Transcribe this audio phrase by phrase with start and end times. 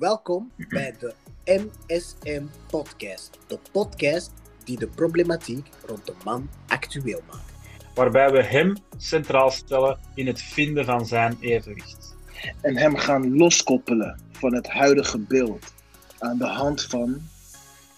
[0.00, 3.38] Welkom bij de MSM Podcast.
[3.46, 4.32] De podcast
[4.64, 7.52] die de problematiek rond de man actueel maakt.
[7.94, 12.16] Waarbij we hem centraal stellen in het vinden van zijn evenwicht.
[12.60, 15.74] En hem gaan loskoppelen van het huidige beeld
[16.18, 17.22] aan de hand van.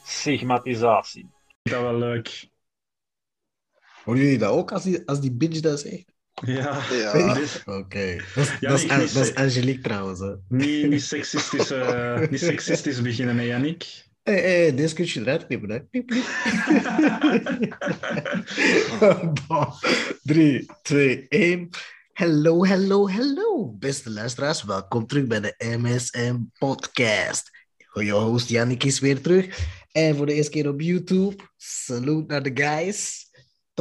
[0.05, 1.31] Stigmatisatie.
[1.63, 2.49] Dat wel leuk.
[4.05, 6.12] Horen jullie dat ook als die, als die bitch dat zegt?
[6.35, 6.81] Ja.
[6.91, 7.37] Ja.
[7.67, 8.17] Oké.
[8.35, 9.35] Dat, Ja, dat, is, dat.
[9.35, 10.21] Angelique trouwens.
[10.21, 10.35] Hè.
[10.49, 14.05] Niet, niet, seksistisch, eh, niet seksistisch beginnen, hè, Yannick.
[14.23, 15.71] Hé, hey, hey, deze kun je eruit knippen.
[15.71, 15.81] Hè.
[15.81, 16.25] Piep, piep.
[19.49, 19.67] Bon.
[20.23, 21.69] Drie, twee, één.
[22.13, 23.75] Hallo, hallo, hallo.
[23.79, 27.51] Beste luisteraars, welkom terug bij de MSM Podcast.
[27.93, 29.59] Je host Yannick is weer terug.
[29.93, 33.22] En voor de eerste keer op YouTube, salute naar de guys.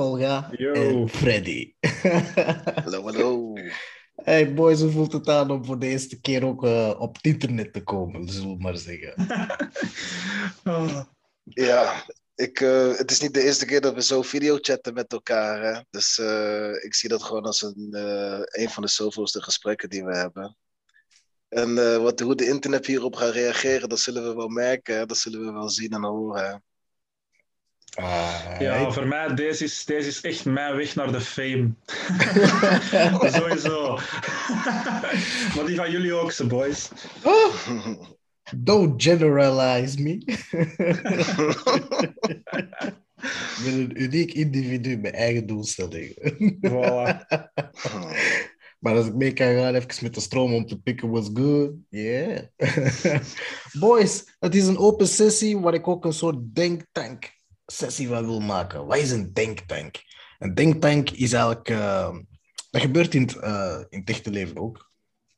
[0.01, 0.73] Tolga Yo.
[0.73, 1.73] en Freddy.
[2.83, 3.53] Hallo, hallo.
[4.23, 7.25] Hey boys, hoe voelt het aan om voor de eerste keer ook eh, op het
[7.25, 9.13] internet te komen, zullen we maar zeggen?
[10.63, 11.01] Oh,
[11.43, 15.61] Ja, ik, eh, het is niet de eerste keer dat we zo videochatten met elkaar.
[15.61, 15.81] Hè?
[15.89, 20.03] Dus eh, ik zie dat gewoon als een, eh, een van de zoveelste gesprekken die
[20.05, 20.57] we hebben.
[21.49, 24.95] En eh, wat, hoe de internet hierop gaat reageren, dat zullen we wel merken.
[24.95, 25.05] Hè?
[25.05, 26.63] Dat zullen we wel zien en horen.
[27.97, 31.73] Ah, ja, voor mij, deze is, deze is echt mijn weg naar de fame.
[33.37, 33.95] Sowieso.
[35.55, 36.89] maar die van jullie ook, ze boys.
[38.55, 40.11] Don't generalize me.
[43.57, 46.15] ik ben een uniek individu met eigen doelstellingen.
[46.61, 47.25] Voilà.
[48.79, 51.71] maar als ik mee kan gaan, even met de stroom om te pikken what's good.
[51.89, 52.39] Yeah.
[53.79, 57.39] Boys, het is een open sessie waar ik ook een soort denktank
[57.71, 58.85] sessie van wil maken.
[58.85, 59.95] Wat is een denktank?
[60.39, 61.69] Een denktank is eigenlijk...
[61.69, 62.15] eh,
[62.71, 64.89] dat gebeurt in het, eh, in het echte leven ook.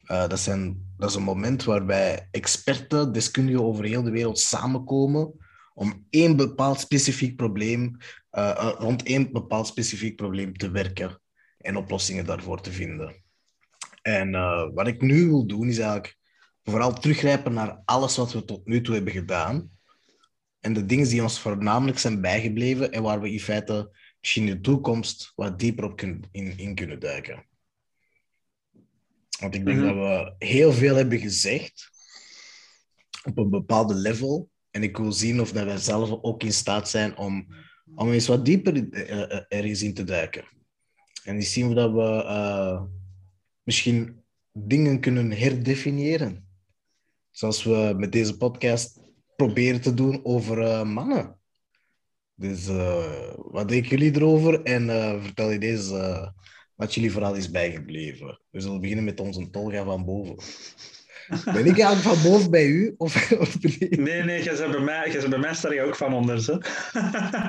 [0.04, 5.34] Eh, dat, zijn, dat is een moment waarbij experten, deskundigen over heel de wereld samenkomen
[5.74, 7.98] om één bepaald specifiek probleem,
[8.30, 11.22] eh, rond één bepaald specifiek probleem te werken
[11.58, 13.22] en oplossingen daarvoor te vinden.
[14.02, 14.32] En
[14.74, 16.18] wat ik nu wil doen, is eigenlijk
[16.64, 19.70] vooral teruggrijpen naar alles wat we tot nu toe hebben gedaan.
[20.64, 24.54] En de dingen die ons voornamelijk zijn bijgebleven en waar we in feite misschien in
[24.56, 27.46] de toekomst wat dieper op kun- in, in kunnen duiken.
[29.40, 29.88] Want ik denk Mhm.
[29.88, 31.90] dat we heel veel hebben gezegd
[33.24, 34.50] op een bepaalde level.
[34.72, 37.48] En ik wil zien of dat wij zelf ook in staat zijn om,
[37.96, 40.46] om eens wat dieper eh, eh, ergens in te duiken.
[41.24, 42.84] En eens zien of dat we eh,
[43.64, 46.48] misschien dingen kunnen herdefiniëren.
[47.32, 49.00] Zoals we met deze podcast
[49.36, 51.38] proberen te doen over eh, mannen.
[52.36, 54.64] Dus eh, wat denken jullie erover?
[54.64, 56.34] En eh, vertel je deze
[56.76, 58.40] wat jullie vooral is bijgebleven.
[58.50, 60.36] We zullen beginnen met onze tolga van boven.
[61.54, 62.94] Ben ik eigenlijk van boven bij u?
[62.98, 63.30] Of,
[63.90, 66.46] Nee, nee, jij bent bij mij, jij bent bij mij sta je ook van onder.
[66.46, 66.58] Hè?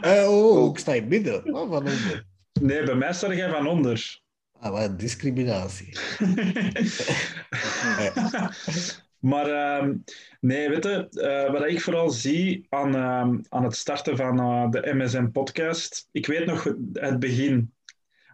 [0.01, 1.55] Eh, oh, ik sta in het midden.
[1.55, 2.27] Oh, van onder.
[2.61, 4.21] Nee, bij mij sta jij van onder.
[4.53, 5.97] Ah, wat discriminatie.
[9.25, 9.97] maar ehm,
[10.41, 14.95] nee, weet eh, wat ik vooral zie aan, ehm, aan het starten van eh, de
[14.95, 17.75] MSN-podcast, ik weet nog het begin,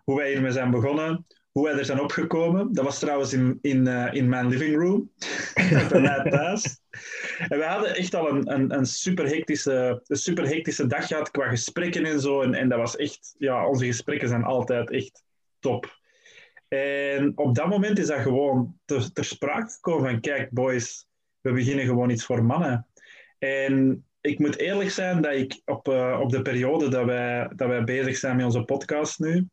[0.05, 2.73] hoe wij hiermee zijn begonnen, hoe wij er zijn opgekomen.
[2.73, 5.11] Dat was trouwens in, in, eh, in mijn living room,
[5.91, 6.81] bij mij thuis.
[7.49, 11.31] En we hadden echt al een, een, een, super hectische, een super hectische dag gehad
[11.31, 12.43] qua gesprekken en zo.
[12.43, 15.22] En, en dat was echt, ja, onze gesprekken zijn altijd echt
[15.59, 16.00] top.
[16.79, 21.07] En op dat moment is dat gewoon ter, ter sprake gekomen van, kijk boys,
[21.41, 22.87] we beginnen gewoon iets voor mannen.
[23.39, 27.69] En ik moet eerlijk zijn dat ik op, eh, op de periode dat wij, dat
[27.69, 29.49] wij bezig zijn met onze podcast nu,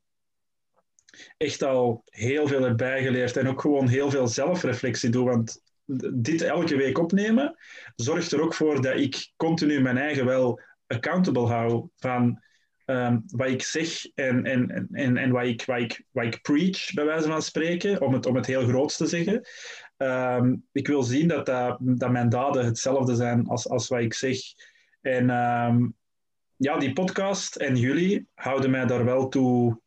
[1.37, 5.25] echt al heel veel heb bijgeleerd en ook gewoon heel veel zelfreflectie doe.
[5.25, 5.61] Want
[6.13, 7.55] dit elke week opnemen
[7.95, 12.41] zorgt er ook voor dat ik continu mijn eigen wel accountable hou van
[12.87, 17.05] ehm, wat ik zeg en, en, en, en wat, ik, wat, ik, ik preach, bij
[17.05, 19.41] wijze van spreken, om het, om het heel groot te zeggen.
[19.97, 24.37] Ehm, ik wil zien dat, dat, mijn daden hetzelfde zijn als, als wat ik zeg.
[25.01, 25.87] En ehm,
[26.55, 29.81] ja, die podcast en jullie houden mij daar wel toe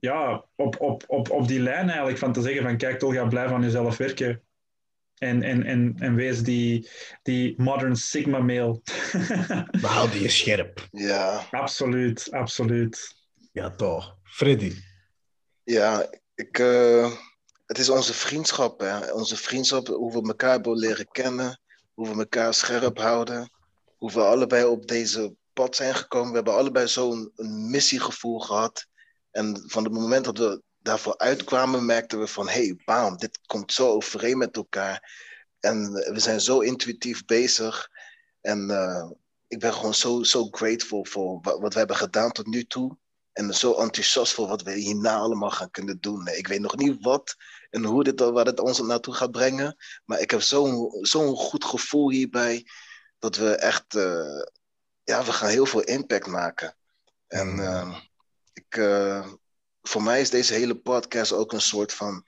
[0.00, 3.26] ja, op, op, op, op die lijn eigenlijk van te zeggen van kijk, toch ga
[3.26, 4.42] blijf aan jezelf werken.
[5.20, 6.88] En, en, en, en wees die,
[7.22, 8.80] die modern sigma male.
[9.82, 10.88] We houden je scherp.
[10.90, 13.14] Ja, absoluut, absoluut.
[13.52, 14.16] Ja, toch.
[14.22, 14.74] Freddy.
[15.64, 17.12] ja ik, eh,
[17.66, 18.80] het is onze vriendschap.
[18.80, 19.12] Hè?
[19.12, 21.60] Onze vriendschap, hoe we elkaar leren kennen,
[21.94, 23.50] hoe we elkaar scherp houden,
[23.96, 26.28] hoe we allebei op deze pad zijn gekomen.
[26.28, 28.86] We hebben allebei zo'n een missiegevoel gehad.
[29.30, 33.72] En van het moment dat we daarvoor uitkwamen, merkten we van, hey, bam, dit komt
[33.72, 35.18] zo overeen met elkaar.
[35.60, 37.90] En we zijn zo intuïtief bezig.
[38.40, 39.10] En eh,
[39.48, 42.98] ik ben gewoon zo, zo grateful voor wat, wat we hebben gedaan tot nu toe.
[43.32, 46.26] En zo enthousiast voor wat we hierna allemaal gaan kunnen doen.
[46.26, 47.36] Ik weet nog niet wat
[47.70, 49.76] en hoe dit, waar het ons naartoe gaat brengen.
[50.04, 52.66] Maar ik heb zo'n zo'n goed gevoel hierbij.
[53.18, 54.44] Dat we echt, uh,
[55.04, 56.76] ja, we gaan heel veel impact maken.
[57.26, 57.98] En uh,
[58.52, 59.32] ik, uh,
[59.82, 62.24] voor mij is deze hele podcast ook een soort van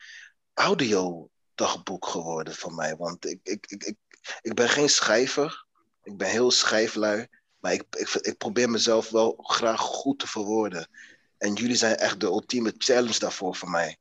[0.54, 2.96] audiodagboek geworden voor mij.
[2.96, 3.96] Want ik, ik, ik, ik,
[4.40, 5.66] ik ben geen schrijver.
[6.02, 7.26] Ik ben heel schrijflui.
[7.58, 10.88] Maar ik, ik, ik probeer mezelf wel graag goed te verwoorden.
[11.38, 13.96] En jullie zijn echt de ultieme challenge daarvoor voor mij.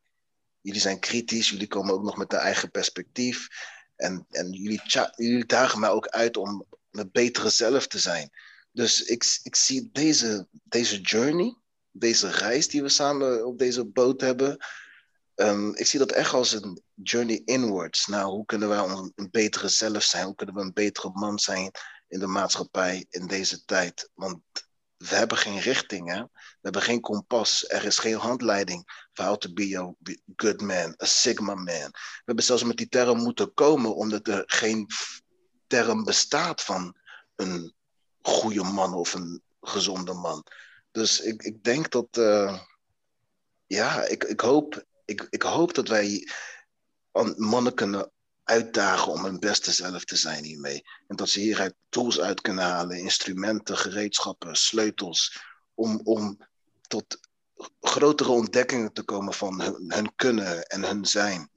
[0.61, 3.47] Jullie zijn kritisch, jullie komen ook nog met een eigen perspectief.
[3.95, 4.81] En, en jullie,
[5.15, 8.29] jullie dagen mij ook uit om een betere zelf te zijn.
[8.71, 11.60] Dus ik, ik zie deze, deze journey,
[11.91, 14.57] deze reis die we samen op deze boot hebben.
[15.35, 18.07] Um, ik zie dat echt als een journey inwards.
[18.07, 20.25] Nou, hoe kunnen wij een, een betere zelf zijn?
[20.25, 21.71] Hoe kunnen we een betere man zijn
[22.07, 24.09] in de maatschappij in deze tijd?
[24.13, 24.39] Want
[24.97, 26.21] we hebben geen richting, hè?
[26.21, 27.69] we hebben geen kompas.
[27.69, 29.93] Er is geen handleiding voor how to be a
[30.35, 31.91] good man, a sigma man.
[31.91, 34.87] We hebben zelfs met die term moeten komen, omdat er geen
[35.67, 36.95] term bestaat van
[37.35, 37.73] een
[38.21, 40.43] goede man of een gezonde man.
[40.91, 42.59] Dus ik, ik denk dat, uh,
[43.67, 46.27] ja, ik, ik, hoop, ik, ik hoop dat wij
[47.35, 48.11] mannen kunnen
[48.43, 50.83] uitdagen om hun beste zelf te zijn hiermee.
[51.07, 55.43] En dat ze hieruit tools uit kunnen halen, instrumenten, gereedschappen, sleutels,
[55.73, 56.37] om, om
[56.87, 57.19] tot
[57.79, 61.49] grotere ontdekkingen te komen van hun, hun kunnen en hun zijn.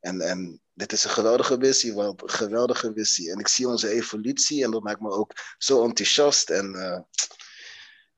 [0.00, 3.30] En, en dit is een geweldige wat een geweldige missie.
[3.30, 6.50] En ik zie onze evolutie en dat maakt me ook zo enthousiast.
[6.50, 7.00] En uh,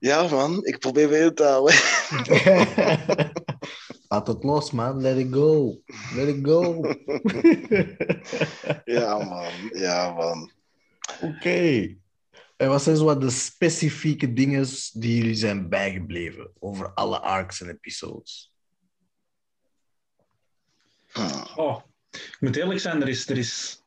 [0.03, 1.75] ja man, ik probeer weer te houden.
[4.09, 5.01] Laat het los, man.
[5.01, 5.81] Let it go.
[6.15, 6.75] Let it go.
[8.99, 9.51] ja, man.
[9.73, 10.51] Ja, man.
[11.21, 11.35] Oké.
[11.37, 12.01] Okay.
[12.57, 17.61] En wat zijn zo wat de specifieke dingen die jullie zijn bijgebleven over alle arcs
[17.61, 18.55] en episodes?
[21.13, 21.47] Hmm.
[21.57, 23.83] Oh, ik moet eerlijk zijn, er, is, er, is,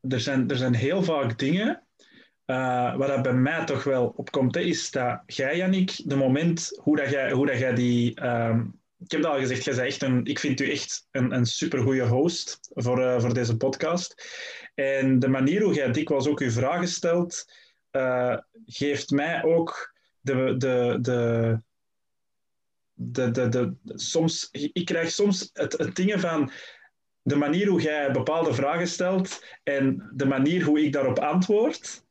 [0.00, 1.87] er, zijn, er zijn heel vaak dingen
[2.50, 6.78] uh, wat dat bij mij toch wel opkomt, hè, is dat jij, Jannik, de moment
[6.82, 8.20] hoe, dat jij, hoe dat jij die.
[8.20, 8.60] Uh,
[8.98, 11.46] ik heb het al gezegd, jij bent echt een, ik vind u echt een, een
[11.46, 14.14] supergoeie host voor, uh, voor deze podcast.
[14.74, 17.52] En de manier hoe jij dikwijls ook uw vragen stelt,
[17.92, 18.36] uh,
[18.66, 21.60] geeft mij ook de, de, de,
[22.94, 26.50] de, de, de, soms, ik krijg soms het, het dingen van
[27.22, 32.06] de manier hoe jij bepaalde vragen stelt en de manier hoe ik daarop antwoord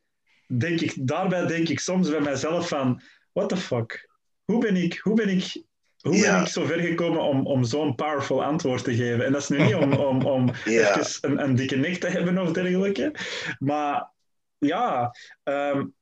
[0.47, 3.01] denk ik, daarbij denk ik soms bij mijzelf van,
[3.31, 4.09] what the fuck?
[4.45, 5.63] Hoe ben ik, hoe ben ik,
[5.97, 9.25] hoe ben ik zo ver gekomen om, om zo'n powerful antwoord te geven?
[9.25, 10.99] En dat is nu niet om, om, om ja.
[10.99, 13.15] even een, een, dikke nek te hebben of dergelijke.
[13.59, 14.11] Maar
[14.57, 15.95] ja, um,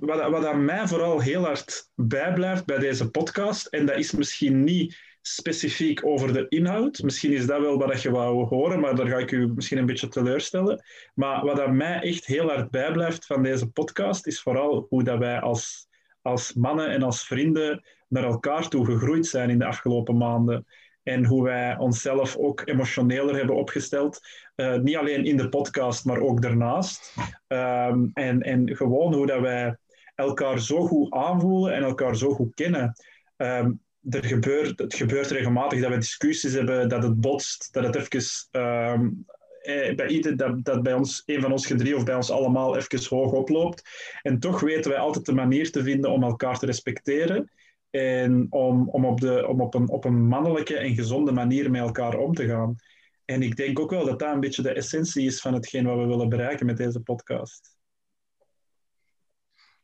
[0.00, 4.64] wat, wat aan mij vooral heel hard bijblijft bij deze podcast, en dat is misschien
[4.64, 4.96] niet
[5.34, 7.02] specifiek over de inhoud.
[7.02, 9.86] Misschien is dat wel wat je wou horen, maar daar ga ik u misschien een
[9.86, 10.84] beetje teleurstellen.
[11.14, 15.18] Maar wat aan mij echt heel hard bijblijft van deze podcast, is vooral hoe dat
[15.18, 15.88] wij als,
[16.22, 20.66] als mannen en als vrienden naar elkaar toe gegroeid zijn in de afgelopen maanden.
[21.02, 24.20] En hoe wij onszelf ook emotioneler hebben opgesteld.
[24.56, 27.14] Uh, niet alleen in de podcast, maar ook daarnaast.
[27.48, 29.76] Um, en, en gewoon hoe dat wij
[30.14, 32.92] elkaar zo goed aanvoelen en elkaar zo goed kennen.
[33.36, 37.96] Um, er gebeurt, het gebeurt regelmatig dat we discussies hebben, dat het botst, dat het
[37.96, 39.26] even um,
[39.96, 43.16] bij ieder, dat, dat bij ons, een van ons gedrie of bij ons allemaal even
[43.16, 43.82] hoog oploopt.
[44.22, 47.50] En toch weten wij altijd de manier te vinden om elkaar te respecteren
[47.90, 51.80] en om, om, op, de, om op, een, op een mannelijke en gezonde manier met
[51.80, 52.76] elkaar om te gaan.
[53.24, 55.98] En ik denk ook wel dat dat een beetje de essentie is van hetgeen wat
[55.98, 57.76] we willen bereiken met deze podcast.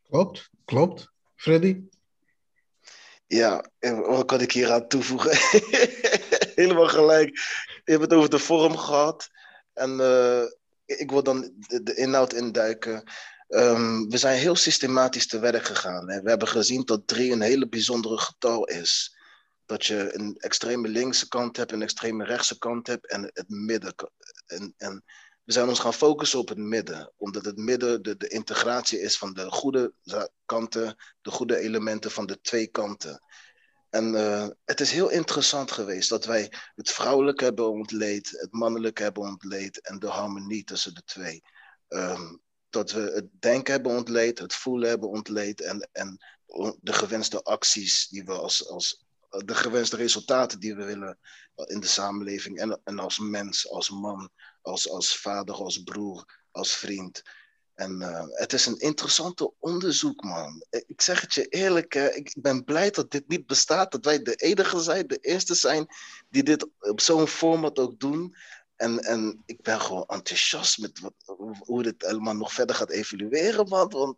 [0.02, 1.12] Klopt, klopt.
[1.34, 1.80] Freddy?
[3.26, 5.30] Ja, wat kan ik hier aan toevoegen?
[6.60, 7.28] Helemaal gelijk.
[7.84, 9.28] Je hebt het over de vorm gehad.
[9.72, 10.42] En uh,
[10.84, 13.12] ik wil dan de, inhoud induiken.
[13.48, 16.06] Um, we zijn heel systematisch te werk gegaan.
[16.06, 19.16] We hebben gezien dat drie een hele bijzondere getal is.
[19.66, 23.94] Dat je een extreme linkse kant hebt, een extreme rechtse kant hebt en het midden.
[24.46, 25.04] En, en
[25.44, 29.32] we zijn ons gaan focussen op het midden, omdat het midden de, integratie is van
[29.32, 29.94] de goede
[30.44, 33.22] kanten, de goede elementen van de twee kanten.
[33.90, 39.02] En uh, het is heel interessant geweest dat wij het vrouwelijke hebben ontleed, het mannelijke
[39.02, 41.42] hebben ontleed en de harmonie tussen de twee.
[41.88, 46.18] Um, dat we het denken hebben ontleed, het voelen hebben ontleed en, en
[46.80, 51.18] de gewenste acties die we als, als de gewenste resultaten die we willen
[51.66, 52.58] in de samenleving.
[52.58, 54.30] En, en als mens, als man,
[54.64, 57.22] als, als vader, als broer, als vriend.
[57.74, 60.64] En uh, het is een interessante onderzoek, man.
[60.70, 63.92] Ik zeg het je eerlijk, hè, ik ben blij dat dit niet bestaat.
[63.92, 65.86] Dat wij de enige zijn, de eerste zijn
[66.28, 68.36] die dit op zo'n format ook doen.
[68.76, 71.00] En, en ik ben gewoon enthousiast met
[71.58, 73.90] hoe dit allemaal nog verder gaat evolueren, man.
[73.90, 74.16] Want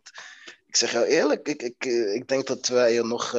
[0.65, 3.35] ik zeg jou eerlijk, ik, ik, ik denk dat wij er nog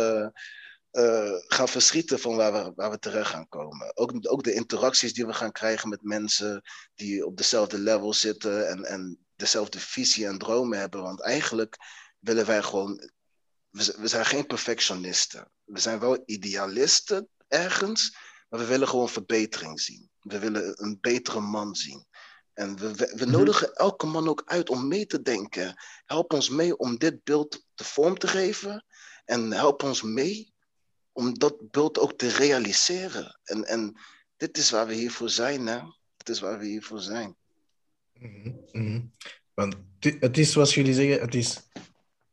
[0.92, 3.97] uh, gaan verschieten van waar we, waar we terecht gaan komen.
[3.97, 6.62] Ook, ook de interacties die we gaan krijgen met mensen
[6.95, 11.02] die op dezelfde level zitten en, en dezelfde visie en dromen hebben.
[11.02, 11.76] Want eigenlijk
[12.18, 13.11] willen wij gewoon.
[13.71, 15.50] We, we zijn geen perfectionisten.
[15.64, 18.16] We zijn wel idealisten ergens,
[18.49, 20.11] maar we willen gewoon verbetering zien.
[20.21, 22.07] We willen een betere man zien.
[22.52, 25.83] En we, we, we nodigen elke man ook uit om mee te denken.
[26.04, 28.85] Help ons mee om dit beeld de vorm te geven.
[29.25, 30.52] En help ons mee
[31.18, 33.38] om dat beeld ook te realiseren.
[33.44, 33.96] En, en
[34.37, 35.80] dit is waar we hiervoor zijn, hè?
[36.16, 37.37] Dit is waar we hiervoor zijn.
[38.18, 39.12] Mm -hmm.
[39.54, 41.70] Want het is, zoals jullie zeggen, het is,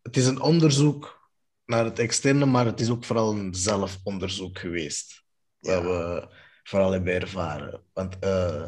[0.01, 1.29] het is een onderzoek
[1.65, 5.23] naar het externe, maar het is ook vooral een zelfonderzoek geweest.
[5.59, 5.73] Ja.
[5.73, 6.27] Wat we
[6.63, 7.81] vooral hebben ervaren.
[7.93, 8.67] Want uh,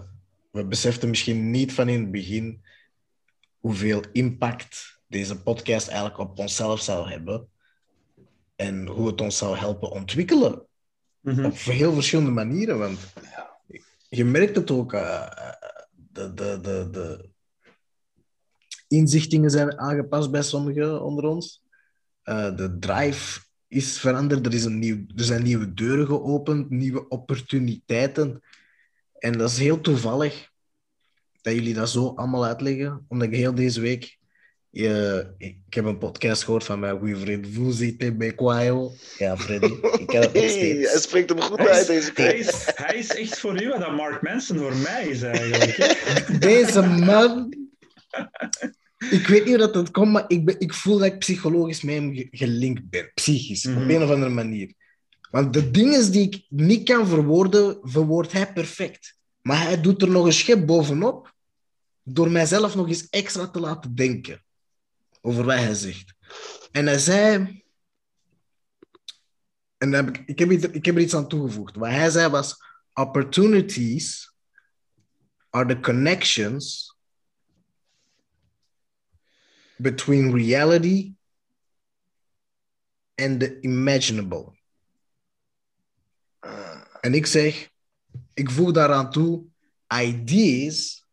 [0.52, 2.66] we beseften misschien niet van in het begin
[3.60, 7.50] hoeveel impact deze podcast eigenlijk op onszelf zou hebben.
[8.58, 10.66] En hoe het ons zou helpen ontwikkelen.
[11.20, 11.46] Mm -hmm.
[11.46, 12.80] Op heel verschillende manieren.
[12.80, 13.00] Want
[14.10, 14.94] je merkt het ook.
[14.94, 15.28] Uh,
[16.12, 17.30] de, de, de, de
[18.88, 21.64] inzichtingen zijn aangepast bij sommigen onder ons.
[22.24, 24.46] Uh, de drive is veranderd.
[24.46, 28.42] Er, is een nieuw, er zijn nieuwe deuren geopend, nieuwe opportuniteiten.
[29.18, 30.50] En dat is heel toevallig
[31.42, 34.17] dat jullie dat zo allemaal uitleggen, omdat ik heel deze week.
[34.70, 38.92] Je, ik heb een podcast gehoord van mijn goede vriend Vuzite Bekwayo.
[39.18, 39.74] Ja, Freddy.
[40.00, 40.92] Ik ken het nog steeds.
[40.92, 42.26] hij spreekt hem goed uit deze keer.
[42.26, 45.96] Hij is, hij is echt voor u wat dat Mark Manson voor mij is eigenlijk.
[46.40, 47.54] Deze man.
[49.10, 51.82] Ik weet niet hoe dat, dat komt, maar ik, ben, ik voel dat ik psychologisch
[51.82, 53.12] met hem gelinkt ben.
[53.14, 53.84] Psychisch, mm -hmm.
[53.84, 54.74] op een of andere manier.
[55.32, 59.18] Want de dingen die ik niet kan verwoorden, verwoordt hij perfect.
[59.42, 61.34] Maar hij doet er nog een schep bovenop,
[62.04, 64.46] door mijzelf nog eens extra te laten denken
[65.22, 66.14] over wat hij zegt.
[66.72, 67.56] En hij zei...
[69.78, 71.76] En heb ik, ik, heb, ik heb er iets aan toegevoegd.
[71.76, 72.66] Wat hij zei was...
[72.94, 74.34] Opportunities
[75.50, 76.96] are the connections
[79.76, 81.16] between reality
[83.16, 84.56] and the imaginable.
[87.02, 87.70] En ik zeg,
[88.34, 89.46] ik voeg daaraan toe,
[89.88, 91.06] ideas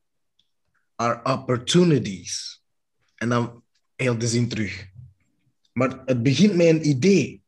[0.94, 2.62] are opportunities.
[3.14, 3.63] En dan
[3.96, 4.86] heel de zin terug.
[5.72, 7.42] Maar het begint met een idee.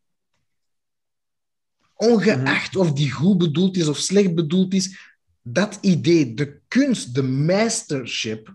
[1.94, 7.22] Ongeacht of die goed bedoeld is of slecht bedoeld is, dat idee, de kunst, de
[7.22, 8.54] mastership,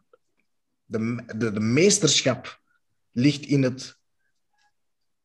[0.86, 2.62] de, de, de meesterschap
[3.12, 3.98] ligt in het,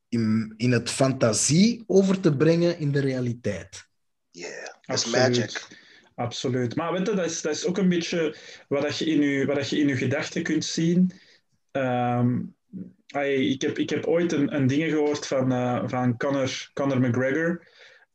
[0.09, 3.89] in, in het fantasie over te brengen in de realiteit.
[4.31, 5.69] Yeah, that's magic.
[6.15, 6.75] Absoluut.
[6.75, 8.37] Maar weet je, dat is, dat is ook een beetje
[8.69, 11.13] wat, dat je, in je, wat dat je in je gedachten kunt zien.
[11.73, 12.56] Um,
[13.25, 17.67] ik, heb, ik heb ooit een, een ding gehoord van, uh, van Conor, McGregor.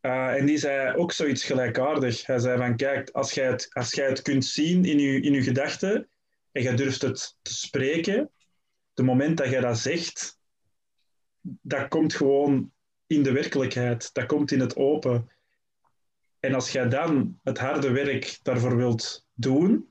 [0.01, 2.25] Uh, en die zei ook zoiets gelijkaardig.
[2.25, 5.33] Hij zei van, kijk, als jij het, als jij het kunt zien in je, in
[5.33, 6.09] je gedachten
[6.51, 8.31] en je durft het te spreken,
[8.93, 10.39] de moment dat jij dat zegt,
[11.41, 12.71] dat komt gewoon
[13.07, 14.13] in de werkelijkheid.
[14.13, 15.29] Dat komt in het open.
[16.39, 19.89] En als jij dan het harde werk daarvoor wilt doen,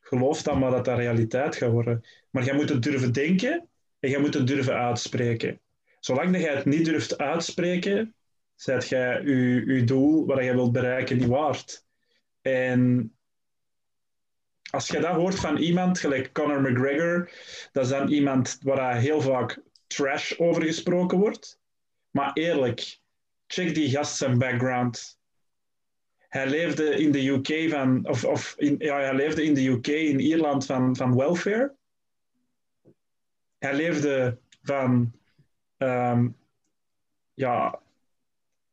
[0.00, 2.04] geloof dan maar dat dat realiteit gaat worden.
[2.30, 3.68] Maar jij moet het durven denken
[4.02, 5.60] en jij moet het durven uitspreken.
[6.00, 8.14] Zolang dat jij het niet durft uitspreken,
[8.54, 11.84] zet jij je, je doel wat je wilt bereiken niet waard.
[12.40, 13.12] En
[14.70, 17.30] als je dat hoort van iemand, gelijk Conor McGregor,
[17.72, 21.58] dat is dan iemand waar heel vaak trash over gesproken wordt.
[22.10, 22.98] Maar eerlijk,
[23.46, 25.18] check die gast zijn background.
[26.28, 29.86] Hij leefde in de UK van, of, of in, ja, hij leefde in de UK,
[29.86, 31.74] in Ierland van, van welfare.
[33.62, 35.12] Hij leefde van,
[35.78, 36.36] um,
[37.34, 37.80] ja,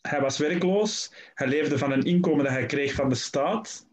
[0.01, 1.13] hij was werkloos.
[1.33, 3.87] Hij leefde van een inkomen dat hij kreeg van de staat.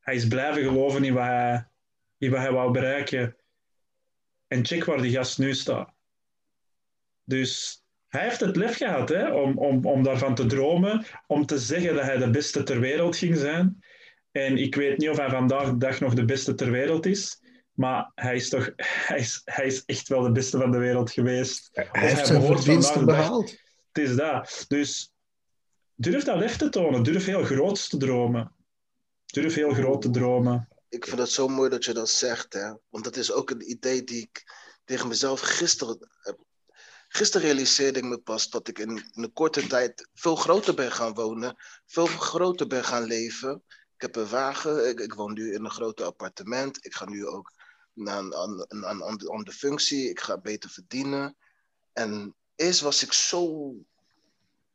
[0.00, 1.66] Hij is blijven geloven in wat hij,
[2.18, 3.36] in wat hij wou bereiken.
[4.46, 5.94] En check waar die gast nu staat.
[7.24, 11.58] Dus hij heeft het lef gehad hè, om, om, om daarvan te dromen, om te
[11.58, 13.84] zeggen dat hij de beste ter wereld ging zijn.
[14.30, 17.40] En ik weet niet of hij vandaag dag nog de beste ter wereld is,
[17.80, 21.10] maar hij is toch hij is, hij is echt wel de beste van de wereld
[21.10, 21.68] geweest.
[21.72, 23.50] Hij heeft zijn verdiensten behaald.
[23.92, 24.64] Het is dat.
[24.68, 25.12] Dus
[25.94, 27.02] durf dat lef te tonen.
[27.02, 28.54] Durf heel groot te dromen.
[29.26, 30.68] Durf heel groot te dromen.
[30.88, 32.72] Ik vind het zo mooi dat je dat zegt, hè.
[32.88, 34.44] Want dat is ook een idee die ik
[34.84, 36.38] tegen mezelf gisteren heb.
[37.08, 40.92] Gisteren realiseerde ik me pas dat ik in, in een korte tijd veel groter ben
[40.92, 41.56] gaan wonen.
[41.86, 43.62] Veel groter ben gaan leven.
[43.94, 44.88] Ik heb een wagen.
[44.88, 46.84] Ik, ik woon nu in een groot appartement.
[46.84, 47.58] Ik ga nu ook
[48.00, 50.08] naar een, een, een andere functie.
[50.08, 51.36] Ik ga beter verdienen.
[51.92, 53.74] En eerst was ik zo,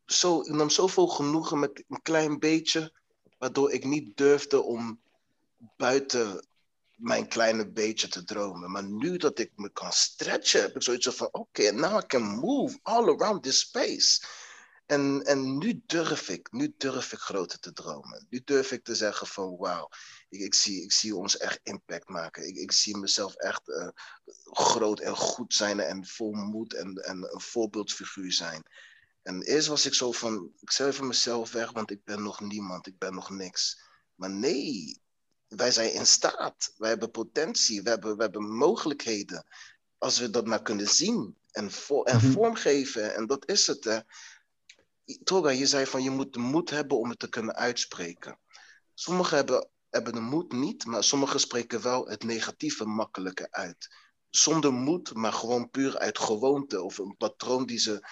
[0.05, 2.93] zo, ik nam zoveel genoegen met een klein beetje,
[3.37, 4.99] waardoor ik niet durfde om
[5.77, 6.45] buiten
[6.95, 8.71] mijn kleine beetje te dromen.
[8.71, 12.23] Maar nu dat ik me kan stretchen, heb ik zoiets van, oké, now I can
[12.23, 14.25] move all around this space.
[14.85, 18.25] En, en nu durf ik, nu durf ik groter te dromen.
[18.29, 19.89] Nu durf ik te zeggen van, wauw,
[20.29, 22.47] ik, ik, zie, ik zie ons echt impact maken.
[22.47, 23.89] Ik, ik zie mezelf echt uh,
[24.43, 28.63] groot en goed zijn en vol moed en, en een voorbeeldfiguur zijn.
[29.21, 32.41] En eerst was ik zo van, ik zei van mezelf weg, want ik ben nog
[32.41, 33.79] niemand, ik ben nog niks.
[34.15, 35.01] Maar nee,
[35.47, 36.73] wij zijn in staat.
[36.77, 39.45] Wij hebben potentie, we hebben, we hebben mogelijkheden.
[39.97, 42.31] Als we dat maar kunnen zien en, vo en -hmm.
[42.31, 43.15] vormgeven.
[43.15, 43.83] En dat is het.
[43.83, 43.99] Hè.
[45.23, 48.39] Toga, je zei van je moet de moed hebben om het te kunnen uitspreken.
[48.93, 53.95] Sommigen hebben, hebben de moed niet, maar sommigen spreken wel het negatieve makkelijker uit.
[54.29, 58.07] Zonder moed, maar gewoon puur uit gewoonte of een patroon die ze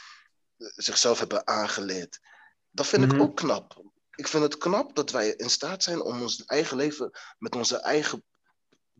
[0.57, 2.19] zichzelf hebben aangeleerd.
[2.71, 3.19] Dat vind mm -hmm.
[3.19, 3.81] ik ook knap.
[4.15, 7.77] Ik vind het knap dat wij in staat zijn om ons eigen leven met onze
[7.77, 8.23] eigen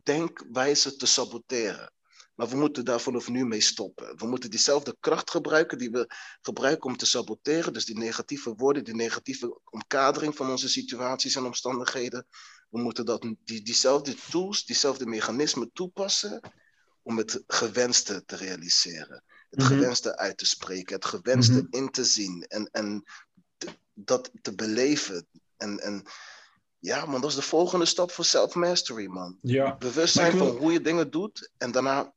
[0.02, 1.92] denkwijze te saboteren.
[2.34, 4.18] Maar we moeten daar vanaf nu mee stoppen.
[4.18, 6.10] We moeten diezelfde kracht gebruiken die we
[6.40, 7.72] gebruiken om te saboteren.
[7.72, 12.26] Dus die negatieve woorden, die negatieve omkadering van onze situaties en omstandigheden.
[12.70, 16.40] We moeten dat, die, diezelfde tools, diezelfde mechanismen toepassen
[17.02, 19.22] om het gewenste te realiseren.
[19.50, 19.76] Het mm -hmm.
[19.76, 21.80] gewenste uit te spreken, het gewenste mm -hmm.
[21.82, 23.04] in te zien en, en
[23.94, 25.26] dat te beleven.
[25.56, 26.06] En, en
[26.78, 29.38] ja, man, dat is de volgende stap voor self-mastery, man.
[29.40, 29.76] Ja.
[29.76, 30.46] Bewustzijn wil...
[30.46, 32.12] van hoe je dingen doet en daarna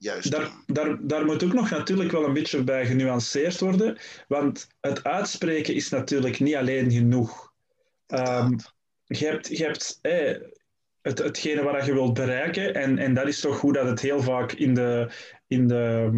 [0.00, 0.30] juist.
[0.30, 5.04] Daar, daar, daar moet ook nog natuurlijk wel een beetje bij genuanceerd worden, want het
[5.04, 7.52] uitspreken is natuurlijk niet alleen genoeg.
[8.06, 8.56] Um,
[9.04, 10.36] je hebt, je hebt eh,
[11.02, 14.22] het, hetgene wat je wilt bereiken, en, en dat is toch goed dat het heel
[14.22, 15.10] vaak in de,
[15.46, 16.10] in de,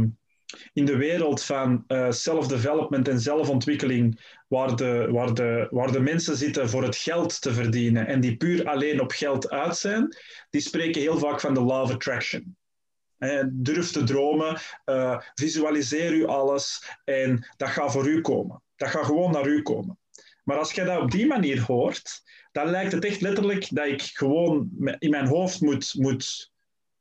[0.73, 6.37] in de wereld van uh, self-development en zelfontwikkeling, waar de, waar, de, waar de mensen
[6.37, 10.17] zitten voor het geld te verdienen en die puur alleen op geld uit zijn,
[10.51, 12.57] die spreken heel vaak van de law of attraction.
[13.23, 18.63] Eh, durf te dromen, uh, visualiseer u alles en dat gaat voor u komen.
[18.77, 19.99] Dat gaat gewoon naar u komen.
[20.45, 24.03] Maar als je dat op die manier hoort, dan lijkt het echt letterlijk dat ik
[24.03, 26.53] gewoon in mijn hoofd moet, moet,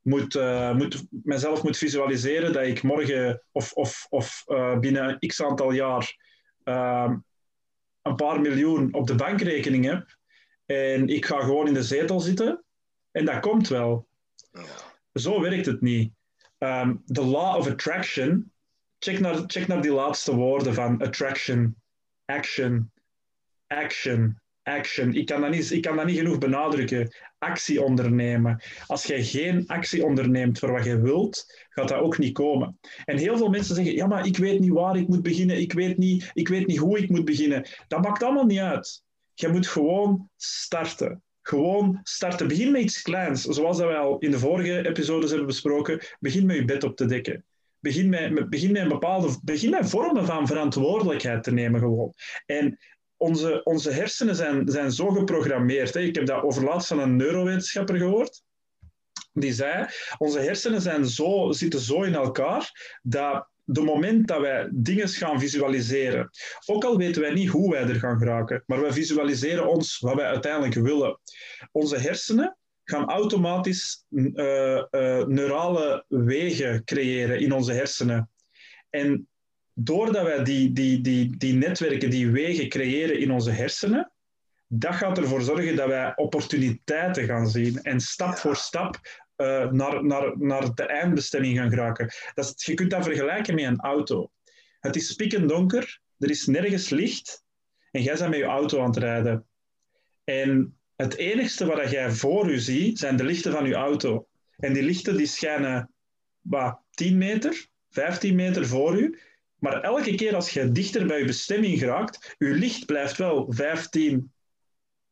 [0.01, 5.43] moet, uh, moet, mezelf moet visualiseren dat ik morgen of, of, of uh, binnen x
[5.43, 6.17] aantal jaar
[6.63, 7.13] uh,
[8.01, 10.17] een paar miljoen op de bankrekening heb.
[10.65, 12.63] En ik ga gewoon in de zetel zitten.
[13.12, 14.07] En dat komt wel.
[15.13, 16.13] Zo werkt het niet.
[16.58, 18.52] Um, law of attraction.
[19.00, 21.76] Check naar, check naar die laatste woorden van attraction,
[22.26, 22.91] action,
[23.67, 25.13] action, action.
[25.13, 27.15] Ik kan, dat niet, ik kan dat niet genoeg benadrukken.
[27.38, 28.62] Actie ondernemen.
[28.88, 32.80] Als jij geen actie onderneemt voor wat je wilt, gaat dat ook niet komen.
[33.06, 35.62] En heel veel mensen zeggen, ja, maar ik weet niet waar ik moet beginnen.
[35.62, 37.67] Ik weet niet, ik weet niet hoe ik moet beginnen.
[37.88, 39.04] Dat maakt allemaal niet uit.
[39.34, 41.24] Je moet gewoon starten.
[41.41, 42.47] Gewoon starten.
[42.47, 43.43] Begin met iets kleins.
[43.43, 45.99] Zoals dat al in de vorige episodes hebben besproken.
[46.19, 47.45] Begin met je bed op te dekken.
[47.80, 52.13] Begin met, begin met bepaalde begin met vormen van verantwoordelijkheid te nemen gewoon.
[52.45, 52.80] En
[53.17, 55.93] onze, onze hersenen zijn, zijn zo geprogrammeerd.
[55.93, 55.99] Hè.
[55.99, 58.43] Ik heb dat overlaatst van een neurowetenschapper gehoord.
[59.34, 64.69] Die zei, onze hersenen zijn zo, zitten zo in elkaar dat de moment dat wij
[64.71, 66.29] dingen gaan visualiseren,
[66.65, 70.15] ook al weten wij niet hoe wij er gaan geraken, maar wij visualiseren ons wat
[70.15, 71.19] wij uiteindelijk willen.
[71.71, 74.25] Onze hersenen gaan automatisch uh,
[74.91, 78.29] uh, neurale wegen creëren in onze hersenen.
[78.89, 79.27] En
[79.73, 84.12] doordat wij die, die, die, die netwerken, die wegen creëren in onze hersenen,
[84.67, 88.99] dat gaat ervoor zorgen dat wij opportuniteiten gaan zien en stap voor stap
[89.41, 92.10] uh, naar, naar, naar de eindbestemming gaan geraken.
[92.34, 94.32] Dat je kunt dat vergelijken met een auto.
[94.80, 97.43] Het is spikkend donker, er is nergens licht
[97.91, 99.45] en jij bent met je auto aan het rijden.
[100.23, 104.27] En het enigste wat jij voor je ziet, zijn de lichten van je auto.
[104.58, 105.93] En die lichten die schijnen
[106.41, 109.19] wat, 10 meter, 15 meter voor u.
[109.56, 114.32] Maar elke keer als je dichter bij je bestemming geraakt, je licht blijft wel 15,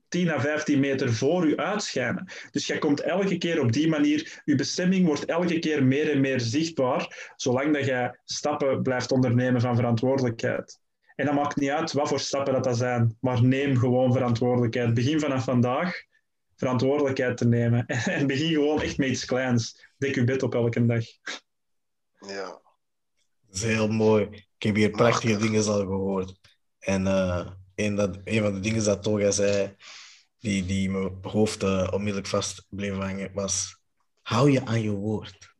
[0.09, 2.31] 10 à 15 meter voor u uitschijnen.
[2.51, 6.21] Dus je komt elke keer op die manier, je bestemming wordt elke keer meer en
[6.21, 10.79] meer zichtbaar, zolang dat jij stappen blijft ondernemen van verantwoordelijkheid.
[11.15, 14.93] En dat maakt niet uit wat voor stappen dat, dat zijn, maar neem gewoon verantwoordelijkheid.
[14.93, 16.07] Begin vanaf vandaag
[16.59, 17.85] verantwoordelijkheid te nemen.
[18.17, 19.87] En begin gewoon echt met iets kleins.
[19.97, 21.05] Dek je bed op elke dag.
[22.19, 22.61] Ja.
[23.47, 24.23] Dat is heel mooi.
[24.57, 25.51] Ik heb hier prachtige Machtig.
[25.51, 26.39] dingen al gehoord.
[26.79, 29.75] En eh, een, dat, een van de dingen dat Toga zei,
[30.39, 33.79] die, die mijn hoofd eh, onmiddellijk vast bleef hangen, was:
[34.21, 35.53] hou je aan je woord.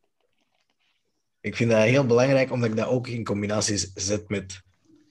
[1.40, 4.62] Ik vind dat heel belangrijk, omdat ik dat ook in combinatie zet met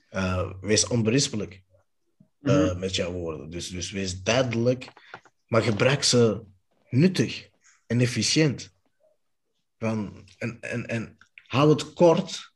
[0.08, 1.62] eh, wees onberispelijk
[2.42, 2.78] eh, Mhm.
[2.78, 3.50] met jouw woorden.
[3.50, 4.88] Dus, dus wees duidelijk,
[5.46, 6.42] maar gebruik ze
[6.90, 7.48] nuttig
[7.86, 8.72] en efficiënt.
[9.78, 12.52] Van, en, en, en hou het kort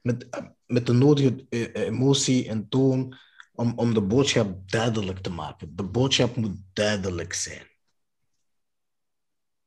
[0.00, 0.28] met,
[0.66, 3.16] met de nodige emotie en toon
[3.60, 5.76] om, om de boodschap duidelijk te maken.
[5.76, 7.66] De boodschap moet duidelijk zijn.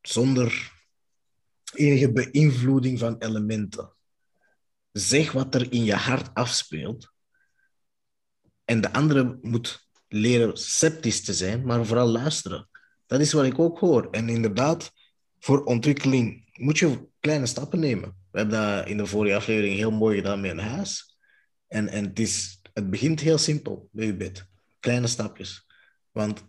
[0.01, 0.71] Zonder
[1.73, 3.93] enige beïnvloeding van elementen.
[4.91, 7.13] Zeg wat er in je hart afspeelt.
[8.65, 12.69] En de andere moet leren sceptisch te zijn, maar vooral luisteren.
[13.05, 14.09] Dat is wat ik ook hoor.
[14.11, 14.91] En inderdaad,
[15.39, 18.17] voor ontwikkeling moet je kleine stappen nemen.
[18.31, 21.17] We hebben dat in de vorige aflevering heel mooi gedaan met een huis.
[21.67, 24.47] En, en het, is, het begint heel simpel bij je bed.
[24.79, 25.67] Kleine stapjes.
[26.11, 26.43] Want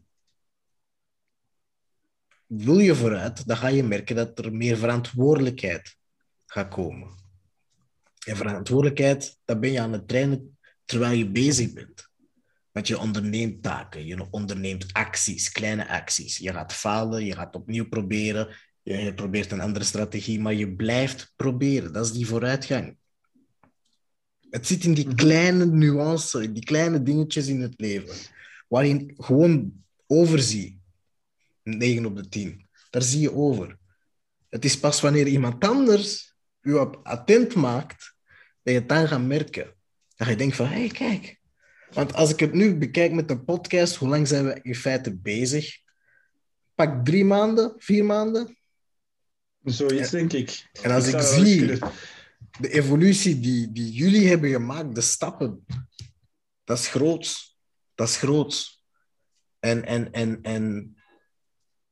[2.47, 5.97] wil je vooruit, dan ga je merken dat er meer verantwoordelijkheid
[6.47, 7.23] gaat komen.
[8.27, 12.09] En verantwoordelijkheid, dat ben je aan het trainen terwijl je bezig bent.
[12.73, 16.37] Want je onderneemt taken, je onderneemt acties, kleine acties.
[16.37, 21.33] Je gaat falen, je gaat opnieuw proberen, je probeert een andere strategie, maar je blijft
[21.37, 21.93] proberen.
[21.93, 22.97] Dat is die vooruitgang.
[24.55, 28.15] Het zit in die kleine nuances, in die kleine dingetjes in het leven,
[28.69, 29.73] waar je gewoon
[30.07, 30.81] overzie.
[31.63, 32.67] 9 op de 10.
[32.91, 33.79] Daar zie je over.
[34.49, 38.15] Het is pas wanneer iemand anders je op attent maakt,
[38.63, 39.75] dat je het dan gaat merken.
[40.17, 41.41] Dat je denkt van, hé, hey, kijk.
[41.91, 45.17] Want als ik het nu bekijk met de podcast, hoe lang zijn we in feite
[45.17, 45.79] bezig?
[46.75, 48.57] Pak drie maanden, vier maanden.
[49.65, 50.69] Zoiets, denk ik.
[50.83, 51.93] En als ik, zie kunnen-
[52.59, 55.65] de evolutie die, die jullie hebben gemaakt, de stappen,
[56.65, 57.59] dat is groots.
[57.95, 58.85] Dat is groots.
[59.59, 60.95] En, en, en, en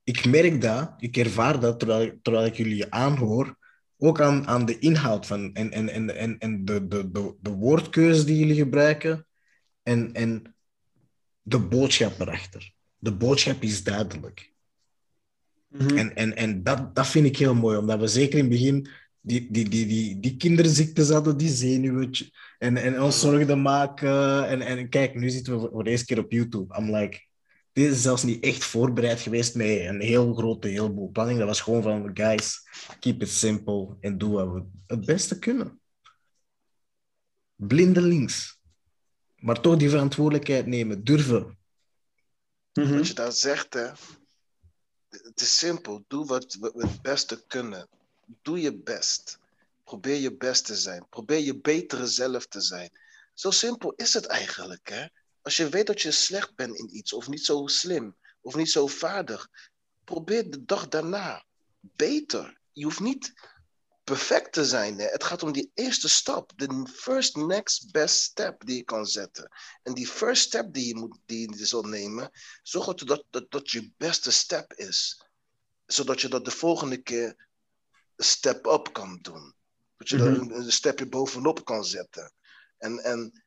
[0.04, 3.56] ik merk dat, ik ervaar dat terwijl, ik- terwijl ik jullie aanhoor,
[3.98, 7.50] ook aan, aan de inhoud van, en, en, en, en, en de, de, de, de
[7.50, 9.26] woordkeuze die jullie gebruiken
[9.82, 10.56] en, en
[11.42, 12.72] de boodschap erachter.
[12.98, 14.52] De boodschap is duidelijk.
[15.68, 15.96] Mhm.
[15.96, 18.88] En, en, en dat, dat vind ik heel mooi, omdat we zeker in het begin
[19.22, 22.10] die, die, die, die, die kinderziektes hadden, die zenuwen,
[22.58, 24.48] en, en ons zorgen maken.
[24.48, 26.78] En, en kijk, nu zitten we voor, voor de eerste keer op YouTube.
[26.78, 27.22] I'm like,
[27.72, 31.38] dit is zelfs niet echt voorbereid geweest met een heel grote heleboel planning.
[31.38, 32.68] Dat was gewoon van, guys,
[33.00, 35.80] keep it simple en doe wat we het beste kunnen.
[37.54, 38.60] Blindelings.
[39.36, 41.58] Maar toch die verantwoordelijkheid nemen, durven.
[42.72, 42.96] Mhm.
[42.96, 43.90] Wat je daar zegt, hè.
[45.08, 46.04] Het is simpel.
[46.08, 47.88] Doe wat we het beste kunnen.
[48.26, 49.38] Doe je best.
[49.84, 51.06] Probeer je best te zijn.
[51.08, 52.90] Probeer je betere zelf te zijn.
[53.34, 55.06] Zo simpel is het eigenlijk, hè.
[55.42, 58.70] Als je weet dat je slecht bent in iets, of niet zo slim, of niet
[58.70, 59.48] zo vaardig,
[60.04, 61.44] probeer de dag daarna
[61.80, 62.60] beter.
[62.72, 63.32] Je hoeft niet
[64.04, 64.98] perfect te zijn.
[64.98, 69.52] Het gaat om die eerste stap, de first next best step die je kan zetten.
[69.82, 72.30] En die first step die je, moet, die je zal nemen,
[72.62, 75.26] zorg dat, dat, dat dat je beste step is.
[75.86, 77.50] Zodat je dat de volgende keer
[78.22, 79.54] een step up kan doen.
[79.96, 80.26] Dat je Mhm.
[80.26, 82.32] er een, een stapje bovenop kan zetten.
[82.78, 83.44] En, en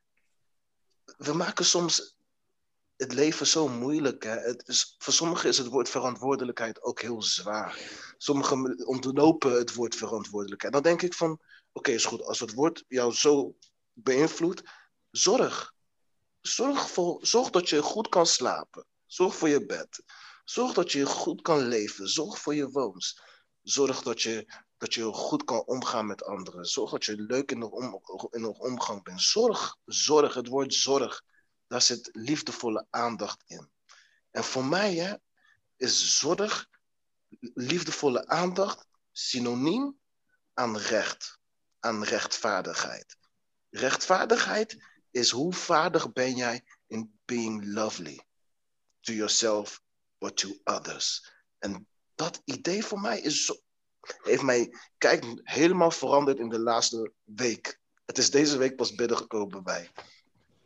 [1.17, 2.17] we maken soms
[2.95, 4.23] het leven zo moeilijk.
[4.23, 4.37] Hè?
[4.39, 7.79] Het is, voor sommigen is het woord verantwoordelijkheid ook heel zwaar.
[8.17, 10.73] Sommigen ontlopen het woord verantwoordelijkheid.
[10.73, 11.39] Dan denk ik van,
[11.71, 12.23] oké, is goed.
[12.23, 13.55] Als het woord jou zo
[13.93, 14.61] beïnvloedt,
[15.11, 15.73] zorg.
[16.41, 18.85] Zorg, voor, zorg dat je goed kan slapen.
[19.05, 20.03] Zorg voor je bed.
[20.45, 22.07] Zorg dat je goed kan leven.
[22.09, 23.19] Zorg voor je woons.
[23.61, 24.45] Zorg dat je,
[24.77, 26.65] dat je goed kan omgaan met anderen.
[26.65, 27.99] Zorg dat je leuk in de,
[28.31, 29.21] in de omgang bent.
[29.21, 31.23] Zorg, zorg, het woord zorg.
[31.67, 33.69] Daar zit liefdevolle aandacht in.
[34.31, 35.15] En voor mij hè,
[35.77, 36.69] is zorg,
[37.53, 39.99] liefdevolle aandacht, synoniem
[40.53, 41.39] aan recht,
[41.79, 43.17] aan rechtvaardigheid.
[43.69, 44.77] Rechtvaardigheid
[45.11, 48.25] is hoe vaardig ben jij in being lovely
[48.99, 49.81] to yourself
[50.17, 51.33] or to others.
[51.57, 53.55] En dat idee voor mij is zo,
[54.21, 57.79] heeft mij kijk, helemaal veranderd in de laatste week.
[58.05, 59.91] Het is deze week pas binnengekomen bij.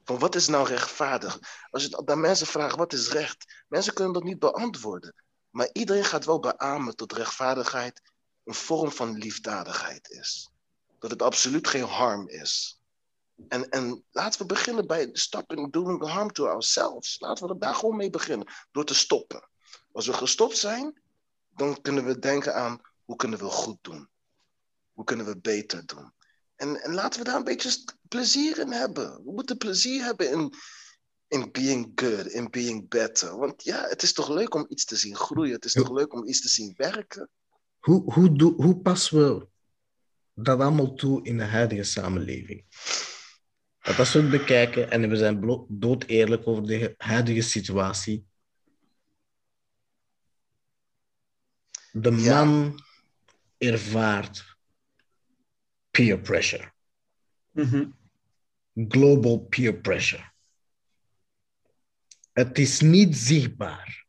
[0.03, 1.39] Van wat is nou rechtvaardig?
[1.69, 5.15] Als je aan mensen vraagt wat is recht, mensen kunnen dat niet beantwoorden.
[5.49, 8.01] Maar iedereen gaat wel beamen dat rechtvaardigheid
[8.43, 10.51] een vorm van liefdadigheid is.
[10.99, 12.81] Dat het absoluut geen harm is.
[13.47, 17.19] En, en laten we beginnen bij stopping doing harm to ourselves.
[17.19, 19.49] Laten we er daar gewoon mee beginnen, door te stoppen.
[19.91, 21.01] Als we gestopt zijn,
[21.55, 24.09] dan kunnen we denken aan hoe kunnen we goed doen?
[24.91, 26.13] Hoe kunnen we beter doen?
[26.55, 29.23] En, en laten we daar een beetje plezier in hebben.
[29.23, 30.53] We moeten plezier hebben in,
[31.27, 33.37] in being good, in being better.
[33.37, 35.53] Want ja, het is toch leuk om iets te zien groeien.
[35.53, 37.29] Het is toch leuk om iets te zien werken.
[37.79, 39.47] Hoe, hoe, hoe passen we
[40.33, 42.65] dat allemaal toe in de huidige samenleving?
[43.79, 48.27] Want als we het bekijken en we zijn dood eerlijk over de huidige situatie.
[51.91, 52.87] De Ja.
[53.59, 54.57] Ervaart
[55.91, 56.71] peer pressure,
[57.51, 57.89] Mhm.
[58.87, 60.23] global peer pressure.
[62.31, 64.05] Het is niet zichtbaar.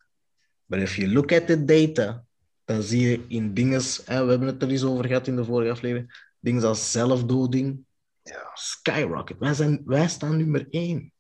[0.67, 2.25] Maar if you look at the data,
[2.65, 5.71] dan zie je in dingen, we hebben het er eens over gehad in de vorige
[5.71, 7.85] aflevering, dingen als zelfdoding,
[8.23, 8.51] Ja.
[8.55, 9.39] skyrocket.
[9.39, 11.13] Wij, zijn, wij staan nummer één.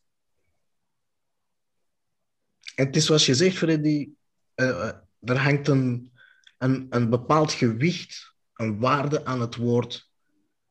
[2.75, 4.11] En het is zoals je zegt, Freddy,
[4.55, 6.13] eh, eh, er hangt een,
[6.61, 10.11] een, een bepaald gewicht, een waarde aan het woord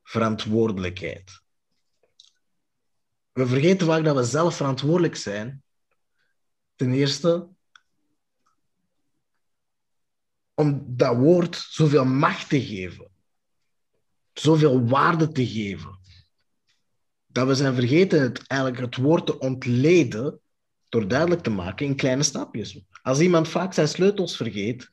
[0.04, 1.42] verantwoordelijkheid.
[3.32, 5.64] We vergeten vaak dat we zelf verantwoordelijk zijn.
[6.76, 7.50] Ten eerste,
[10.54, 13.12] om dat woord zoveel macht te geven,
[14.34, 16.00] zoveel waarde te geven
[17.32, 20.40] dat we zijn vergeten het, eigenlijk het woord te ontleden
[20.90, 22.82] door duidelijk te maken in kleine stapjes.
[23.02, 24.92] Als iemand vaak zijn sleutels vergeet,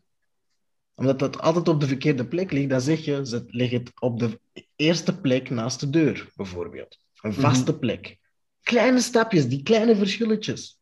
[0.97, 4.41] omdat dat altijd op de verkeerde plek ligt, dan zeg je, leg het op de
[4.77, 6.99] eerste plek naast de deur, bijvoorbeeld.
[7.21, 8.17] Een vaste plek.
[8.63, 10.79] Kleine stapjes, die kleine verschilletjes.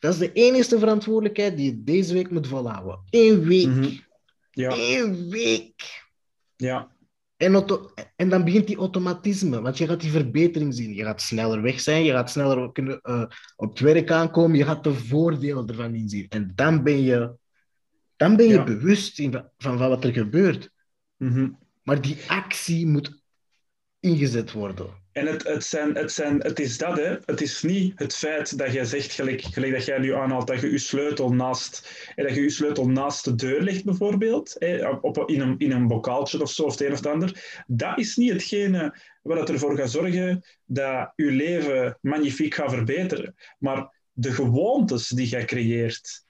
[0.00, 3.00] Dat is de enige verantwoordelijkheid die je deze week moet volhouden.
[3.10, 3.66] Eén week.
[3.66, 3.90] Mhm.
[4.50, 6.04] Ja, Eén week.
[6.56, 6.90] ja.
[7.36, 7.64] En,
[8.16, 10.94] en dan begint die automatisme, want je gaat die verbetering zien.
[10.94, 13.24] Je gaat sneller weg zijn, je gaat sneller kunnen, eh,
[13.56, 16.26] op het werk aankomen, je gaat de voordelen ervan inzien.
[16.28, 17.32] En dan ben je,
[18.22, 18.64] dan ben je Ja.
[18.64, 20.70] bewust in, van, van wat er gebeurt.
[21.16, 21.50] Mhm.
[21.82, 23.22] Maar die actie moet
[24.00, 25.00] ingezet worden.
[25.12, 27.16] En het, het, zijn, het, zijn, het is dat, hè.
[27.24, 30.60] Het is niet het feit dat jij zegt, gelijk, gelijk dat jij nu aanhaalt, dat
[30.60, 34.88] je je sleutel naast, en dat je je sleutel naast de deur legt, bijvoorbeeld, hè,
[34.88, 37.62] op, in, een, in een bokaaltje of zo, of het een of het ander.
[37.66, 43.34] Dat is niet hetgene wat ervoor gaat zorgen dat je leven magnifiek gaat verbeteren.
[43.58, 46.24] Maar de gewoontes die jij creëert,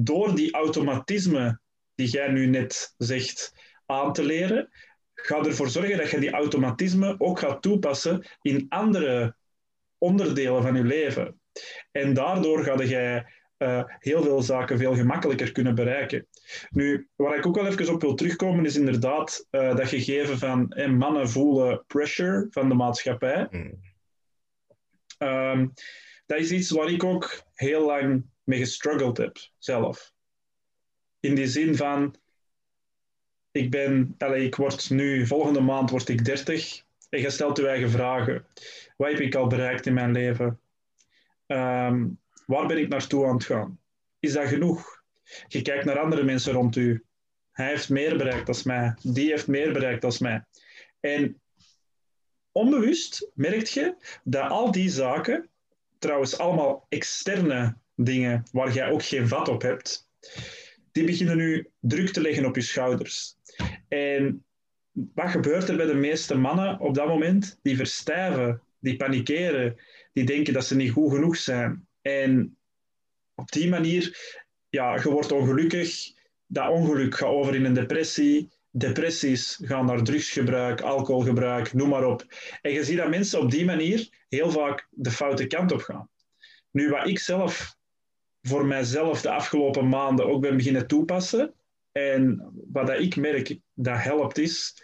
[0.00, 1.60] door die automatisme
[1.94, 3.52] die jij nu net zegt
[3.86, 4.68] aan te leren,
[5.14, 9.36] ga ervoor zorgen dat je die automatisme ook gaat toepassen in andere
[9.98, 11.40] onderdelen van je leven.
[11.92, 16.26] En daardoor ga jij eh, heel veel zaken veel gemakkelijker kunnen bereiken.
[16.70, 20.74] Nu, waar ik ook wel even op wil terugkomen, is inderdaad eh, dat gegeven van
[20.96, 23.46] mannen voelen pressure van de maatschappij.
[23.50, 23.80] Hmm.
[25.18, 25.68] Ehm,
[26.26, 30.12] dat is iets waar ik ook heel lang mee gestruggeld heb, zelf.
[31.20, 32.14] In die zin van,
[33.50, 37.68] ik ben, allez, ik word nu, volgende maand word ik 30 en je stelt je
[37.68, 38.46] eigen vragen.
[38.96, 40.60] Wat heb ik al bereikt in mijn leven?
[41.46, 42.06] Ehm,
[42.46, 43.80] waar ben ik naartoe aan het gaan?
[44.18, 45.02] Is dat genoeg?
[45.48, 47.04] Je kijkt naar andere mensen rond u.
[47.52, 48.94] Hij heeft meer bereikt dan mij.
[49.02, 50.44] Die heeft meer bereikt dan mij.
[51.00, 51.40] En
[52.52, 55.48] onbewust merk je dat al die zaken,
[55.98, 60.08] trouwens allemaal externe dingen waar jij ook geen vat op hebt,
[60.92, 63.36] die beginnen nu druk te leggen op je schouders.
[63.88, 64.44] En
[65.14, 67.58] wat gebeurt er bij de meeste mannen op dat moment?
[67.62, 69.76] Die verstijven, die panikeren,
[70.12, 71.86] die denken dat ze niet goed genoeg zijn.
[72.02, 72.56] En
[73.34, 74.36] op die manier,
[74.68, 76.16] ja, je wordt ongelukkig.
[76.46, 78.50] Dat ongeluk gaat over in een depressie.
[78.70, 82.26] Depressies gaan naar drugsgebruik, alcoholgebruik, noem maar op.
[82.62, 86.10] En je ziet dat mensen op die manier heel vaak de foute kant op gaan.
[86.70, 87.76] Nu, wat ik zelf
[88.48, 91.54] voor mijzelf de afgelopen maanden ook ben beginnen toepassen,
[91.92, 94.82] en wat dat ik merk dat helpt, is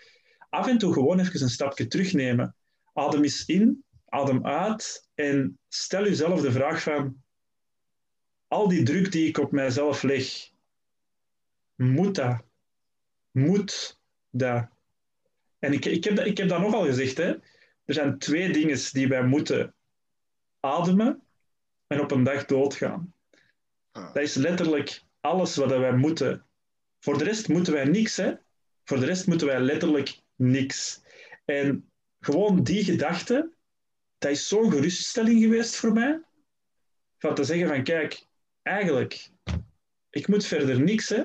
[0.50, 2.56] af en toe gewoon even een stapje terugnemen.
[2.92, 7.22] Adem eens in, adem uit en stel jezelf de vraag van
[8.48, 10.50] al die druk die ik op mijzelf leg,
[11.74, 12.42] moet dat?
[13.30, 14.00] Moet
[14.30, 14.68] dat?
[15.58, 17.16] En ik, ik, heb, dat, ik heb dat nogal gezegd.
[17.16, 17.30] Hè?
[17.84, 19.74] Er zijn twee dingen die wij moeten
[20.60, 21.22] ademen
[21.86, 23.14] en op een dag doodgaan.
[23.94, 26.46] Dat is letterlijk alles wat wij moeten.
[27.00, 28.16] Voor de rest moeten wij niks.
[28.16, 28.32] Hè?
[28.84, 31.02] Voor de rest moeten wij letterlijk niks.
[31.44, 33.50] En gewoon die gedachte,
[34.18, 36.20] dat is zo'n geruststelling geweest voor mij.
[37.18, 38.26] Van te zeggen van, kijk,
[38.62, 39.30] eigenlijk,
[40.10, 41.08] ik moet verder niks.
[41.08, 41.22] Hè?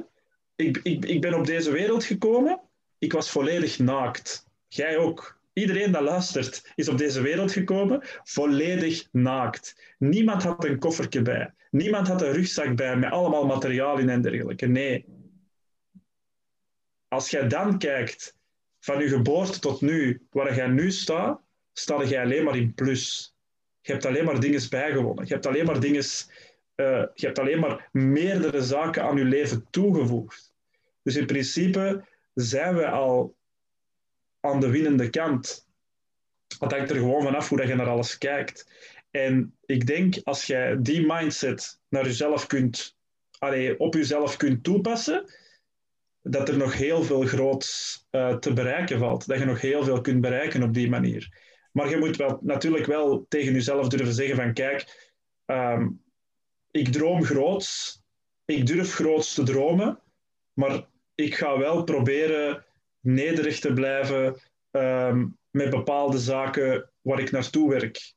[0.56, 2.62] Ik, ik, ik ben op deze wereld gekomen.
[2.98, 4.48] Ik was volledig naakt.
[4.68, 5.40] Jij ook.
[5.54, 9.96] Iedereen dat luistert is op deze wereld gekomen volledig naakt.
[9.98, 11.54] Niemand had een koffertje bij.
[11.70, 14.66] Niemand had een rugzak bij met allemaal materiaal in en dergelijke.
[14.66, 15.06] Nee.
[17.08, 18.38] Als jij dan kijkt
[18.80, 21.42] van je geboorte tot nu, waar jij nu staat,
[21.74, 23.36] sta jij alleen maar in plus.
[23.82, 25.26] Je hebt alleen maar dingen bijgewonnen.
[25.26, 26.04] Je hebt alleen maar dingen,
[26.76, 30.54] uh, je hebt alleen maar meerdere zaken aan je leven toegevoegd.
[31.04, 33.36] Dus in principe zijn we al
[34.40, 35.68] aan de winnende kant.
[36.60, 38.72] Het hangt er gewoon vanaf hoe dat je naar alles kijkt.
[39.12, 42.98] En ik denk, als jij die mindset naar jezelf kunt,
[43.78, 45.26] op jezelf kunt toepassen,
[46.22, 49.28] dat er nog heel veel groots uh, te bereiken valt.
[49.28, 51.38] Dat je nog heel veel kunt bereiken op die manier.
[51.72, 55.12] Maar je moet wel, natuurlijk wel tegen jezelf durven zeggen van kijk,
[55.46, 56.02] um,
[56.72, 58.02] ik droom groots,
[58.46, 60.00] ik durf groots te dromen,
[60.54, 62.66] maar ik ga wel proberen
[63.00, 64.40] nederig te blijven
[64.72, 68.14] um, met bepaalde zaken waar ik naartoe werk.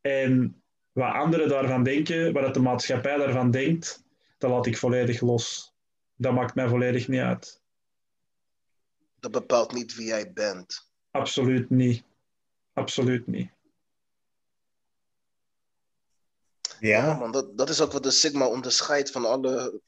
[0.00, 4.02] En wat anderen daarvan denken, wat de maatschappij daarvan denkt,
[4.38, 5.74] dat laat ik volledig los.
[6.16, 7.60] Dat maakt mij volledig niet uit.
[9.20, 10.90] Dat bepaalt niet wie jij bent.
[11.10, 12.02] Absoluut niet.
[12.72, 13.50] Absoluut niet.
[16.80, 19.80] Ja, ja man, dat, dat is ook wat de Sigma onderscheidt van alle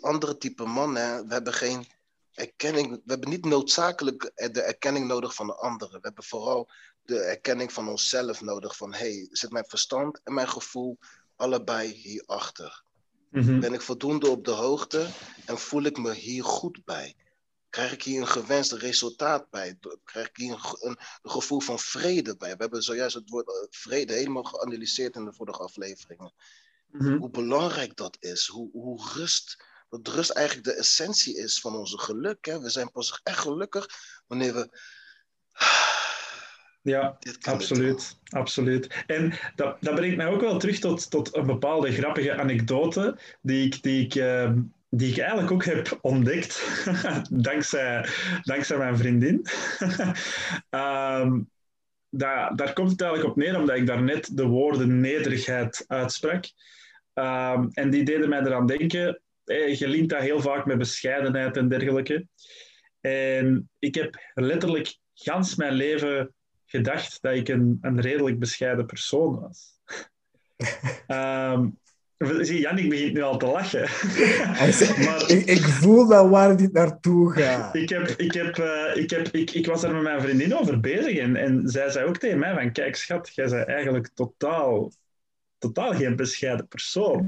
[0.00, 1.26] andere type mannen.
[1.28, 1.86] We hebben geen
[2.34, 5.94] erkenning, we hebben niet noodzakelijk de erkenning nodig van de anderen.
[5.94, 6.70] We hebben vooral
[7.06, 8.76] de erkenning van onszelf nodig.
[8.76, 10.98] Van hey, zit mijn verstand en mijn gevoel
[11.36, 12.84] allebei hierachter?
[13.30, 15.06] Mm Ben ik voldoende op de hoogte
[15.46, 17.16] en voel ik me hier goed bij?
[17.70, 19.78] Krijg ik hier een gewenst resultaat bij?
[20.04, 22.50] Krijg ik hier een, een, gevoel van vrede bij?
[22.50, 26.32] We hebben zojuist het woord eh, vrede helemaal geanalyseerd in de vorige afleveringen.
[26.90, 27.16] Mhm.
[27.16, 29.56] Hoe belangrijk dat is, hoe, hoe rust
[29.88, 32.44] dat rust eigenlijk de essentie is van onze geluk.
[32.44, 32.60] Hè?
[32.60, 33.88] We zijn pas echt gelukkig
[34.26, 34.78] wanneer we.
[36.86, 38.18] Ja, absoluut.
[38.28, 39.04] absoluut.
[39.06, 43.66] En dat, dat brengt mij ook wel terug tot, tot een bepaalde grappige anekdote die
[43.66, 46.84] ik, die ik, ehm, die ik eigenlijk ook heb ontdekt
[47.30, 48.06] dankzij,
[48.42, 49.46] dankzij mijn vriendin.
[50.70, 51.50] um,
[52.22, 56.44] daar, daar komt het eigenlijk op neer, omdat ik daarnet de woorden nederigheid uitsprak.
[57.14, 61.56] Um, en die deden mij eraan denken eh, je linkt dat heel vaak met bescheidenheid
[61.56, 62.26] en dergelijke.
[63.00, 66.34] En ik heb letterlijk gans mijn leven
[66.66, 69.80] gedacht dat ik een, een redelijk bescheiden persoon was.
[71.08, 71.78] um,
[72.46, 73.80] zie, Jannik begint nu al te lachen.
[75.04, 77.74] maar, ik, ik, voel dat waar dit naartoe gaat.
[77.74, 80.80] ik, heb, ik, heb, uh, ik, heb, ik, ik was er met mijn vriendin over
[80.80, 84.92] bezig en, en zij zei ook tegen mij van kijk schat, jij bent eigenlijk totaal
[85.58, 87.24] totaal geen bescheiden persoon.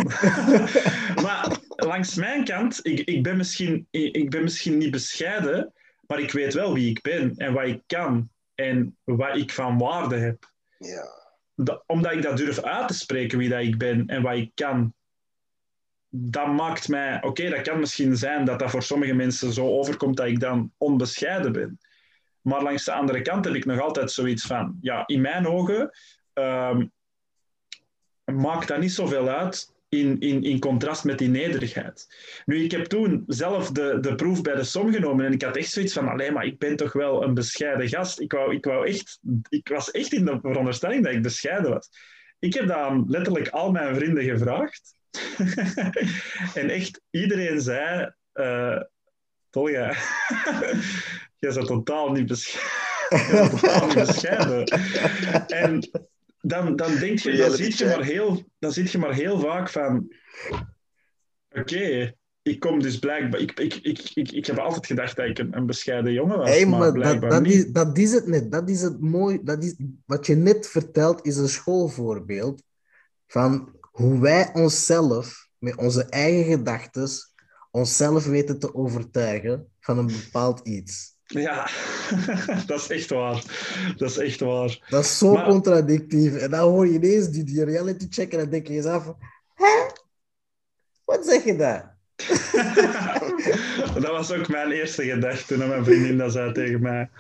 [1.25, 5.73] maar langs mijn kant, ik, ik, ben misschien, ik ben misschien niet bescheiden,
[6.07, 9.79] maar ik weet wel wie ik ben en wat ik kan en wat ik van
[9.79, 10.53] waarde heb.
[10.79, 11.17] Ja.
[11.87, 14.95] omdat ik dat durf uit te spreken wie dat ik ben en wat ik kan.
[16.09, 17.23] Dat maakt mij...
[17.23, 20.73] Oké, dat kan misschien zijn dat dat voor sommige mensen zo overkomt dat ik dan
[20.77, 21.79] onbescheiden ben.
[22.41, 24.79] Maar langs de andere kant heb ik nog altijd zoiets van...
[24.81, 25.91] Ja, in mijn ogen...
[26.33, 26.87] Ehm,
[28.25, 32.07] maakt dat niet zoveel uit in, in, in contrast met die nederigheid.
[32.45, 35.57] Nu, ik heb toen zelf de, de proef bij de som genomen en ik had
[35.57, 38.21] echt zoiets van, alleen maar ik ben toch wel een bescheiden gast.
[38.21, 41.89] Ik, wou, ik, wou echt, ik was echt in de veronderstelling dat ik bescheiden was.
[42.39, 44.95] Ik heb dat aan letterlijk al mijn vrienden gevraagd.
[46.61, 48.81] en echt iedereen zei, uh,
[49.51, 49.95] Tolga,
[51.39, 53.51] jij bent totaal niet bescheiden.
[53.51, 54.65] totaal niet bescheiden.
[55.47, 55.91] En
[56.41, 59.71] dan, dan, denk je, dan, zie je maar heel, dan zit je maar heel vaak
[59.71, 60.13] van...
[61.51, 63.41] Oké, ik kom dus blijkbaar...
[63.41, 66.49] Ik, ik, ik, ik, ik heb altijd gedacht dat ik een, een bescheiden jongen was,
[66.49, 68.53] hey, maar, maar blijkbaar dat, dat Is, dat is het net.
[68.53, 69.41] Dat is het mooi.
[69.43, 72.63] Dat is, wat je net vertelt is een schoolvoorbeeld
[73.27, 77.09] van hoe wij onszelf, met onze eigen gedachten,
[77.71, 81.18] onszelf weten te overtuigen van een bepaald iets.
[81.29, 81.69] Ja,
[82.67, 83.43] dat is echt waar.
[83.97, 84.87] Dat is echt waar.
[84.89, 86.37] Dat is zo contradictief.
[86.37, 89.15] En dan hoor je ineens die, die reality check en dan denk je jezelf,
[89.55, 89.87] hè?
[91.05, 91.97] Wat zeg je daar?
[93.95, 97.11] dat was ook mijn eerste gedachte toen mijn vriendin dat zei tegen mij.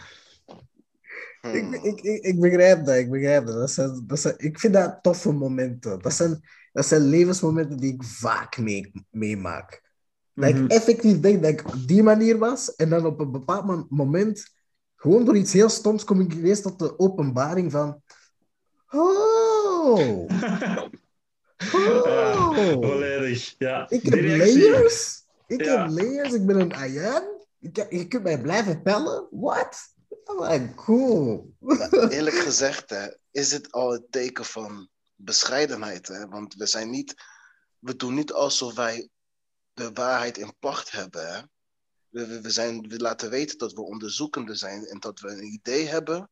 [1.41, 3.57] Ik, ik, ik, ik, begrijp dat, ik begrijp dat.
[3.57, 5.99] dat, zijn, dat zijn, ik vind dat toffe momenten.
[5.99, 6.41] Dat zijn,
[6.73, 8.59] dat zijn levensmomenten die ik vaak
[9.11, 9.88] meemaak.
[10.41, 10.67] Dat ik mhm.
[10.67, 12.75] effectief denk dat ik op die manier was.
[12.75, 14.55] En dan op een bepaald moment,
[14.97, 18.03] gewoon door iets heel stoms, kom ik ineens tot de openbaring van...
[18.91, 20.29] Oh!
[21.75, 22.73] Oh!
[22.73, 23.91] volledig, ja.
[23.91, 25.23] Ik heb layers.
[25.47, 26.33] Ik heb layers.
[26.33, 27.23] Ik ben een Ayan.
[27.91, 29.27] Je kunt mij blijven pellen.
[29.31, 29.77] What?
[30.37, 31.55] like, cool.
[31.59, 36.09] Maar eerlijk gezegd, hè, is dit al het teken van bescheidenheid.
[36.09, 36.29] Hè?
[36.29, 37.15] Want we zijn niet,
[37.79, 39.09] we doen niet alsof wij
[39.79, 41.51] de waarheid in pacht hebben.
[42.09, 45.87] We, we, zijn, we laten weten dat we onderzoekende zijn en dat we een idee
[45.87, 46.31] hebben.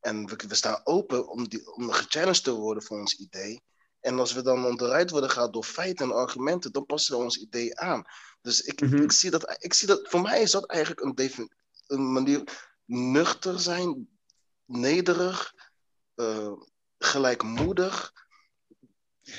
[0.00, 3.62] En we, we staan open om, die, om gechallenged te worden voor ons idee.
[4.00, 7.36] En als we dan onderuit worden gehaald door feiten en argumenten, dan passen we ons
[7.36, 8.04] idee aan.
[8.40, 9.02] Dus ik, Mhm.
[9.02, 11.52] ik, zie dat, ik zie dat, voor mij is dat eigenlijk een, defin-
[11.86, 14.08] een manier nuchter zijn,
[14.64, 15.54] nederig,
[16.14, 16.52] eh,
[16.98, 18.12] gelijkmoedig.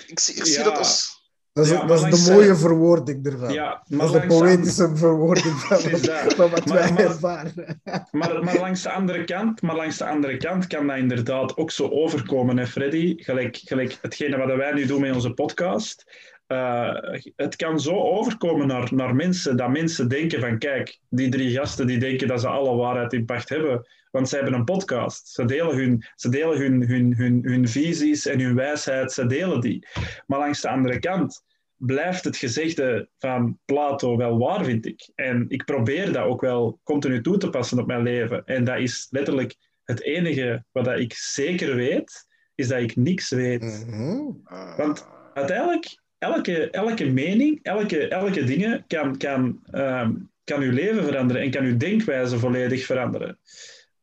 [0.07, 1.18] Ik zie, ik zie dat als.
[1.59, 3.53] Dat is, Ja, dat de mooie verwoording ervan.
[3.53, 6.35] Ja, dat maar is de poëtische verwoording van, dat.
[6.35, 7.81] wat Maar- wij maar- ervaren.
[8.11, 11.71] maar, maar langs de andere kant, maar langs de andere kant kan dat inderdaad ook
[11.71, 13.13] zo overkomen, hè, Freddy?
[13.17, 16.27] Gelijk, gelijk hetgene wat wij nu doen met onze podcast.
[16.47, 16.93] Eh,
[17.35, 21.87] het kan zo overkomen naar, naar mensen dat mensen denken van kijk, die drie gasten
[21.87, 25.27] die denken dat ze alle waarheid in pacht hebben, want ze hebben een podcast.
[25.27, 29.61] Ze delen hun, ze delen hun, hun, hun, hun visies en hun wijsheid, ze delen
[29.61, 29.87] die.
[30.27, 31.43] Maar langs de andere kant
[31.79, 35.09] blijft het gezegde van Plato wel waar, vind ik.
[35.15, 38.45] En ik probeer dat ook wel continu toe te passen op mijn leven.
[38.45, 43.85] En dat is letterlijk het enige wat ik zeker weet, is dat ik niks weet.
[43.87, 44.31] Mhm.
[44.45, 50.13] eh, Want uiteindelijk, elke, elke mening, elke, elke dingen kan, kan, ehm,
[50.43, 53.37] kan uw leven veranderen en kan uw denkwijze volledig veranderen.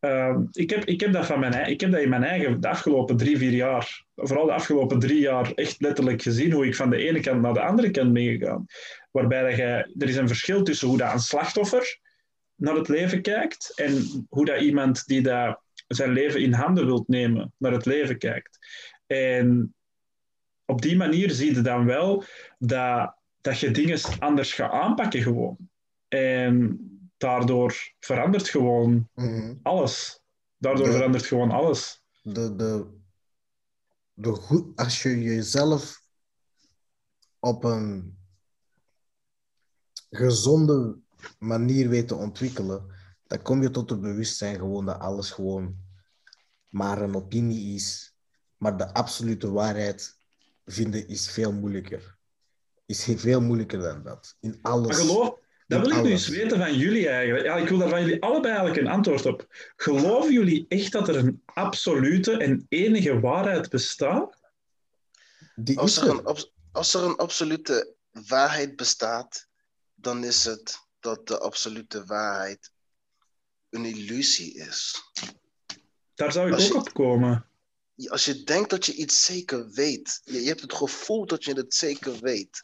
[0.00, 2.68] Ehm, ik, heb, ik, heb dat van mijn, ik heb dat in mijn eigen de
[2.68, 6.90] afgelopen drie, vier jaar, vooral de afgelopen drie jaar, echt letterlijk gezien hoe ik van
[6.90, 8.66] de ene kant naar de andere kant ben gegaan.
[9.10, 11.98] Waarbij dat er is een verschil tussen hoe dat een slachtoffer
[12.54, 17.08] naar het leven kijkt en hoe dat iemand die dat zijn leven in handen wilt
[17.08, 18.58] nemen naar het leven kijkt.
[19.06, 19.74] En
[20.64, 22.24] op die manier zie je dan wel
[22.58, 25.56] dat, dat je dingen anders gaat aanpakken gewoon.
[26.08, 26.80] En
[27.16, 29.54] daardoor verandert gewoon Mhm.
[29.62, 30.20] alles.
[30.58, 32.02] Daardoor verandert gewoon alles.
[32.22, 32.86] de, de,
[34.12, 36.02] de goed, als je jezelf
[37.38, 38.18] op een
[40.10, 40.98] gezonde
[41.38, 42.86] manier weet te ontwikkelen,
[43.26, 45.76] dan kom je tot het bewustzijn gewoon dat alles gewoon
[46.68, 48.14] maar een opinie is.
[48.56, 50.16] Maar de absolute waarheid
[50.64, 52.18] vinden is veel moeilijker.
[52.86, 54.36] Is veel moeilijker dan dat.
[54.40, 54.86] In alles.
[54.86, 57.44] Maar geloof, dat wil ik nu eens weten van jullie eigenlijk.
[57.44, 59.46] Ja, ik wil daar van jullie allebei eigenlijk een antwoord op.
[59.76, 64.40] Geloven jullie echt dat er een absolute en enige waarheid bestaat?
[65.54, 69.46] Die Als er, een, abs- als er een absolute waarheid bestaat,
[69.94, 72.70] dan is het dat de absolute waarheid
[73.70, 74.94] een illusie is.
[76.14, 77.46] Daar zou ik Als ook je- op komen.
[78.08, 81.52] Als je denkt dat je iets zeker weet, je, je hebt het gevoel dat je
[81.52, 82.62] het zeker weet,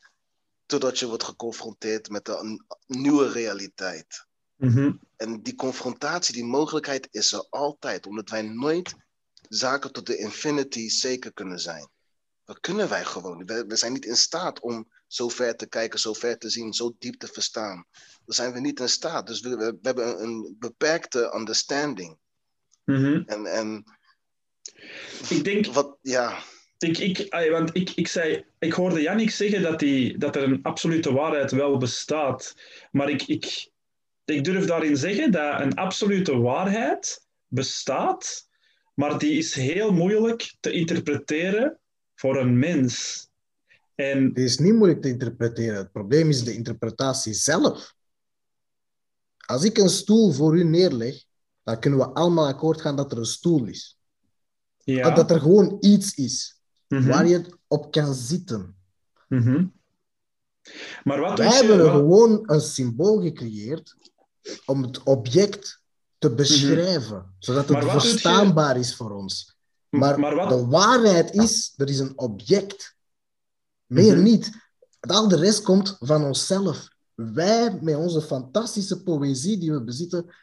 [0.73, 4.27] totdat je wordt geconfronteerd met een nieuwe realiteit.
[4.57, 4.93] Mhm.
[5.17, 8.95] En die confrontatie, die mogelijkheid is er altijd, omdat wij nooit
[9.49, 11.91] zaken tot de infinity zeker kunnen zijn.
[12.45, 13.45] Dat kunnen wij gewoon.
[13.45, 16.73] We, we zijn niet in staat om zo ver te kijken, zo ver te zien,
[16.73, 17.87] zo diep te verstaan.
[18.25, 19.27] Daar zijn we niet in staat.
[19.27, 22.19] Dus we, we, hebben een, een beperkte understanding.
[22.85, 23.23] Mhm.
[23.27, 23.85] En, en
[25.29, 26.43] Ik denk, wat, ja,
[26.83, 31.13] Ik, want ik, ik, zei, ik hoorde Jannik zeggen dat, die, dat er een absolute
[31.13, 32.57] waarheid wel bestaat.
[32.91, 33.71] Maar ik, ik,
[34.25, 38.49] ik durf daarin zeggen dat een absolute waarheid bestaat,
[38.95, 41.79] maar die is heel moeilijk te interpreteren
[42.15, 43.27] voor een mens.
[43.95, 45.77] En Die is niet moeilijk te interpreteren.
[45.77, 47.95] Het probleem is de interpretatie zelf.
[49.47, 51.25] Als ik een stoel voor u neerleg,
[51.63, 53.99] dan kunnen we allemaal akkoord gaan dat er een stoel is.
[54.77, 56.61] ja, Dat er gewoon iets is
[57.01, 58.75] mhm, waar je op kan zitten.
[59.29, 59.65] mhm.
[61.05, 61.55] Maar wat Wij je...
[61.55, 63.97] hebben wat- gewoon een symbool gecreëerd
[64.67, 65.81] om het object
[66.19, 67.87] te beschrijven, zodat het Mhm.
[67.87, 69.57] Je- verstaanbaar is voor ons.
[69.89, 72.95] Maar, maar wat- de waarheid is, er is een object.
[73.87, 74.23] Meer Mhm.
[74.23, 74.51] niet.
[75.01, 76.89] Al de rest komt van onszelf.
[77.15, 80.35] Wij, met onze fantastische poëzie die we bezitten,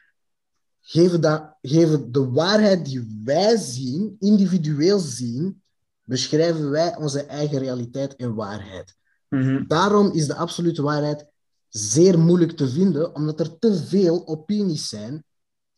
[0.82, 5.62] geven, dat, geven de waarheid die wij zien, individueel zien,
[6.10, 8.96] beschrijven wij onze eigen realiteit en waarheid.
[9.30, 9.64] Mhm.
[9.68, 11.26] Daarom is de absolute waarheid
[11.68, 15.24] zeer moeilijk te vinden, omdat er te veel opinies zijn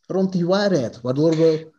[0.06, 1.72] rond die waarheid, waardoor we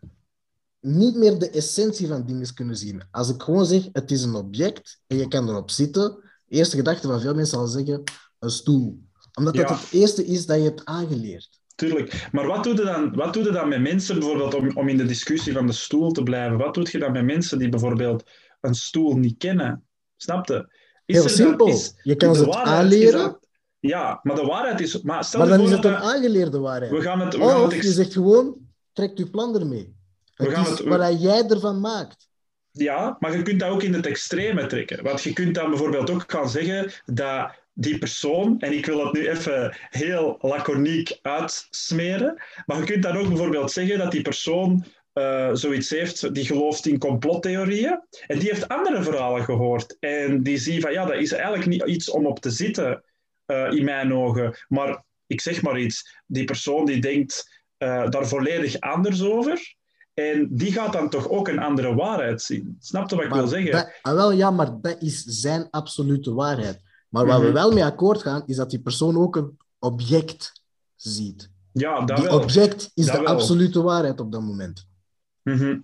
[0.80, 3.02] niet meer de essentie van dingen kunnen zien.
[3.10, 6.02] Als ik gewoon zeg, het is een object en je kan erop zitten,
[6.46, 8.02] de eerste gedachte van veel mensen zal zeggen,
[8.38, 9.02] een stoel.
[9.34, 9.62] Omdat Ja.
[9.62, 11.60] dat het eerste is dat je hebt aangeleerd.
[11.74, 12.28] Tuurlijk.
[12.32, 14.96] Maar wat doe je dan, wat doe je dan met mensen, bijvoorbeeld om, om in
[14.96, 16.58] de discussie van de stoel te blijven?
[16.58, 18.30] Wat doe je dan met mensen die bijvoorbeeld
[18.62, 19.84] een stoel niet kennen?
[20.16, 20.66] Snap je?
[21.06, 21.66] Is Heel simpel.
[21.66, 23.46] is- Je kan ze het aanleren, dat-
[23.80, 25.02] ja, maar de waarheid is...
[25.02, 26.90] Maar stel maar je dan is het dat een aangeleerde waarheid.
[26.92, 27.34] we gaan het...
[27.36, 28.56] We gaan Of het je zegt gewoon,
[28.92, 29.94] trekt je plan ermee.
[30.34, 32.28] We Het gaan is het- wat jij ervan maakt.
[32.70, 35.02] Ja, maar je kunt dat ook in het extreme trekken.
[35.04, 39.12] Want je kunt dan bijvoorbeeld ook gaan zeggen dat die persoon, en ik wil het
[39.12, 44.84] nu even heel laconiek uitsmeren, maar je kunt dan ook bijvoorbeeld zeggen dat die persoon
[45.12, 49.96] eh, zoiets heeft, die gelooft in complottheorieën, en die heeft andere verhalen gehoord.
[50.00, 53.04] En die ziet van, ja, dat is eigenlijk niet iets om op te zitten,
[53.46, 54.56] eh, in mijn ogen.
[54.68, 59.74] Maar ik zeg maar iets, die persoon die denkt eh, daar volledig anders over,
[60.14, 62.76] en die gaat dan toch ook een andere waarheid zien.
[62.80, 63.72] Snap je wat ik wil zeggen?
[63.72, 66.80] Dat, ah, wel, ja, maar dat is zijn absolute waarheid.
[67.08, 67.54] Maar waar we Mhm.
[67.54, 70.52] wel mee akkoord gaan, is dat die persoon ook een object
[70.96, 71.50] ziet.
[71.72, 72.40] Ja, dat Die wel.
[72.40, 73.32] object is Dat de wel.
[73.32, 74.86] absolute waarheid op dat moment.
[75.42, 75.80] Mhm.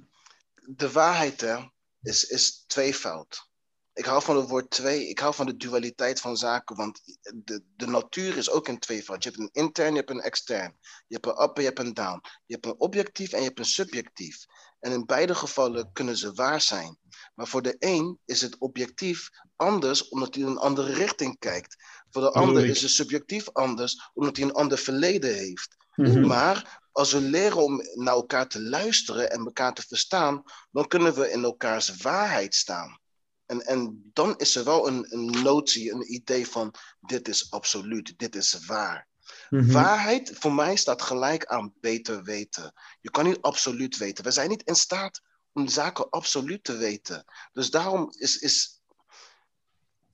[0.66, 1.58] De waarheid hè,
[2.02, 3.46] is, is tweevoud.
[3.92, 5.08] Ik hou van het woord twee.
[5.08, 6.76] Ik hou van de dualiteit van zaken.
[6.76, 7.00] Want
[7.34, 9.22] de, de natuur is ook een tweevoud.
[9.22, 10.76] Je hebt een intern, je hebt een extern.
[10.80, 12.20] Je hebt een up en je hebt een down.
[12.46, 14.46] Je hebt een objectief en je hebt een subjectief.
[14.80, 16.98] En in beide gevallen kunnen ze waar zijn.
[17.34, 21.76] Maar voor de een is het objectief anders omdat hij in een andere richting kijkt.
[22.10, 25.76] Voor de ander is het subjectief anders omdat hij een ander verleden heeft.
[25.94, 26.26] Mhm.
[26.26, 31.14] Maar als we leren om naar elkaar te luisteren en elkaar te verstaan, dan kunnen
[31.14, 33.00] we in elkaars waarheid staan.
[33.46, 38.18] En, en dan is er wel een, een notie, een idee van dit is absoluut,
[38.18, 39.08] dit is waar.
[39.50, 39.72] Mhm.
[39.72, 42.72] Waarheid voor mij staat gelijk aan beter weten.
[43.00, 44.24] Je kan niet absoluut weten.
[44.24, 45.20] We zijn niet in staat
[45.52, 47.24] om zaken absoluut te weten.
[47.52, 48.80] Dus daarom is, is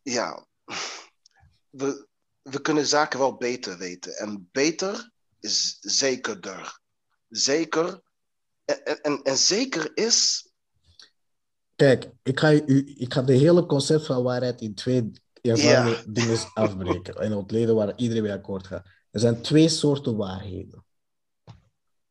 [0.03, 0.47] ja,
[1.70, 2.07] we,
[2.43, 4.16] we kunnen zaken wel beter weten.
[4.16, 5.12] En beter
[5.45, 6.80] is zekerder.
[7.28, 8.03] Zeker.
[8.64, 10.49] En, en- zeker is.
[11.76, 16.03] Kijk, ik ga, u, ik ga de hele concept van waarheid in twee Ja.
[16.07, 17.14] dingen afbreken.
[17.14, 18.86] En ontleden waar iedereen mee akkoord gaat.
[19.11, 20.84] Er zijn twee soorten waarheden.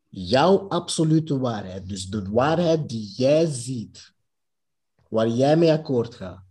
[0.09, 4.13] Jouw absolute waarheid, dus de waarheid die jij ziet,
[5.09, 6.43] waar jij mee akkoord gaat.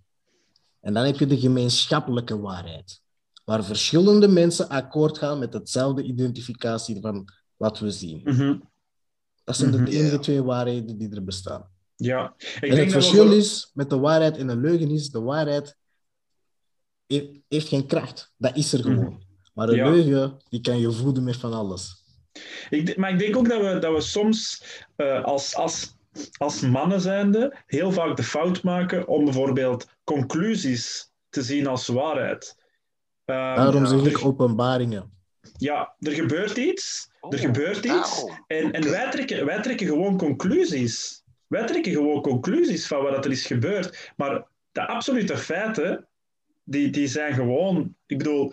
[0.80, 3.01] En dan heb je de gemeenschappelijke waarheid,
[3.45, 8.20] waar verschillende mensen akkoord gaan met hetzelfde identificatie van wat we zien.
[8.24, 8.59] Mhm.
[9.45, 9.86] Dat zijn de Mhm.
[9.86, 10.18] enige Ja.
[10.18, 11.70] twee waarheden die er bestaan.
[11.97, 14.90] Ja, ik en denk het dat we verschil is met de waarheid en de leugen
[14.90, 15.76] is, de waarheid
[17.07, 18.32] heeft, heeft geen kracht.
[18.36, 19.22] Dat is er gewoon.
[19.55, 19.84] Maar de Mhm.
[19.84, 19.90] Ja.
[19.90, 22.05] leugen, die kan je voeden met van alles.
[22.70, 24.62] Ik, maar ik denk ook dat we, dat we soms
[24.97, 25.97] eh, als, als,
[26.36, 32.57] als mannen zijnde heel vaak de fout maken om bijvoorbeeld conclusies te zien als waarheid.
[33.33, 35.11] Ehm, Daarom zeg ik openbaringen.
[35.59, 40.18] ja, er gebeurt iets, er Oh, gebeurt iets en, en wij, trekken, wij trekken gewoon
[40.18, 41.22] conclusies.
[41.47, 44.12] Wij trekken gewoon conclusies van wat er is gebeurd.
[44.16, 46.07] Maar de absolute feiten,
[46.64, 47.97] die, die zijn gewoon...
[48.07, 48.53] Ik bedoel,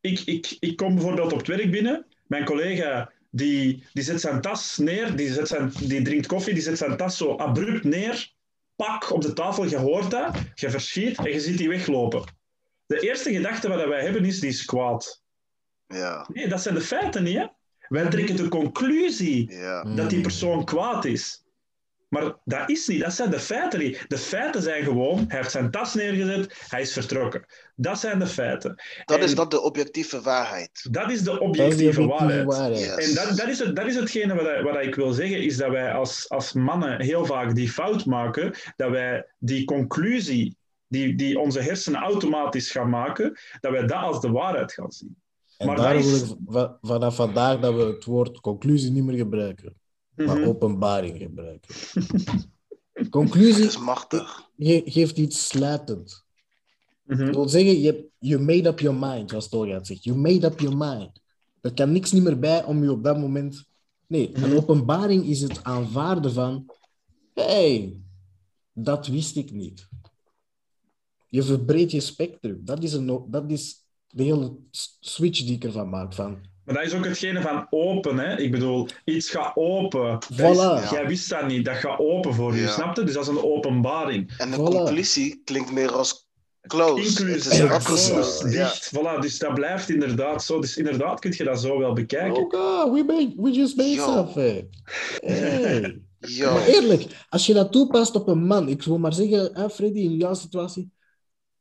[0.00, 2.06] ik, ik, ik kom bijvoorbeeld op het werk binnen.
[2.26, 6.62] Mijn collega die, die zet zijn tas neer, die, zet zijn, die drinkt koffie, die
[6.62, 8.34] zet zijn tas zo abrupt neer.
[8.76, 12.24] Pak op de tafel, je hoort dat, je verschiet en je ziet die weglopen.
[12.86, 15.22] De eerste gedachte wat wij hebben is, die is kwaad.
[15.86, 17.46] Ja, Nee, dat zijn de feiten niet, hè?
[17.88, 19.82] Wij trekken de conclusie ja.
[19.94, 21.44] dat die persoon kwaad is.
[22.08, 24.04] Maar dat is niet, dat zijn de feiten niet.
[24.08, 27.44] De feiten zijn gewoon, hij heeft zijn tas neergezet, hij is vertrokken.
[27.76, 28.82] Dat zijn de feiten.
[29.04, 30.86] Dat En is dat de objectieve waarheid.
[30.90, 32.46] Dat is de Dat is objectieve de waarheid.
[32.46, 32.98] objectieve waarheid.
[33.04, 33.08] Yes.
[33.08, 35.56] En dat, dat, is het, dat is hetgene wat, ik- wat ik wil zeggen, is
[35.56, 40.55] dat wij als, als mannen heel vaak die fout maken, dat wij die conclusie
[40.88, 45.16] die, die onze hersenen automatisch gaan maken, dat wij dat als de waarheid gaan zien.
[45.56, 49.04] En Maar daarom is- wil ik va- vanaf vandaag dat we het woord conclusie niet
[49.04, 49.74] meer gebruiken,
[50.14, 50.48] maar Mhm.
[50.48, 51.74] openbaring gebruiken.
[52.92, 54.48] Dat Conclusie is machtig.
[54.58, 56.24] ge- geeft iets sluitend.
[57.02, 57.24] Mhm.
[57.24, 60.04] Dat wil zeggen, je, you made up your mind, zoals Tolga zegt.
[60.04, 61.20] You made up your mind.
[61.60, 63.64] Er kan niks niet meer bij om je op dat moment...
[64.06, 64.56] Nee, een Mhm.
[64.56, 66.66] openbaring is het aanvaarden van...
[67.34, 68.00] hey,
[68.72, 69.88] dat wist ik niet.
[71.28, 72.60] Je verbreedt je spectrum.
[72.64, 74.52] Dat is, een, dat is de hele
[75.00, 76.14] switch die ik ervan maak.
[76.14, 78.18] Van, Maar dat is ook hetgene van open.
[78.18, 78.38] Hè?
[78.38, 80.18] Ik bedoel, iets gaat open.
[80.30, 80.90] Is- Voilà.
[80.90, 82.72] Jij wist dat niet, dat gaat open voor je, Ja.
[82.72, 83.04] snap je?
[83.04, 84.34] Dus dat is een openbaring.
[84.38, 84.60] En de Voilà.
[84.60, 86.24] conclusie klinkt meer als
[86.66, 87.02] close.
[87.08, 88.22] Inclusief, is Ja, afgesloten.
[88.22, 88.64] close, Ja.
[88.64, 88.92] dicht.
[88.96, 90.60] Voilà, dus dat blijft inderdaad zo.
[90.60, 92.42] Dus inderdaad kun je dat zo wel bekijken.
[92.44, 94.04] oh god, we, made, we just made Yo.
[94.14, 94.68] something.
[95.20, 96.00] Hey.
[96.18, 96.52] Yo.
[96.52, 99.98] Maar eerlijk, als je dat toepast op een man, ik wil maar zeggen, hè, Freddy,
[99.98, 100.90] in jouw situatie,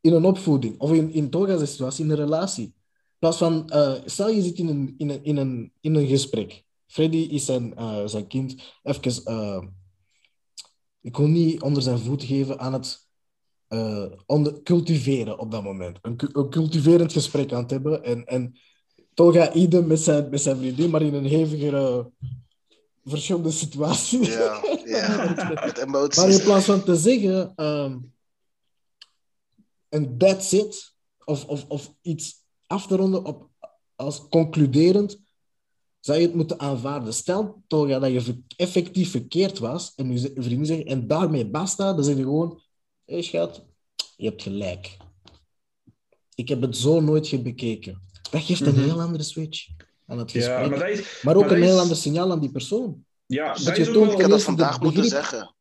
[0.05, 2.63] in een opvoeding, of in, in Toga's situatie, in een relatie.
[2.63, 6.07] In plaats van, eh, stel je zit in een, in een, in een, in een
[6.07, 6.63] gesprek.
[6.87, 9.63] Freddy is zijn, eh, zijn kind even, eh,
[11.01, 13.03] ik wil niet onder zijn voet geven aan het
[14.25, 15.99] onder, cultiveren op dat moment.
[16.01, 18.03] Een, een cultiverend gesprek aan het hebben.
[18.03, 18.55] En, en
[19.13, 22.11] Toga idem met zijn, met zijn vriendin, maar in een hevigere
[23.03, 24.27] verschillende situaties.
[24.27, 25.33] Ja, ja.
[25.65, 26.23] Met emoties.
[26.23, 27.97] Maar in plaats van te zeggen, ehm
[29.95, 30.93] en that's it,
[31.25, 33.49] of, of, of iets af te ronden op,
[33.95, 35.21] als concluderend,
[35.99, 37.13] zou je het moeten aanvaarden.
[37.13, 41.93] Stel toch ja, dat je effectief verkeerd was en je vrienden zeggen, en daarmee basta,
[41.93, 42.61] dan zeg je gewoon,
[43.05, 43.65] hé hey, schat,
[44.17, 44.97] je hebt gelijk.
[46.35, 48.01] Ik heb het zo nooit bekeken.
[48.31, 48.83] Dat geeft een Mhm.
[48.83, 49.67] heel andere switch
[50.05, 50.59] aan het gesprek.
[50.59, 53.05] Ja, maar dat is, ook maar een dat heel ander signaal aan die persoon.
[53.25, 54.11] ja, dat dat je ook wel...
[54.11, 55.55] Ik had dat vandaag moeten zeggen.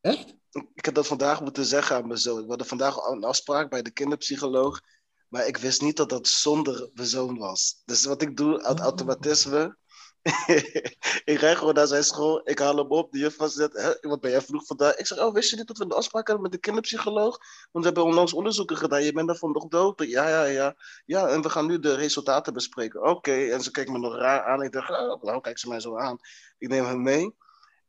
[0.00, 0.34] Echt?
[0.74, 2.42] Ik heb dat vandaag moeten zeggen aan mijn zoon.
[2.42, 4.80] Ik hadden vandaag een afspraak bij de kinderpsycholoog.
[5.28, 7.82] Maar ik wist niet dat dat zonder mijn zoon was.
[7.84, 8.84] Dus wat ik doe, uit Oh.
[8.84, 9.76] automatisme.
[11.24, 12.40] ik rijd gewoon naar zijn school.
[12.48, 13.12] Ik haal hem op.
[13.12, 14.96] De juffrouw zegt, Hè, wat ben jij vroeg vandaag?
[14.96, 17.38] Ik zeg, oh, wist je niet dat we een afspraak hadden met de kinderpsycholoog?
[17.72, 19.02] Want we hebben onlangs onderzoeken gedaan.
[19.04, 20.02] Je bent daarvan nog dood.
[20.06, 20.74] Ja, ja, ja.
[21.04, 23.02] Ja, en we gaan nu de resultaten bespreken.
[23.02, 23.32] Oké.
[23.32, 24.62] En ze kijkt me nog raar aan.
[24.62, 26.18] Ik dacht, oh, nou, kijk ze mij zo aan.
[26.58, 27.34] Ik neem hem mee.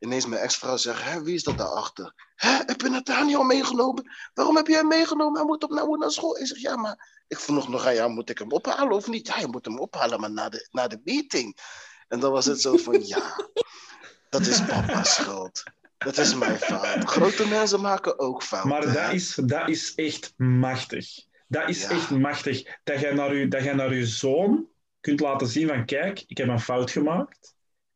[0.04, 2.12] Ineens mijn ex-vrouw zegt, hè, wie is dat daarachter?
[2.36, 4.10] Hè, heb je Nathaniel meegenomen?
[4.34, 5.36] Waarom heb jij hem meegenomen?
[5.36, 6.38] Hij moet op nou naar school.
[6.38, 9.26] Ik zeg, ja, maar ik vroeg nog aan jou, moet ik hem ophalen of niet?
[9.26, 11.58] Ja, je moet hem ophalen, maar na de, na de meeting.
[12.08, 13.36] En dan was het zo van, ja,
[14.28, 15.62] dat is papa's schuld.
[15.98, 17.04] Dat is mijn fout.
[17.04, 18.70] Grote mensen maken ook fouten.
[18.70, 21.06] Maar dat is, dat is echt machtig.
[21.48, 21.88] Dat is Ja.
[21.90, 22.62] echt machtig.
[22.84, 24.68] Dat jij, naar je, dat jij naar je zoon
[25.00, 27.53] kunt laten zien van kijk, ik heb een fout gemaakt.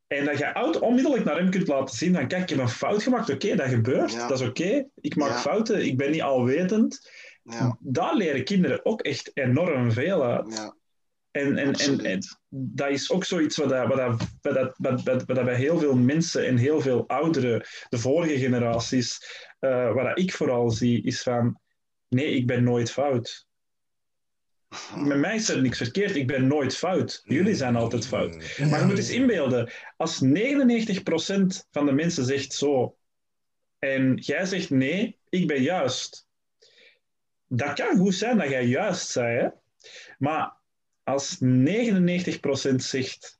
[0.09, 2.69] En dat je oud onmiddellijk naar hem kunt laten zien van kijk, ik heb een
[2.69, 3.29] fout gemaakt.
[3.29, 4.11] Oké, dat gebeurt.
[4.11, 4.27] Ja.
[4.27, 4.85] Dat is oké.
[4.95, 5.37] Ik maak Ja.
[5.39, 5.85] fouten.
[5.85, 7.11] Ik ben niet alwetend.
[7.43, 10.53] Ja, Daar leren kinderen ook echt enorm veel uit.
[10.53, 10.75] ja,
[11.31, 15.23] En, en, en, en dat is ook zoiets wat, dat, wat, dat, wat, dat, wat,
[15.25, 19.19] wat, bij heel veel mensen en heel veel ouderen, de vorige generaties,
[19.59, 21.59] eh wat dat ik vooral zie, is van
[22.07, 23.47] nee, ik ben nooit fout.
[24.95, 27.21] Met mij is er niks verkeerd, ik ben nooit fout.
[27.25, 28.57] Jullie zijn altijd fout.
[28.69, 30.29] Maar je moet eens inbeelden, als 99%
[31.71, 32.97] van de mensen zegt zo,
[33.79, 36.27] en jij zegt nee, ik ben juist.
[37.47, 39.47] Dat kan goed zijn dat jij juist zei, hè?
[40.17, 40.57] maar
[41.03, 43.39] als 99% zegt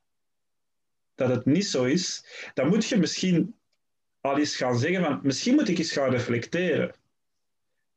[1.14, 2.24] dat het niet zo is,
[2.54, 3.54] dan moet je misschien
[4.20, 6.94] al eens gaan zeggen van, misschien moet ik eens gaan reflecteren.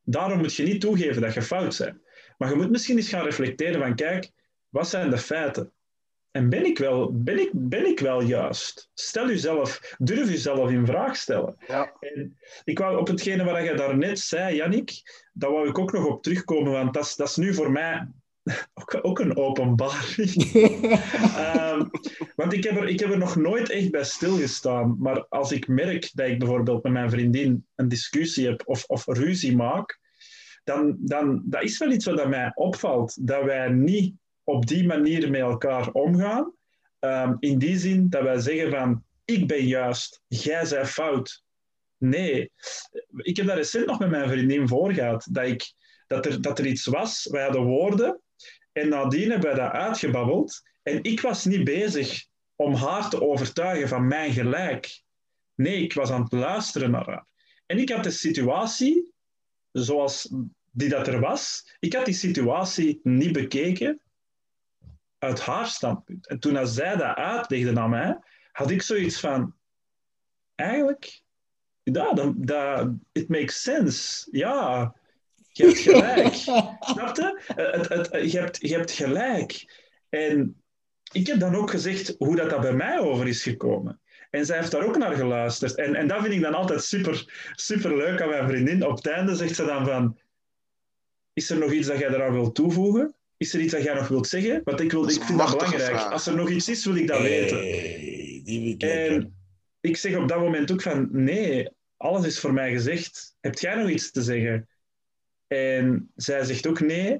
[0.03, 2.02] Daarom moet je niet toegeven dat je fout bent.
[2.43, 4.31] Maar je moet misschien eens gaan reflecteren van, kijk,
[4.69, 5.71] wat zijn de feiten?
[6.31, 8.89] En ben ik wel, ben ik, ben ik wel juist?
[8.93, 11.55] Stel jezelf, durf jezelf in vraag stellen.
[11.67, 11.93] ja.
[11.99, 14.91] En ik wou op hetgene wat je daarnet zei, Jannik,
[15.33, 18.07] daar wou ik ook nog op terugkomen, want dat is, dat is nu voor mij
[18.81, 20.33] ook, ook een openbaring.
[21.37, 21.85] Ehm,
[22.35, 24.95] want ik heb, er, ik heb er nog nooit echt bij stilgestaan.
[24.99, 29.05] Maar als ik merk dat ik bijvoorbeeld met mijn vriendin een discussie heb of, of
[29.05, 30.01] ruzie maak,
[30.64, 33.28] dan, dan dat is wel iets wat mij opvalt.
[33.28, 36.53] Dat wij niet op die manier met elkaar omgaan.
[36.99, 41.43] Ehm, in die zin dat wij zeggen van, ik ben juist, jij bent fout.
[41.97, 42.51] Nee,
[43.18, 45.28] ik heb daar recent nog met mijn vriendin voor gehad.
[45.32, 45.74] Dat, ik,
[46.07, 48.22] dat, er, dat er iets was, wij hadden woorden.
[48.72, 50.61] En nadien hebben wij dat uitgebabbeld.
[50.84, 55.01] En ik was niet bezig om haar te overtuigen van mijn gelijk.
[55.55, 57.26] Nee, ik was aan het luisteren naar haar.
[57.66, 59.12] En ik had de situatie,
[59.74, 60.34] zoals
[60.71, 64.01] die dat er was, ik had die situatie niet bekeken
[65.17, 66.28] uit haar standpunt.
[66.28, 68.19] En toen als zij dat uitlegde aan mij,
[68.51, 69.55] had ik zoiets van,
[70.55, 71.21] eigenlijk,
[71.84, 74.28] ja, dat, dat, it makes sense.
[74.32, 74.95] Ja,
[75.51, 76.34] je hebt gelijk.
[76.93, 77.41] Snap je?
[77.55, 79.82] Eh, Het, het, je, hebt, je hebt gelijk.
[80.09, 80.63] En
[81.11, 84.01] ik heb dan ook gezegd hoe dat, dat bij mij over is gekomen.
[84.34, 85.75] En zij heeft daar ook naar geluisterd.
[85.75, 87.25] En, en dat vind ik dan altijd super,
[87.55, 88.86] super leuk aan mijn vriendin.
[88.86, 90.17] Op het einde zegt ze dan van...
[91.34, 93.15] Is er nog iets dat jij eraan wilt toevoegen?
[93.38, 94.61] Is er iets dat jij nog wilt zeggen?
[94.63, 95.84] Want ik, wil, ik vind dat belangrijk.
[95.84, 96.11] vraag.
[96.11, 97.61] Als er nog iets is, wil ik dat weten.
[97.61, 99.11] Die vind ik lekker.
[99.11, 99.36] En
[99.81, 103.36] ik zeg op dat moment ook van, nee, alles is voor mij gezegd.
[103.39, 104.67] Heb jij nog iets te zeggen?
[105.47, 107.19] En zij zegt ook nee.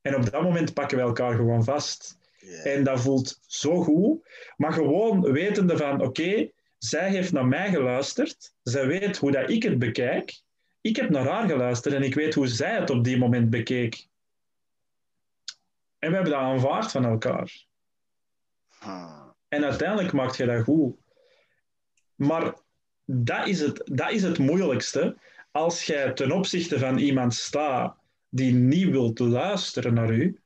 [0.00, 2.18] En op dat moment pakken we elkaar gewoon vast.
[2.64, 4.28] En dat voelt zo goed.
[4.56, 8.54] Maar gewoon wetende van, oké, zij heeft naar mij geluisterd.
[8.62, 10.42] Zij weet hoe dat ik het bekijk.
[10.80, 14.06] Ik heb naar haar geluisterd en ik weet hoe zij het op die moment bekeek.
[15.98, 17.64] En we hebben dat aanvaard van elkaar.
[19.48, 20.96] En uiteindelijk maakt je dat goed.
[22.14, 22.54] Maar
[23.04, 25.16] dat is het, dat is het moeilijkste.
[25.50, 27.96] Als jij ten opzichte van iemand staat
[28.28, 30.40] die niet wilt luisteren naar u,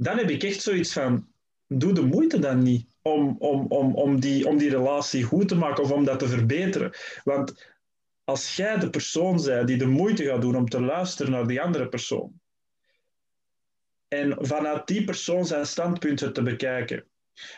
[0.00, 1.26] dan heb ik echt zoiets van:
[1.66, 5.54] doe de moeite dan niet om, om, om, om, die, om die relatie goed te
[5.54, 6.92] maken of om dat te verbeteren.
[7.24, 7.66] Want
[8.24, 11.60] als jij de persoon bent die de moeite gaat doen om te luisteren naar die
[11.62, 12.40] andere persoon,
[14.08, 17.04] en vanuit die persoon zijn standpunten te bekijken,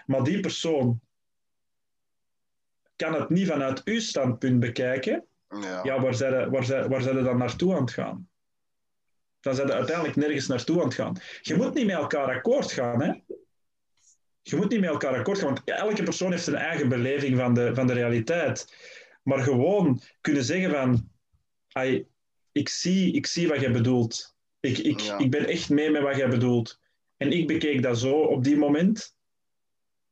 [0.07, 1.01] maar die persoon
[2.97, 5.81] kan het niet vanuit uw standpunt bekijken, Ja.
[5.83, 8.29] ja, waar zijn waar zijn- waar zijn dan naartoe aan het gaan?
[9.43, 11.17] Dan zijn ze uiteindelijk nergens naartoe aan het gaan.
[11.43, 13.13] Je moet niet met elkaar akkoord gaan, hè?
[14.43, 17.55] Je moet niet met elkaar akkoord gaan, want elke persoon heeft zijn eigen beleving van
[17.55, 18.75] de, van de realiteit.
[19.23, 21.11] Maar gewoon kunnen zeggen van,
[22.53, 24.37] ik, zie, ik zie wat jij bedoelt.
[24.61, 25.19] Ik, ik, Ja.
[25.19, 26.81] ik ben echt mee met wat jij bedoelt.
[27.17, 29.17] En ik bekeek dat zo op die moment.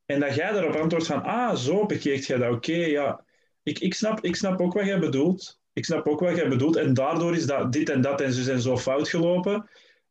[0.05, 2.53] En dat jij daarop antwoordt van, ah, zo bekeek jij dat.
[2.53, 3.25] Oké, ja.
[3.63, 5.60] Ik, ik, snap, ik snap ook wat jij bedoelt.
[5.73, 6.75] Ik snap ook wat jij bedoelt.
[6.75, 9.69] En daardoor is dat dit en dat en zo en zo fout gelopen.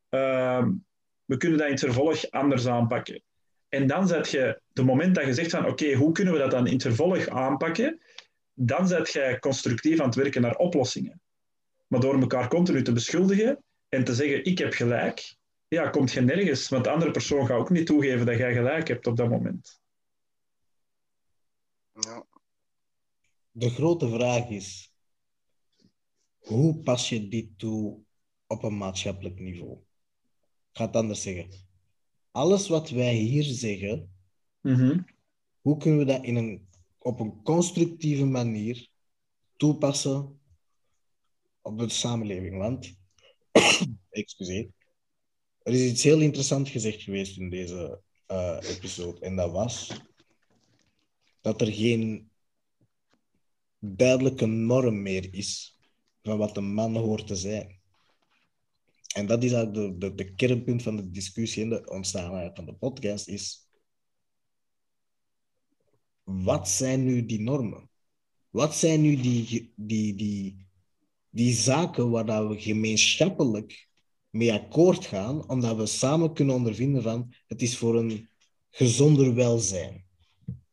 [0.08, 0.72] Ehm,
[1.24, 3.22] we kunnen dat in het vervolg anders aanpakken.
[3.68, 6.50] En dan zet je, de moment dat je zegt van, oké, hoe kunnen we dat
[6.50, 8.00] dan in het vervolg aanpakken?
[8.54, 11.20] Dan zet jij constructief aan het werken naar oplossingen.
[11.86, 15.36] Maar door elkaar continu te beschuldigen en te zeggen, ik heb gelijk,
[15.68, 16.68] ja, komt je nergens.
[16.68, 19.80] Want de andere persoon gaat ook niet toegeven dat jij gelijk hebt op dat moment.
[21.92, 22.26] Ja.
[23.50, 24.89] De grote vraag is:
[26.51, 28.01] hoe pas je dit toe
[28.46, 29.72] op een maatschappelijk niveau?
[30.70, 31.51] Ik ga het anders zeggen.
[32.30, 34.14] Alles wat wij hier zeggen,
[34.61, 35.03] Mhm.
[35.61, 38.88] hoe kunnen we dat in een, op een constructieve manier
[39.57, 40.40] toepassen
[41.61, 42.59] op de samenleving?
[42.59, 42.96] Want,
[44.11, 44.70] excuseer,
[45.62, 49.20] er is iets heel interessants gezegd geweest in deze eh, episode.
[49.20, 50.01] En dat was
[51.40, 52.30] dat er geen
[53.78, 55.78] duidelijke norm meer is
[56.23, 57.79] van wat een man hoort te zijn.
[59.14, 62.66] En dat is eigenlijk de, de, de kernpunt van de discussie en de ontstaan van
[62.66, 63.68] de podcast is
[66.23, 67.91] wat zijn nu die normen?
[68.51, 70.66] Wat zijn nu die, die, die,
[71.31, 73.89] die zaken waar dat we gemeenschappelijk
[74.31, 78.29] mee akkoord gaan, omdat we samen kunnen ondervinden van het is voor een
[78.71, 80.05] gezonder welzijn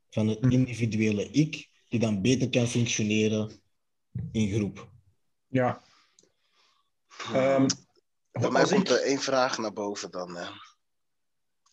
[0.10, 3.62] van het individuele ik, die dan beter kan functioneren
[4.32, 4.97] in groep.
[5.48, 5.82] Ja.
[7.34, 7.68] Ehm,
[8.32, 10.36] Bij mij komt ik- er één vraag naar boven dan.
[10.36, 10.50] Hè.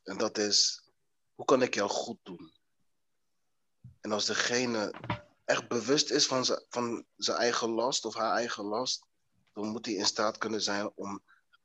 [0.02, 0.88] En dat is,
[1.34, 2.52] hoe kan ik jou goed doen?
[4.00, 4.94] En als degene
[5.44, 9.04] echt bewust is van zijn, van zijn eigen last of haar eigen last,
[9.52, 11.22] dan moet hij in staat kunnen zijn om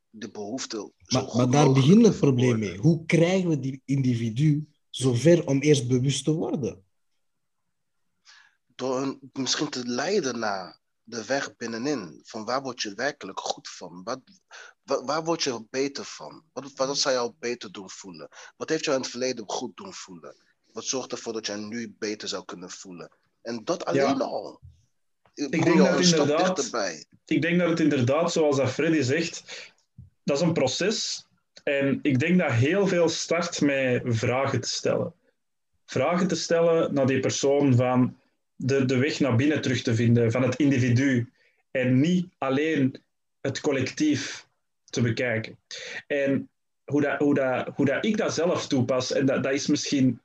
[0.09, 2.77] de behoefte zo Maar, goed maar daar begint het probleem mee.
[2.77, 6.83] Hoe krijgen we die individu zover om eerst bewust te worden?
[8.65, 10.78] Door misschien te leiden naar
[11.09, 12.21] de weg binnenin.
[12.23, 14.01] Van waar word je werkelijk goed van?
[14.03, 14.19] Wat,
[14.83, 16.43] wa- waar word je beter van?
[16.53, 18.27] Wat, wat zou jou beter doen voelen?
[18.57, 20.35] Wat heeft jou in het verleden goed doen voelen?
[20.71, 23.11] Wat zorgt ervoor dat jij nu beter zou kunnen voelen?
[23.41, 24.59] En dat alleen al.
[25.33, 27.05] Ik denk dat een stap inderdaad- dichterbij.
[27.25, 29.43] ik denk dat het inderdaad, zoals dat Freddy zegt,
[30.23, 31.25] dat is een proces.
[31.63, 35.13] En ik denk dat heel veel start met vragen te stellen.
[35.85, 38.17] Vragen te stellen naar die persoon van
[38.59, 41.31] de, de weg naar binnen terug te vinden, van het individu.
[41.71, 43.03] En niet alleen
[43.41, 44.47] het collectief
[44.83, 45.57] te bekijken.
[46.07, 46.49] En
[46.85, 50.21] hoe, dat, hoe, dat, hoe dat ik dat zelf toepas, en dat, dat, is misschien,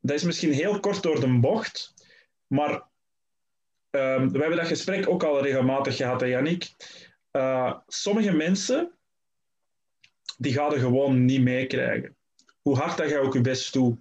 [0.00, 1.94] dat is misschien heel kort door de bocht,
[2.46, 2.88] maar
[3.90, 6.70] Ehm, we hebben dat gesprek ook al regelmatig gehad, hè, Yannick.
[7.30, 8.92] Eh, sommige mensen,
[10.38, 12.16] die gaan er gewoon niet meekrijgen.
[12.62, 13.98] Hoe hard dat je ook je best doet.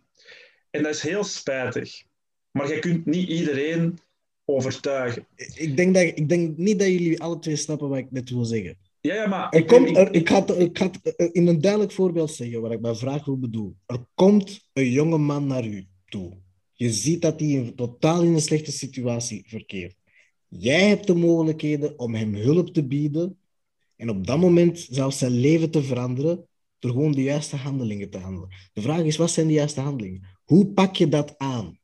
[0.69, 2.03] En dat is heel spijtig.
[2.57, 3.99] Maar je kunt niet iedereen
[4.45, 5.27] overtuigen.
[5.55, 8.45] Ik denk, dat, ik denk niet dat jullie alle twee snappen wat ik net wil
[8.45, 8.77] zeggen.
[9.01, 9.49] Ja, ja maar...
[9.49, 12.31] Er ik- komt, er, ik, ga het, ik ga het eh, in een duidelijk voorbeeld
[12.31, 13.75] zeggen wat ik bij vraag wil bedoel.
[13.85, 16.37] Er komt een jonge man naar u toe.
[16.73, 19.95] Je ziet dat hij in, totaal in een slechte situatie verkeert.
[20.47, 23.37] Jij hebt de mogelijkheden om hem hulp te bieden
[23.95, 26.47] en op dat moment zelfs zijn leven te veranderen
[26.79, 28.49] door gewoon de juiste handelingen te handelen.
[28.73, 30.21] De vraag is, wat zijn de juiste handelingen?
[30.43, 31.79] Hoe pak je dat aan,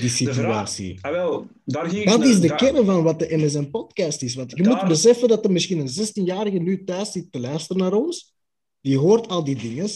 [0.00, 0.98] die situatie?
[1.00, 3.70] Ah, wel, daar ging ik Dat naar- is de daar- kern van wat de MSN
[3.70, 4.34] podcast is.
[4.34, 7.82] Want je Daar- moet beseffen dat er misschien een 16-jarige nu thuis zit te luisteren
[7.82, 8.34] naar ons.
[8.80, 9.88] Die hoort al die dingen.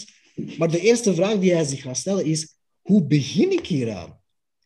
[0.58, 4.16] Maar de eerste vraag die hij zich gaat stellen is: hoe begin ik hieraan?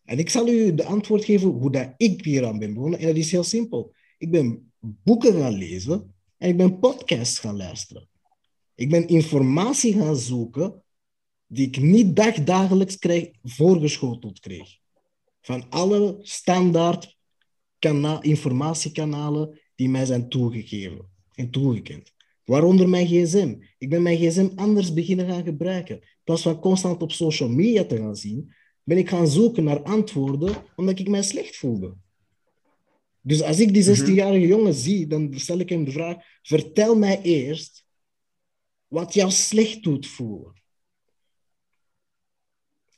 [0.04, 2.98] En ik zal u de antwoord geven hoe dat ik hieraan ben begonnen.
[2.98, 3.94] En dat is heel simpel.
[4.18, 8.08] Ik ben boeken gaan lezen en ik ben podcasts gaan luisteren.
[8.74, 10.82] Ik ben informatie gaan zoeken
[11.46, 14.80] die ik niet dagdagelijks krijg, voorgeschoteld kreeg.
[15.42, 17.16] Van alle standaard
[17.78, 22.12] kana- informatiekanalen die mij zijn toegegeven en toegekend.
[22.44, 23.56] Waaronder mijn gsm.
[23.78, 25.94] Ik ben mijn gsm anders beginnen gaan gebruiken.
[25.94, 29.82] In plaats van constant op social media te gaan zien, ben ik gaan zoeken naar
[29.82, 31.96] antwoorden omdat ik mij slecht voelde.
[33.20, 37.22] Dus als ik die 16-jarige jongen zie, dan stel ik hem de vraag: vertel mij
[37.22, 37.86] eerst
[38.86, 40.62] wat jou slecht doet voelen.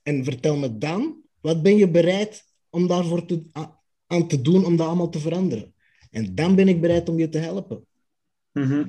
[0.03, 3.43] En vertel me dan, wat ben je bereid om daarvoor te,
[4.07, 5.75] aan te doen om dat allemaal te veranderen.
[6.11, 7.87] En dan ben ik bereid om je te helpen.
[8.53, 8.87] Mhm.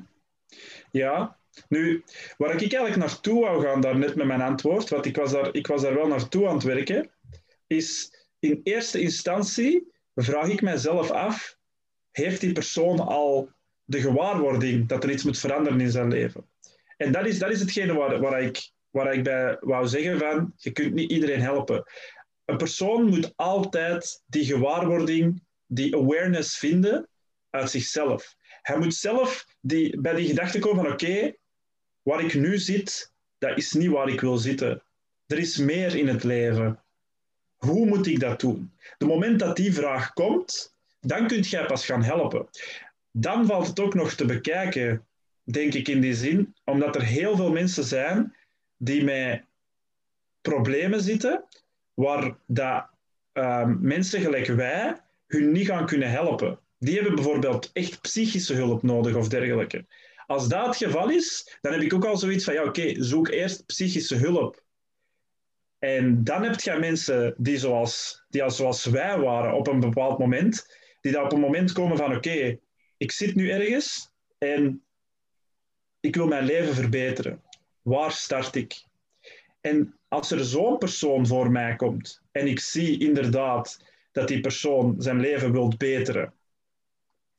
[0.90, 1.38] Ja,
[1.68, 2.04] nu,
[2.36, 5.66] waar ik eigenlijk naartoe wou gaan daarnet met mijn antwoord, want ik was, daar, ik
[5.66, 7.10] was daar wel naartoe aan het werken,
[7.66, 11.58] is in eerste instantie vraag ik mijzelf af,
[12.10, 13.50] heeft die persoon al
[13.84, 16.48] de gewaarwording dat er iets moet veranderen in zijn leven?
[16.96, 20.52] En dat is, dat is hetgene waar, waar, ik, waar ik bij wou zeggen van,
[20.56, 21.84] je kunt niet iedereen helpen.
[22.46, 27.08] Een persoon moet altijd die gewaarwording, die awareness vinden
[27.50, 28.36] uit zichzelf.
[28.62, 31.34] Hij moet zelf die, bij die gedachte komen van oké,
[32.02, 34.82] waar ik nu zit, dat is niet waar ik wil zitten.
[35.26, 36.82] Er is meer in het leven.
[37.56, 38.72] Hoe moet ik dat doen?
[38.98, 42.48] De moment dat die vraag komt, dan kun jij pas gaan helpen.
[43.10, 45.06] Dan valt het ook nog te bekijken,
[45.42, 48.36] denk ik in die zin, omdat er heel veel mensen zijn
[48.76, 49.44] die met
[50.40, 51.44] problemen zitten,
[51.96, 52.86] waar dat,
[53.32, 56.58] ehm, mensen gelijk wij hun niet gaan kunnen helpen.
[56.78, 59.84] Die hebben bijvoorbeeld echt psychische hulp nodig of dergelijke.
[60.26, 63.28] Als dat het geval is, dan heb ik ook al zoiets van, ja oké, zoek
[63.28, 64.64] eerst psychische hulp.
[65.78, 70.18] En dan heb je mensen die zoals, die als zoals wij waren op een bepaald
[70.18, 72.58] moment, die daar op een moment komen van, oké,
[72.96, 74.82] ik zit nu ergens en
[76.00, 77.42] ik wil mijn leven verbeteren.
[77.82, 78.84] Waar start ik?
[79.60, 84.94] En als er zo'n persoon voor mij komt en ik zie inderdaad dat die persoon
[84.98, 86.34] zijn leven wilt beteren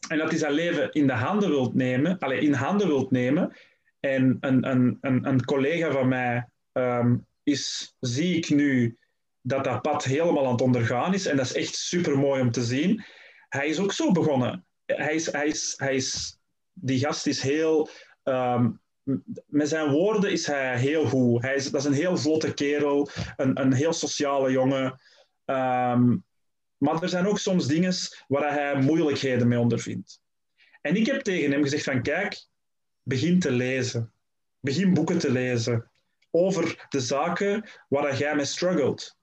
[0.08, 3.56] en dat hij zijn leven in de handen wilt nemen, allez, in handen wilt nemen
[4.00, 8.98] en een, een, een, een collega van mij ehm, is, zie ik nu
[9.42, 12.52] dat dat pad helemaal aan het ondergaan is en dat is echt super mooi om
[12.52, 13.04] te zien.
[13.50, 14.66] Hij is ook zo begonnen.
[14.86, 16.40] Hij is, hij is, hij is,
[16.74, 17.90] die gast is heel
[18.24, 18.70] ehm,
[19.46, 21.42] met zijn woorden is hij heel goed.
[21.42, 25.00] Hij is, dat is een heel vlotte kerel, een, een heel sociale jongen.
[25.46, 26.16] Ehm,
[26.78, 27.94] maar er zijn ook soms dingen
[28.28, 30.22] waar hij moeilijkheden mee ondervindt.
[30.82, 32.46] En ik heb tegen hem gezegd van kijk,
[33.04, 34.12] begin te lezen.
[34.60, 35.92] Begin boeken te lezen
[36.32, 39.18] over de zaken waar jij mee struggelt.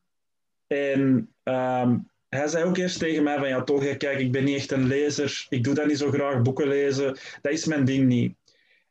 [0.67, 4.57] En ehm, hij zei ook eerst tegen mij van ja, toch, kijk, ik ben niet
[4.57, 5.47] echt een lezer.
[5.49, 7.19] Ik doe dat niet zo graag, boeken lezen.
[7.43, 8.37] Dat is mijn ding niet.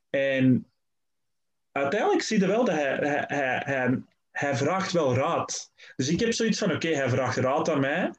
[0.09, 0.65] En
[1.73, 4.01] uiteindelijk zie je wel dat hij, hij,
[4.31, 5.71] hij, vraagt wel raad.
[5.95, 8.13] Dus ik heb zoiets van, oké, hij vraagt raad aan mij.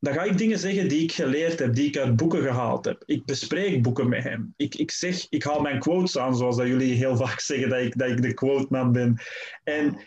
[0.00, 3.02] Dan ga ik dingen zeggen die ik geleerd heb, die ik uit boeken gehaald heb.
[3.06, 4.54] Ik bespreek boeken met hem.
[4.56, 7.78] Ik, ik zeg, ik haal mijn quotes aan, zoals dat jullie heel vaak zeggen, dat
[7.78, 9.20] ik, dat ik de quote man ben.
[9.64, 9.98] En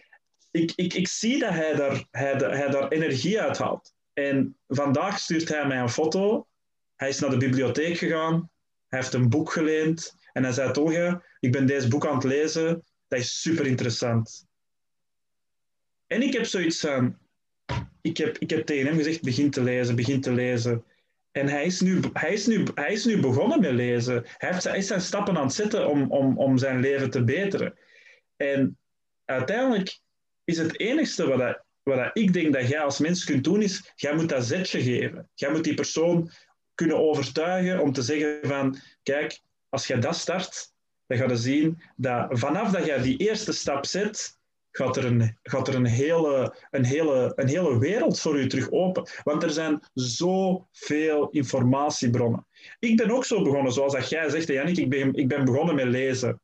[0.52, 3.94] ik, ik, ik zie dat hij daar, hij, hij daar energie uit haalt.
[4.14, 6.48] En vandaag stuurt hij mij een foto.
[6.96, 8.50] Hij is naar de bibliotheek gegaan.
[8.88, 10.16] Hij heeft een boek geleend.
[10.34, 12.84] En hij zei ja, ik ben deze boek aan het lezen.
[13.08, 14.46] Dat is super interessant.
[16.08, 17.18] En ik heb zoiets van...
[18.02, 20.84] Ik heb, ik heb tegen hem gezegd, begin te lezen, begin te lezen.
[21.32, 24.24] En hij is nu, hij is nu, hij is nu begonnen met lezen.
[24.38, 27.24] Hij, heeft, hij is zijn stappen aan het zetten om, om, om zijn leven te
[27.24, 27.78] beteren.
[28.36, 28.78] En
[29.26, 30.00] uiteindelijk
[30.44, 33.92] is het enigste wat, hij, wat ik denk dat jij als mens kunt doen, is
[33.96, 35.30] jij moet dat zetje geven.
[35.34, 36.32] Jij moet die persoon
[36.74, 40.74] kunnen overtuigen om te zeggen van, kijk, als jij dat start,
[41.08, 44.38] dan ga je zien dat vanaf dat jij die eerste stap zet,
[44.72, 48.72] gaat er een, gaat er een, hele, een, hele, een hele wereld voor je terug
[48.72, 49.10] open.
[49.24, 52.46] Want er zijn zoveel informatiebronnen.
[52.80, 55.76] Ik ben ook zo begonnen, zoals dat jij zegt, Jannik, ik ben, ik ben begonnen
[55.76, 56.42] met lezen.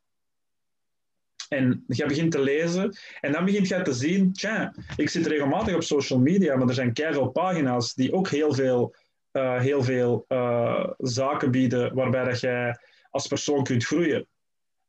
[1.49, 5.75] En je begint te lezen en dan begint je te zien, tja, ik zit regelmatig
[5.75, 8.95] op social media, maar er zijn keihard pagina's die ook heel veel,
[9.31, 12.77] uh, heel veel uh, zaken bieden waarbij dat jij
[13.09, 14.27] als persoon kunt groeien.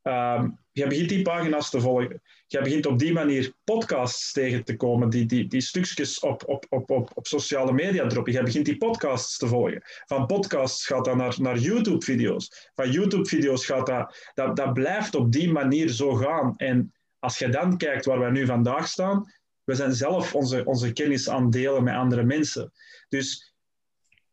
[0.07, 2.21] Um, je begint die pagina's te volgen.
[2.47, 6.65] Je begint op die manier podcasts tegen te komen, die, die, die stukjes op, op,
[6.69, 8.33] op, op, op sociale media droppen.
[8.33, 9.81] Je begint die podcasts te volgen.
[9.83, 12.69] Van podcasts gaat dat naar, naar YouTube-video's.
[12.73, 14.55] Van YouTube-video's gaat dat, dat...
[14.55, 16.53] Dat blijft op die manier zo gaan.
[16.57, 19.33] En als je dan kijkt waar wij nu vandaag staan,
[19.63, 22.71] we zijn zelf onze, onze kennis aan het delen met andere mensen.
[23.09, 23.53] Dus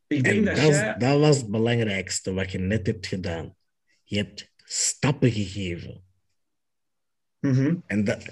[0.06, 0.94] ik denk En dat, dat, jij...
[0.98, 3.56] dat was het belangrijkste wat je net hebt gedaan.
[4.02, 6.02] Je hebt stappen gegeven.
[7.40, 7.82] Mm-hmm.
[7.86, 8.28] En dat,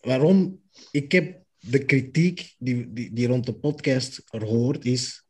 [0.00, 0.60] waarom
[0.90, 5.26] ik heb de kritiek die, die, die rond de podcast er hoort, is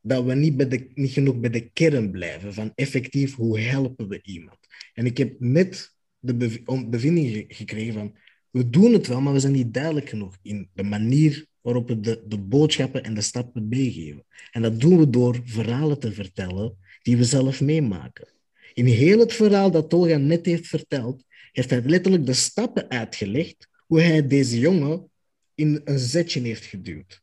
[0.00, 4.08] dat we niet, bij de, niet genoeg bij de kern blijven van effectief hoe helpen
[4.08, 4.58] we iemand.
[4.94, 6.58] En ik heb net de bev
[6.88, 8.16] bevinding gekregen van
[8.50, 12.00] we doen het wel, maar we zijn niet duidelijk genoeg in de manier waarop we
[12.00, 14.24] de, de boodschappen en de stappen meegeven.
[14.50, 18.39] En dat doen we door verhalen te vertellen die we zelf meemaken.
[18.74, 23.68] In heel het verhaal dat Tolga net heeft verteld, heeft hij letterlijk de stappen uitgelegd
[23.86, 25.10] hoe hij deze jongen
[25.54, 27.22] in een zetje heeft geduwd.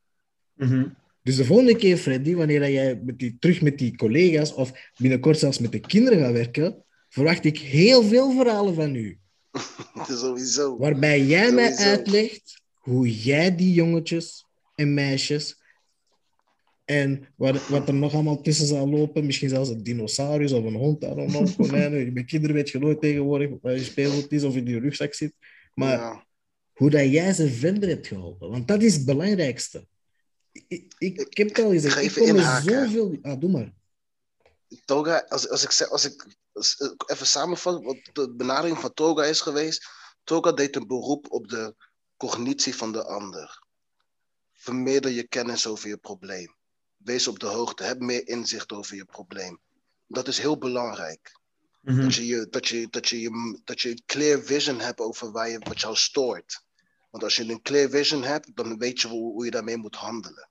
[0.54, 0.88] Mhm.
[1.24, 5.40] Dus de volgende keer, Freddy, wanneer jij met die, terug met die collega's of binnenkort
[5.40, 9.18] zelfs met de kinderen gaat werken, verwacht ik heel veel verhalen van u.
[10.22, 10.78] Sowieso.
[10.78, 14.46] Waarbij jij mij uitlegt hoe jij die jongetjes
[14.76, 15.62] en meisjes
[16.88, 20.76] en wat, wat er nog allemaal tussen zal lopen, misschien zelfs een dinosaurus of een
[20.76, 22.14] hond, I don't know, konijnen.
[22.14, 25.34] Bij kinderen weet je nooit tegenwoordig wat je speelgoed is of in je rugzak zit.
[25.74, 26.26] Maar Ja.
[26.74, 29.88] hoe dat jij ze verder hebt geholpen, want dat is het belangrijkste.
[30.52, 32.72] Ik, ik, ik heb het al gezegd, ik kom inhaken.
[32.90, 33.18] zoveel...
[33.22, 33.74] Ah, doe maar.
[34.86, 38.94] Toga, als, als ik, zeg- als ik als, eh, even samenvat wat de benadering van
[38.94, 39.88] Toga is geweest.
[40.24, 41.76] Toga deed een beroep op de
[42.18, 43.64] cognitie van de ander.
[44.54, 46.56] Vermeerder je kennis over je probleem.
[47.08, 49.60] Wees op de hoogte, heb meer inzicht over je probleem.
[50.08, 51.40] Dat is heel belangrijk.
[51.82, 52.02] Mhm.
[52.02, 55.32] Dat je, je, dat, je, dat, je, je, dat je een clear vision hebt over
[55.32, 56.64] waar je, wat jou stoort.
[57.12, 59.96] Want als je een clear vision hebt, dan weet je hoe, hoe je daarmee moet
[59.96, 60.50] handelen.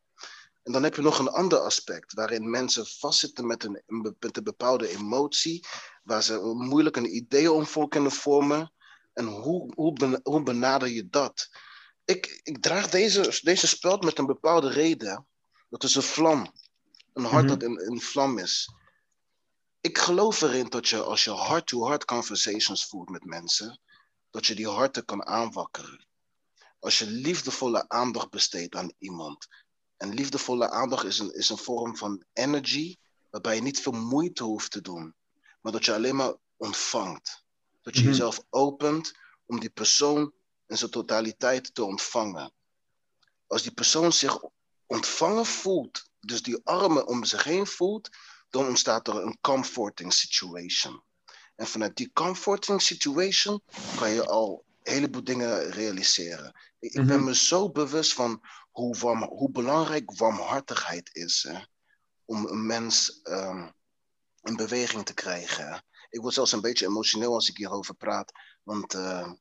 [0.63, 3.83] En dan heb je nog een ander aspect, waarin mensen vastzitten met een,
[4.19, 5.65] met een bepaalde emotie,
[6.03, 8.73] waar ze moeilijk een idee om voor kunnen vormen.
[9.13, 11.49] En hoe, hoe, hoe benader je dat?
[12.05, 15.27] Ik, ik draag deze, deze speld met een bepaalde reden.
[15.69, 16.53] Dat is een vlam.
[17.13, 17.59] Een hart Mhm.
[17.59, 18.73] dat in, in vlam is.
[19.81, 23.81] Ik geloof erin dat je als je heart-to-heart conversations voert met mensen,
[24.31, 26.07] dat je die harten kan aanwakkeren.
[26.79, 29.47] Als je liefdevolle aandacht besteedt aan iemand.
[29.97, 32.97] En liefdevolle aandacht is een, is een vorm van energy,
[33.31, 35.15] waarbij je niet veel moeite hoeft te doen,
[35.61, 37.45] maar dat je alleen maar ontvangt.
[37.83, 38.11] Dat je Mhm.
[38.11, 39.13] jezelf opent
[39.47, 40.33] om die persoon
[40.67, 42.53] in zijn totaliteit te ontvangen.
[43.47, 44.39] Als die persoon zich
[44.87, 48.11] ontvangen voelt, dus die armen om zich heen voelt,
[48.51, 51.03] dan ontstaat er een comforting situation.
[51.57, 53.61] En vanuit die comforting situation
[53.99, 56.61] kan je al een heleboel dingen realiseren.
[56.79, 57.25] Ik, ben Mhm.
[57.25, 61.43] me zo bewust van hoe, warm, hoe belangrijk warmhartigheid is.
[61.49, 61.59] Hè?
[62.25, 63.69] Om een mens ehm,
[64.43, 65.85] in beweging te krijgen.
[66.11, 68.33] Ik word zelfs een beetje emotioneel als ik hierover praat.
[68.63, 69.33] Want eh,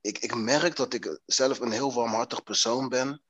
[0.00, 3.22] ik, ik merk dat ik zelf een heel warmhartig persoon ben.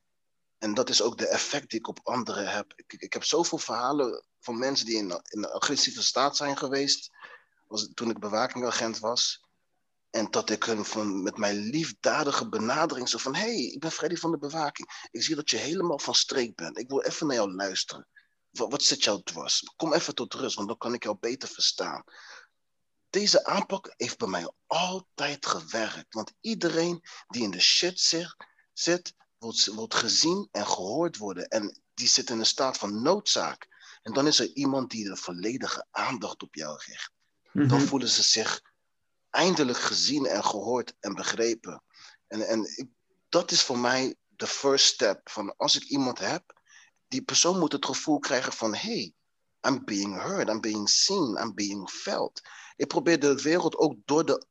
[0.65, 2.73] En dat is ook de effect die ik op anderen heb.
[2.77, 7.11] Ik, ik heb zoveel verhalen van mensen die in, in een agressieve staat zijn geweest.
[7.67, 9.45] Was, toen ik bewakingagent was.
[10.11, 13.35] En dat ik hun van, met mijn liefdadige benadering zo van...
[13.35, 15.09] hey, ik ben Freddy van de bewaking.
[15.11, 16.79] Ik zie dat je helemaal van streek bent.
[16.79, 18.07] Ik wil even naar jou luisteren.
[18.51, 19.73] Wat, wat zit jou dwars?
[19.77, 22.05] Kom even tot rust, want dan kan ik jou beter verstaan.
[23.11, 26.15] Deze aanpak heeft bij mij altijd gewerkt.
[26.15, 28.37] Want iedereen die in de shit zit,
[28.73, 31.49] zit wordt, wordt gezien en gehoord worden.
[31.49, 33.68] En die zit in een staat van noodzaak.
[34.03, 37.12] En dan is er iemand die de volledige aandacht op jou richt.
[37.53, 37.86] Dan Mhm.
[37.86, 38.62] voelen ze zich
[39.30, 41.82] eindelijk gezien en gehoord en begrepen.
[42.26, 42.88] En, en ik,
[43.28, 45.30] dat is voor mij de first step.
[45.30, 46.61] Van als ik iemand heb,
[47.09, 48.74] die persoon moet het gevoel krijgen van...
[48.74, 49.14] hey,
[49.66, 52.40] I'm being heard, I'm being seen, I'm being felt.
[52.76, 54.47] Ik probeer de wereld ook door de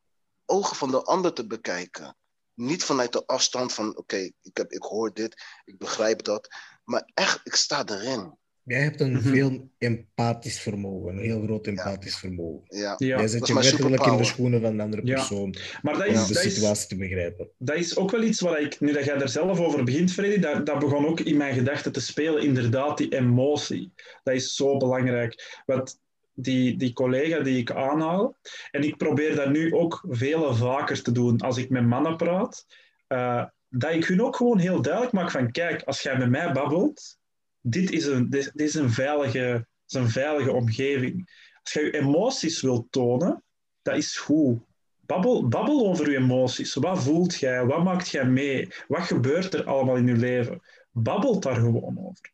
[0.45, 2.17] ogen van de ander te bekijken.
[2.55, 6.49] Niet vanuit de afstand van, oké, ik ik, ik hoor dit, ik begrijp dat.
[6.83, 8.37] Maar echt, ik sta erin.
[8.65, 9.29] Jij hebt een Mhm.
[9.29, 12.77] veel empathisch vermogen, een heel groot empathisch vermogen.
[12.77, 12.95] Ja.
[12.97, 13.17] Ja.
[13.17, 15.13] Jij zet je letterlijk in de schoenen van de andere Ja.
[15.15, 17.49] persoon Maar dat om is, de dat, is, situatie te begrijpen.
[17.57, 20.39] dat is ook wel iets waar ik, nu dat jij er zelf over begint, Freddy,
[20.39, 22.43] dat, dat begon ook in mijn gedachten te spelen.
[22.43, 23.93] Inderdaad, die emotie.
[24.23, 25.61] Dat is zo belangrijk.
[25.65, 25.99] Want
[26.33, 28.37] die, die collega die ik aanhaal,
[28.71, 32.65] en ik probeer dat nu ook veel vaker te doen als ik met mannen praat,
[33.07, 36.51] eh, dat ik hun ook gewoon heel duidelijk maak van, kijk, als jij met mij
[36.51, 37.17] babbelt,
[37.61, 41.29] dit is een, dit, is een, veilige, een veilige omgeving.
[41.63, 43.43] Als jij je emoties wilt tonen,
[43.81, 44.61] dat is goed.
[45.05, 46.73] Babbel, babbel over je emoties.
[46.73, 47.65] Wat voelt jij?
[47.65, 48.67] Wat maakt jij mee?
[48.87, 50.61] Wat gebeurt er allemaal in je leven?
[50.91, 52.32] Babbel daar gewoon over.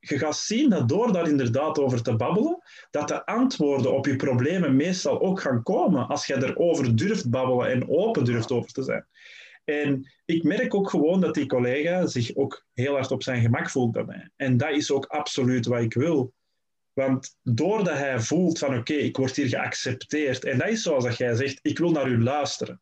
[0.00, 2.58] Je gaat zien dat door daar inderdaad over te babbelen,
[2.90, 7.70] dat de antwoorden op je problemen meestal ook gaan komen als jij erover durft babbelen
[7.70, 9.06] en open durft over te zijn.
[9.64, 13.70] En ik merk ook gewoon dat die collega zich ook heel hard op zijn gemak
[13.70, 14.30] voelt bij mij.
[14.36, 16.32] En dat is ook absoluut wat ik wil.
[16.92, 20.44] Want doordat hij voelt van oké, ik word hier geaccepteerd.
[20.44, 22.80] En dat is zoals dat jij zegt, ik wil naar u luisteren.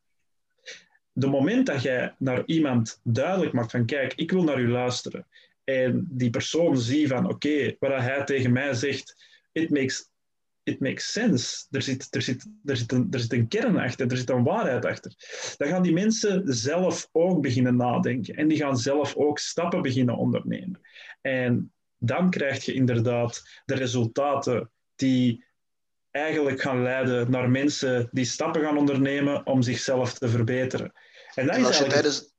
[1.12, 5.26] De moment dat jij naar iemand duidelijk maakt van kijk, ik wil naar u luisteren.
[5.68, 10.10] En die persoon ziet van oké, wat hij tegen mij zegt, it makes,
[10.62, 11.66] it makes sense.
[11.70, 14.44] Er zit, er, zit, er, zit een, er zit een kern achter, er zit een
[14.44, 15.12] waarheid achter.
[15.56, 18.34] Dan gaan die mensen zelf ook beginnen nadenken.
[18.34, 20.80] En die gaan zelf ook stappen beginnen ondernemen.
[21.20, 25.44] En dan krijg je inderdaad de resultaten die
[26.10, 30.92] eigenlijk gaan leiden naar mensen die stappen gaan ondernemen om zichzelf te verbeteren.
[31.34, 32.36] En dat En is eigenlijk...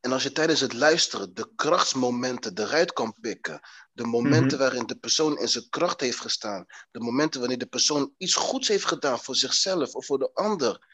[0.00, 3.60] En als je tijdens het luisteren de krachtsmomenten eruit kan pikken,
[3.92, 4.58] de momenten Mhm.
[4.58, 8.68] waarin de persoon in zijn kracht heeft gestaan, de momenten wanneer de persoon iets goeds
[8.68, 10.86] heeft gedaan voor zichzelf of voor de ander,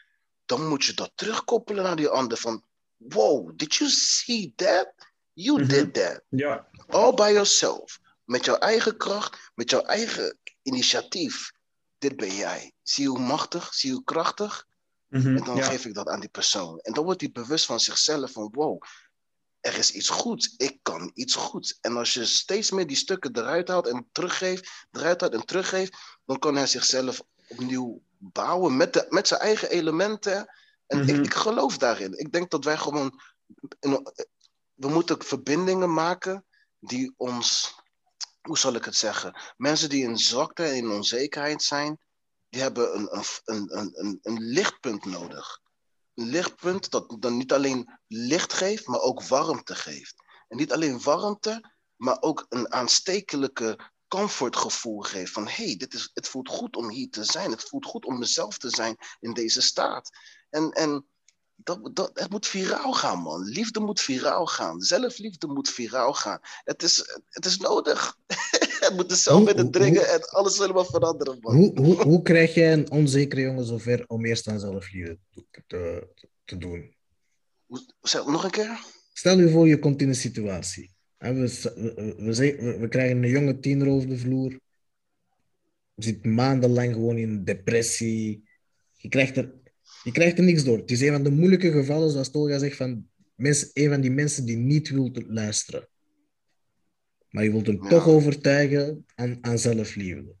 [0.45, 2.63] dan moet je dat terugkoppelen naar die ander van,
[2.97, 4.93] wow, did you see that?
[5.33, 5.67] You Mhm.
[5.69, 6.21] did that.
[6.29, 7.99] Ja, All by yourself.
[8.23, 11.51] Met jouw eigen kracht, met jouw eigen initiatief.
[11.97, 12.73] Dit ben jij.
[12.83, 14.67] Zie hoe machtig, zie hoe krachtig.
[15.07, 15.63] Mhm, En dan ja.
[15.63, 16.79] geef ik dat aan die persoon.
[16.79, 18.81] En dan wordt hij bewust van zichzelf van wow,
[19.59, 20.53] er is iets goeds.
[20.57, 21.77] Ik kan iets goeds.
[21.81, 25.97] En als je steeds meer die stukken eruit haalt en teruggeeft, eruit haalt en teruggeeft,
[26.25, 30.53] dan kan hij zichzelf opnieuw bouwen met, de, met zijn eigen elementen.
[30.87, 31.09] En Mhm.
[31.09, 32.17] ik, ik geloof daarin.
[32.19, 33.19] Ik denk dat wij gewoon,
[34.73, 36.45] we moeten verbindingen maken
[36.79, 37.75] die ons,
[38.41, 41.99] hoe zal ik het zeggen, mensen die in zwakte en in onzekerheid zijn,
[42.55, 45.61] die hebben een, een, een, een, een, lichtpunt nodig.
[46.13, 50.15] Een lichtpunt dat dan niet alleen licht geeft, maar ook warmte geeft.
[50.47, 55.31] En niet alleen warmte, maar ook een aanstekelijke comfortgevoel geeft.
[55.31, 57.51] Van hé, hey, dit is, het voelt goed om hier te zijn.
[57.51, 60.09] Het voelt goed om mezelf te zijn in deze staat.
[60.49, 61.05] En, en
[61.55, 63.43] dat, dat, het moet viraal gaan, man.
[63.43, 64.81] Liefde moet viraal gaan.
[64.81, 66.39] Zelfliefde moet viraal gaan.
[66.63, 68.17] Het is, het is nodig.
[68.87, 71.55] het moet zelf Hoe- in hoe- dringen en alles helemaal veranderen, man.
[71.55, 75.17] Hoe, hoe, hoe krijg jij een onzekere jongen zover om eerst aan zelfliefde
[75.67, 76.07] te,
[76.45, 76.95] te, doen?
[77.65, 78.79] Hoe- zeg, nog een keer?
[79.13, 80.93] Stel je voor, je komt in een situatie.
[81.17, 81.71] En we,
[82.17, 84.59] we- we krijgen een jonge tiener over de vloer.
[85.95, 88.43] Zit maandenlang gewoon in depressie.
[88.91, 89.53] Je krijgt er,
[90.03, 90.77] je krijgt er niks door.
[90.77, 94.11] Het is een van de moeilijke gevallen, zoals Tolga zegt, van mensen, een van die
[94.11, 95.87] mensen die niet wil luisteren.
[97.35, 97.89] Maar je wilt hem Ja.
[97.89, 100.35] toch overtuigen aan, aan zelfliefde.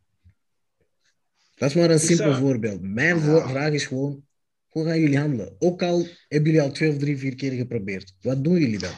[1.55, 2.81] Dat is maar een simpel zou- voorbeeld.
[2.81, 3.47] Mijn Ja.
[3.47, 4.25] vraag is gewoon,
[4.67, 5.55] hoe gaan jullie handelen?
[5.59, 8.13] Ook al hebben jullie al twee of drie, vier keer geprobeerd.
[8.21, 8.93] Wat doen jullie dan?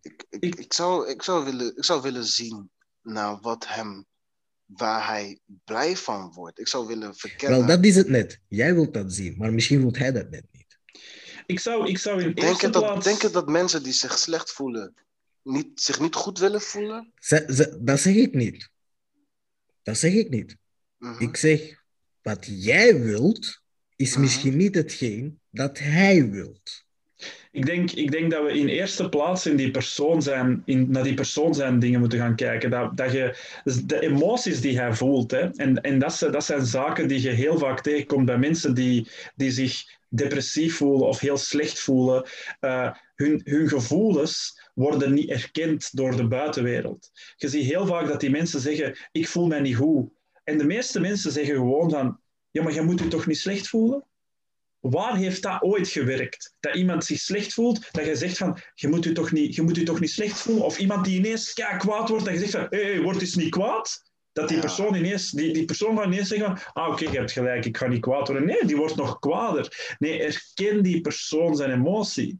[0.00, 2.70] Ik, ik, ik, zou, ik, zou willen, ik zou willen zien
[3.02, 4.06] naar wat hem,
[4.64, 6.58] waar hij blij van wordt.
[6.58, 7.58] Ik zou willen verkennen.
[7.58, 8.40] Wel, dat is het net.
[8.48, 10.78] Jij wilt dat zien, maar misschien wilt hij dat net niet.
[11.46, 13.04] Ik zou, ik zou in denk, eerste dat, plaats...
[13.04, 14.94] denk je dat mensen die zich slecht voelen,
[15.42, 17.12] niet, zich niet goed willen voelen?
[17.14, 18.70] Ze- ze- dat zeg ik niet.
[19.82, 20.56] Dat zeg ik niet.
[20.98, 21.22] Mhm.
[21.22, 21.82] Ik zeg,
[22.22, 23.62] wat jij wilt,
[23.96, 24.20] is Mhm.
[24.20, 26.86] misschien niet hetgeen dat hij wilt.
[27.52, 31.02] Ik denk, ik denk dat we in eerste plaats in die persoon zijn, in, naar
[31.02, 32.70] die persoon zijn dingen moeten gaan kijken.
[32.70, 33.36] Dat, dat je,
[33.84, 37.30] de emoties die hij voelt, hè, en, en dat, zijn, dat zijn zaken die je
[37.30, 42.28] heel vaak tegenkomt bij mensen die, die zich depressief voelen of heel slecht voelen.
[42.60, 47.10] Eh, hun, hun gevoelens worden niet erkend door de buitenwereld.
[47.36, 50.10] Je ziet heel vaak dat die mensen zeggen, ik voel mij niet goed.
[50.44, 53.68] En de meeste mensen zeggen gewoon van, ja, maar je moet je toch niet slecht
[53.68, 54.04] voelen?
[54.80, 56.54] Waar heeft dat ooit gewerkt?
[56.60, 59.62] Dat iemand zich slecht voelt, dat je zegt van, je moet je toch niet, je
[59.62, 60.64] moet je toch niet slecht voelen?
[60.64, 63.50] Of iemand die ineens kwaad wordt, dat je zegt van, hé, hey, word eens niet
[63.50, 64.06] kwaad.
[64.32, 67.32] Dat die persoon ineens, die, die persoon gaat ineens zeggen van, ah oké, je hebt
[67.32, 68.46] gelijk, ik ga niet kwaad worden.
[68.46, 69.96] Nee, die wordt nog kwader.
[69.98, 72.38] Nee, erken die persoon zijn emotie.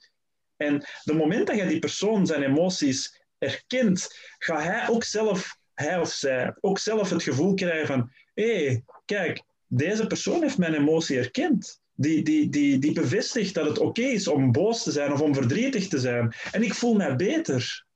[0.58, 5.98] En de moment dat je die persoon zijn emoties erkent, gaat hij ook zelf, hij
[5.98, 10.74] of zij, ook zelf het gevoel krijgen van, hé, hey, kijk, deze persoon heeft mijn
[10.74, 11.80] emotie erkend.
[11.94, 15.34] Die, die, die, die bevestigt dat het oké is om boos te zijn of om
[15.34, 16.34] verdrietig te zijn.
[16.52, 17.86] En ik voel mij beter.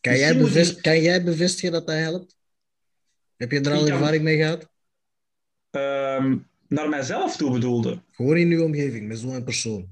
[0.00, 2.36] Kan jij, kan jij bevestigen dat dat helpt?
[3.36, 4.68] Heb je er al ervaring mee gehad?
[5.70, 6.36] Ehm,
[6.68, 8.02] naar mijzelf toe bedoelde.
[8.10, 9.88] Gewoon in uw omgeving, met zo'n persoon.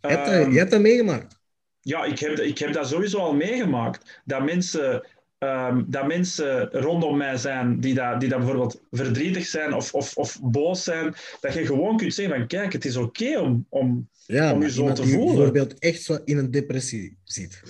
[0.00, 1.37] Je hebt, dat, Ehm, je hebt dat meegemaakt.
[1.88, 4.20] Ja, ik heb, ik heb dat sowieso al meegemaakt.
[4.24, 5.06] Dat mensen,
[5.38, 10.16] ehm, dat mensen rondom mij zijn die dat, die dat bijvoorbeeld verdrietig zijn of, of,
[10.16, 11.14] of boos zijn.
[11.40, 13.66] Dat je gewoon kunt zeggen van kijk, het is oké om...
[13.68, 15.34] om Ja, om je zo te voelen.
[15.34, 17.62] bijvoorbeeld echt zo in een depressie zit.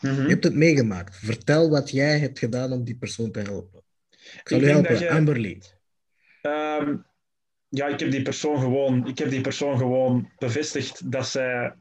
[0.00, 0.22] Mhm.
[0.22, 1.16] Je hebt het meegemaakt.
[1.16, 3.82] Vertel wat jij hebt gedaan om die persoon te helpen.
[4.10, 5.62] Ik zal Ik denk helpen, je- Amberly.
[6.42, 6.96] Ehm,
[7.68, 11.74] ja, ik heb die persoon gewoon, ik heb die persoon gewoon bevestigd dat zij.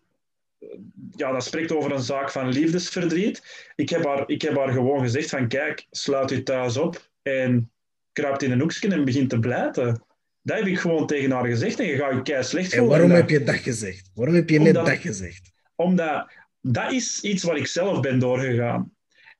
[1.15, 3.65] Ja, dat spreekt over een zaak van liefdesverdriet.
[3.75, 7.71] Ik heb haar, ik heb haar gewoon gezegd van kijk, sluit u thuis op en
[8.11, 10.03] kruipt in een hoekje en begint te blijten.
[10.41, 12.89] Dat heb ik gewoon tegen haar gezegd en je gaat je kei slecht En voelen.
[12.97, 14.09] waarom En heb dat- je dat gezegd?
[14.13, 15.51] Waarom heb je net Omdat- dat gezegd?
[15.75, 16.31] Omdat
[16.61, 18.91] dat is iets waar ik zelf ben doorgegaan.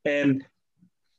[0.02, 0.46] En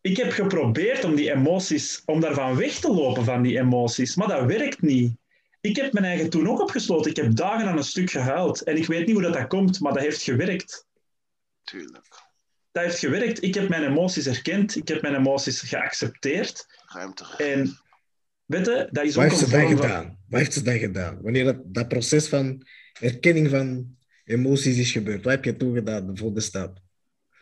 [0.00, 4.28] ik heb geprobeerd om die emoties, om daarvan weg te lopen van die emoties, maar
[4.28, 5.16] dat werkt niet.
[5.60, 7.10] Ik heb mijn eigen toen ook opgesloten.
[7.10, 8.62] Ik heb dagen aan een stuk gehuild.
[8.62, 10.86] En ik weet niet hoe dat, dat komt, maar dat heeft gewerkt.
[11.62, 12.06] Tuurlijk.
[12.72, 13.42] Dat heeft gewerkt.
[13.42, 14.76] Ik heb mijn emoties erkend.
[14.76, 16.66] Ik heb mijn emoties geaccepteerd.
[16.86, 17.24] Ruimte.
[17.36, 17.78] En
[18.44, 19.86] weet je, dat is Wat ook heeft ze dan vorm van...
[19.86, 20.18] gedaan?
[20.28, 21.22] Wat heeft ze dan gedaan?
[21.22, 22.66] Wanneer dat, dat proces van
[23.00, 26.78] erkenning van emoties is gebeurd, wat heb je toen gedaan, de volgende stap?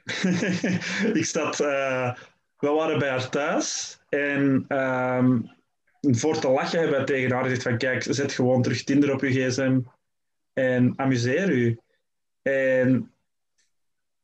[1.20, 2.14] ik zat, eh,
[2.58, 5.40] we waren bij haar thuis en ehm,
[6.14, 9.30] voor te lachen hebben tegen haar gezegd van kijk, zet gewoon terug Tinder op je
[9.30, 9.80] gsm
[10.52, 11.78] en amuseer u.
[12.42, 13.12] En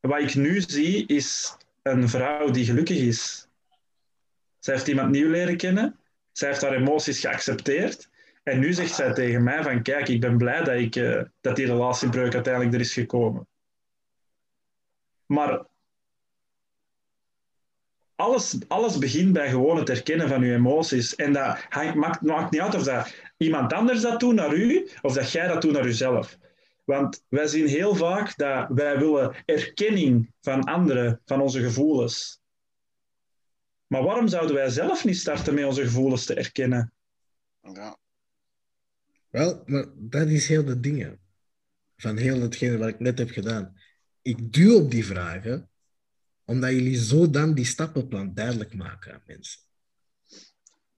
[0.01, 3.49] wat ik nu zie is een vrouw die gelukkig is.
[4.59, 5.99] Zij heeft iemand nieuw leren kennen.
[6.33, 8.11] Zij heeft haar emoties geaccepteerd.
[8.43, 11.57] En nu zegt zij tegen mij van kijk, ik ben blij dat, ik, eh, dat
[11.57, 13.47] die relatiebreuk uiteindelijk er is gekomen.
[15.27, 15.67] Maar
[18.16, 21.14] alles, alles begint bij gewoon het herkennen van je emoties.
[21.14, 24.89] En dat hangt, maakt, maakt niet uit of dat iemand anders dat doet naar u,
[25.02, 26.39] of dat jij dat doet naar jezelf.
[26.84, 32.40] Want wij zien heel vaak dat wij willen erkenning van anderen, van onze gevoelens.
[33.86, 36.93] Maar waarom zouden wij zelf niet starten met onze gevoelens te erkennen?
[37.60, 37.98] Ja.
[39.30, 41.20] Wel, maar dat is heel de dingen.
[41.97, 43.80] Van heel hetgene wat ik net heb gedaan.
[44.22, 45.70] Ik duw op die vragen,
[46.53, 49.61] omdat jullie zo dan die stappenplan duidelijk maken aan mensen.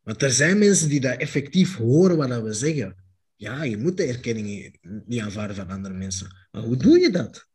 [0.03, 2.97] Want er zijn mensen die dat effectief horen wat we zeggen.
[3.37, 6.37] Ja, je moet de erkenning niet aanvaarden van andere mensen.
[6.51, 7.49] Maar hoe doe je dat?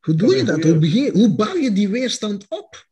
[0.00, 0.62] Hoe doe je dat?
[0.62, 2.88] Hoe, begin, hoe bouw je die weerstand op?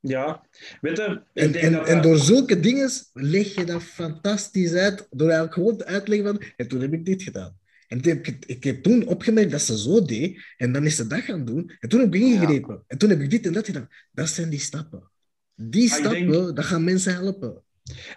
[0.00, 0.46] Ja,
[0.80, 4.72] weet je, En, denk en, dat en dat- door zulke dingen leg je dat fantastisch
[4.72, 5.06] uit.
[5.10, 6.42] Door eigenlijk gewoon te uitleggen van...
[6.56, 7.58] En toen heb ik dit gedaan.
[7.94, 10.54] En toen heb ik, ik heb toen opgemerkt dat ze zo deed.
[10.56, 11.72] En dan is ze dat gaan doen.
[11.80, 12.82] En toen heb ik ingegrepen.
[12.86, 13.88] En toen heb ik dit en dat gedaan.
[14.12, 15.10] Dat zijn die stappen.
[15.54, 17.62] Die Maar ik stappen, denk- dat gaan mensen helpen.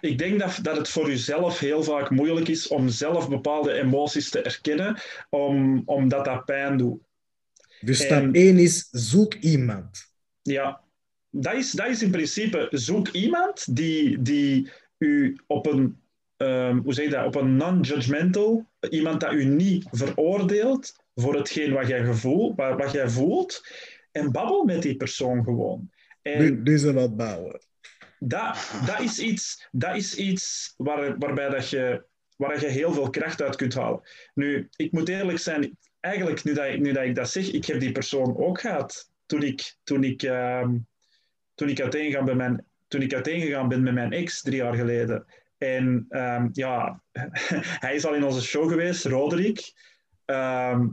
[0.00, 4.30] Ik denk dat, dat het voor jezelf heel vaak moeilijk is om zelf bepaalde emoties
[4.30, 5.00] te erkennen,
[5.30, 7.00] om, omdat dat pijn doet.
[7.80, 9.98] Dus En- stap 1 is zoek iemand.
[10.42, 10.80] Ja,
[11.30, 16.00] dat is, dat is in principe, zoek iemand die, die u op een,
[16.38, 21.72] ehm, hoe zeg je dat, op een non-judgmental, iemand dat u niet veroordeelt voor hetgeen
[21.72, 23.66] wat jij, gevoel, wat, wat jij voelt,
[24.12, 25.90] en babbel met die persoon gewoon.
[26.22, 27.60] En Nu, zijn het bouwen.
[28.18, 32.04] dat, dat is iets, dat is iets waar, waarbij dat je,
[32.36, 34.00] waar je heel veel kracht uit kunt halen.
[34.34, 37.64] Nu, ik moet eerlijk zijn, eigenlijk nu dat, ik, nu dat ik dat zeg, ik
[37.64, 40.76] heb die persoon ook gehad toen ik, toen ik, ehm,
[41.54, 45.26] toen ik, uiteengegaan, ben mijn, toen ik uiteengegaan ben met mijn ex drie jaar geleden.
[45.58, 47.02] En ehm, ja,
[47.84, 49.72] hij is al in onze show geweest, Roderick.
[50.24, 50.88] Ehm,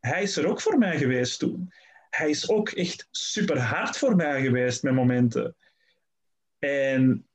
[0.00, 1.72] hij is er ook voor mij geweest toen.
[2.10, 5.56] Hij is ook echt super hard voor mij geweest met momenten.
[6.58, 7.28] En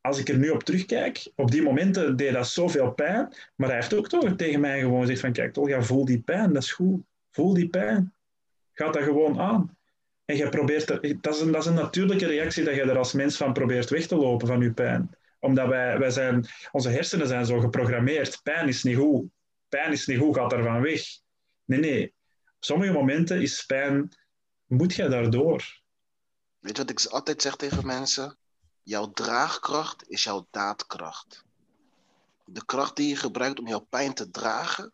[0.00, 3.76] als ik er nu op terugkijk, op die momenten deed dat zoveel pijn, maar hij
[3.76, 6.72] heeft ook toch tegen mij gewoon gezegd van kijk, Tolga, voel die pijn, dat is
[6.72, 7.02] goed.
[7.30, 8.14] Voel die pijn.
[8.72, 9.76] Ga dat gewoon aan.
[10.24, 12.98] En je probeert er, dat, is een, dat is een natuurlijke reactie dat je er
[12.98, 15.10] als mens van probeert weg te lopen van je pijn.
[15.38, 18.40] Omdat wij, wij zijn, onze hersenen zijn zo geprogrammeerd.
[18.42, 19.30] Pijn is niet goed.
[19.68, 21.02] Pijn is niet goed, gaat ervan weg.
[21.64, 22.14] Nee, nee.
[22.44, 24.16] Op sommige momenten is pijn,
[24.66, 25.80] moet je daardoor.
[26.58, 28.38] Weet je wat ik altijd zeg tegen mensen?
[28.82, 31.44] Jouw draagkracht is jouw daadkracht.
[32.44, 34.92] De kracht die je gebruikt om jouw pijn te dragen,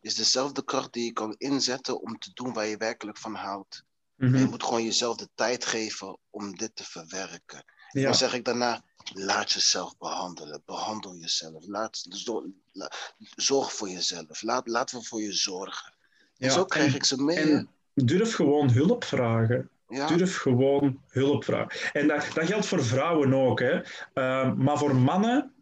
[0.00, 3.84] is dezelfde kracht die je kan inzetten om te doen waar je werkelijk van houdt.
[4.16, 4.36] Mhm.
[4.36, 7.64] Je moet gewoon jezelf de tijd geven om dit te verwerken.
[7.90, 8.02] Ja.
[8.02, 8.82] Dan zeg ik daarna,
[9.14, 10.62] laat jezelf behandelen.
[10.66, 11.66] Behandel jezelf.
[11.66, 12.92] Laat, zo- la-
[13.36, 14.42] zorg voor jezelf.
[14.42, 15.94] Laat, laten we voor je zorgen.
[16.36, 17.36] Ja, zo krijg en- ik ze mee.
[17.36, 19.70] En durf gewoon hulp vragen.
[19.88, 21.92] ja, Durf gewoon hulp vragen.
[21.92, 23.60] En dat, dat geldt voor vrouwen ook.
[23.60, 23.74] Hè.
[24.14, 25.54] Uh, maar voor mannen...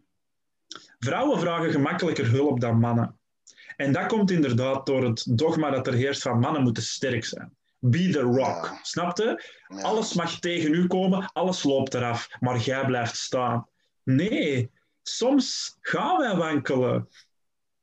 [0.98, 3.18] Vrouwen vragen gemakkelijker hulp dan mannen.
[3.76, 7.56] En dat komt inderdaad door het dogma dat er heerst van mannen moeten sterk zijn.
[7.78, 8.64] Be the rock.
[8.64, 8.78] Ja.
[8.82, 9.44] Snapte?
[9.68, 9.80] ja.
[9.80, 13.68] Alles mag tegen u komen, alles loopt eraf, maar jij blijft staan.
[14.02, 14.70] Nee,
[15.02, 17.08] soms gaan wij wankelen.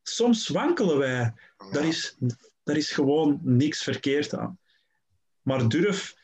[0.04, 1.34] Soms wankelen wij.
[1.58, 1.72] Ja.
[1.72, 2.18] Daar is,
[2.64, 4.60] daar is gewoon niks verkeerd aan.
[5.42, 6.16] Maar durf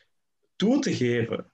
[0.56, 1.52] toe te geven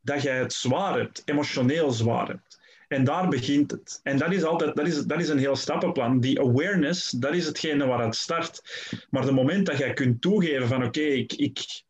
[0.00, 2.60] dat jij het zwaar hebt, emotioneel zwaar hebt.
[2.92, 4.00] En daar begint het.
[4.02, 6.20] En dat is altijd dat is, dat is een heel stappenplan.
[6.20, 8.62] Die awareness, dat is hetgene waar het start.
[9.10, 11.82] Maar het moment dat jij kunt toegeven van oké, ik, ik,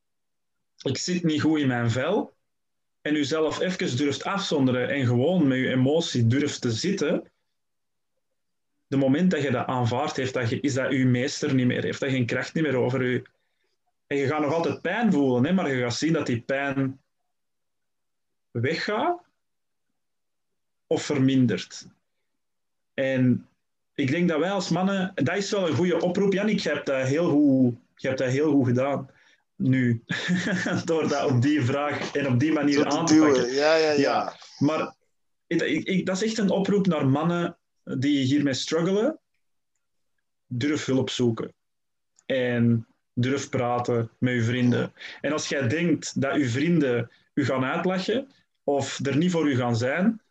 [0.82, 2.34] ik zit niet goed in mijn vel,
[3.00, 7.30] en jezelf even durft afzonderen en gewoon met je emotie durft te zitten,
[8.86, 11.82] de moment dat je dat aanvaardt, heeft dat, je- is dat je meester niet meer,
[11.82, 13.22] heeft dat geen kracht niet meer over je.
[14.06, 17.00] En je gaat nog altijd pijn voelen, hè, maar je gaat zien dat die pijn
[18.50, 19.30] weggaat
[20.92, 21.86] of vermindert.
[22.94, 23.46] En
[23.94, 26.32] ik denk dat wij als mannen, dat is wel een goede oproep.
[26.32, 29.10] Jannik, je hebt dat heel goed, je hebt dat heel goed gedaan.
[29.56, 30.02] Nu,
[30.84, 33.52] door dat op die vraag en op die manier aan te pakken.
[33.52, 33.98] Ja, ja, ja.
[34.00, 34.36] Ja.
[34.58, 34.94] Maar
[35.46, 39.18] ik- dat is echt een oproep naar mannen die hiermee struggelen.
[40.46, 41.52] Durf hulp zoeken.
[42.26, 44.92] En Durf praten met je vrienden.
[45.20, 48.28] En als jij denkt dat je vrienden u gaan uitlachen
[48.64, 50.21] of er niet voor u gaan zijn,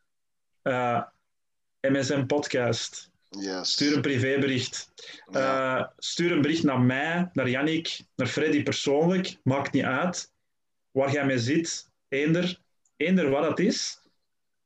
[0.61, 1.01] eh,
[1.81, 3.09] MSN Podcast.
[3.29, 3.71] Yes.
[3.71, 4.91] Stuur een privébericht.
[5.31, 5.77] Ja.
[5.79, 9.37] Eh, stuur een bericht naar mij, naar Yannick, naar Freddy persoonlijk.
[9.43, 10.31] Maakt niet uit
[10.91, 11.89] waar jij mee zit.
[12.07, 12.59] Eender,
[12.95, 14.01] eender wat het is.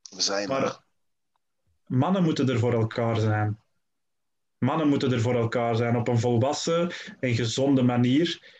[0.10, 0.80] We zijn Maar er.
[1.86, 3.60] mannen moeten er voor elkaar zijn.
[4.58, 8.54] Mannen moeten er voor elkaar zijn op een volwassen en gezonde manier.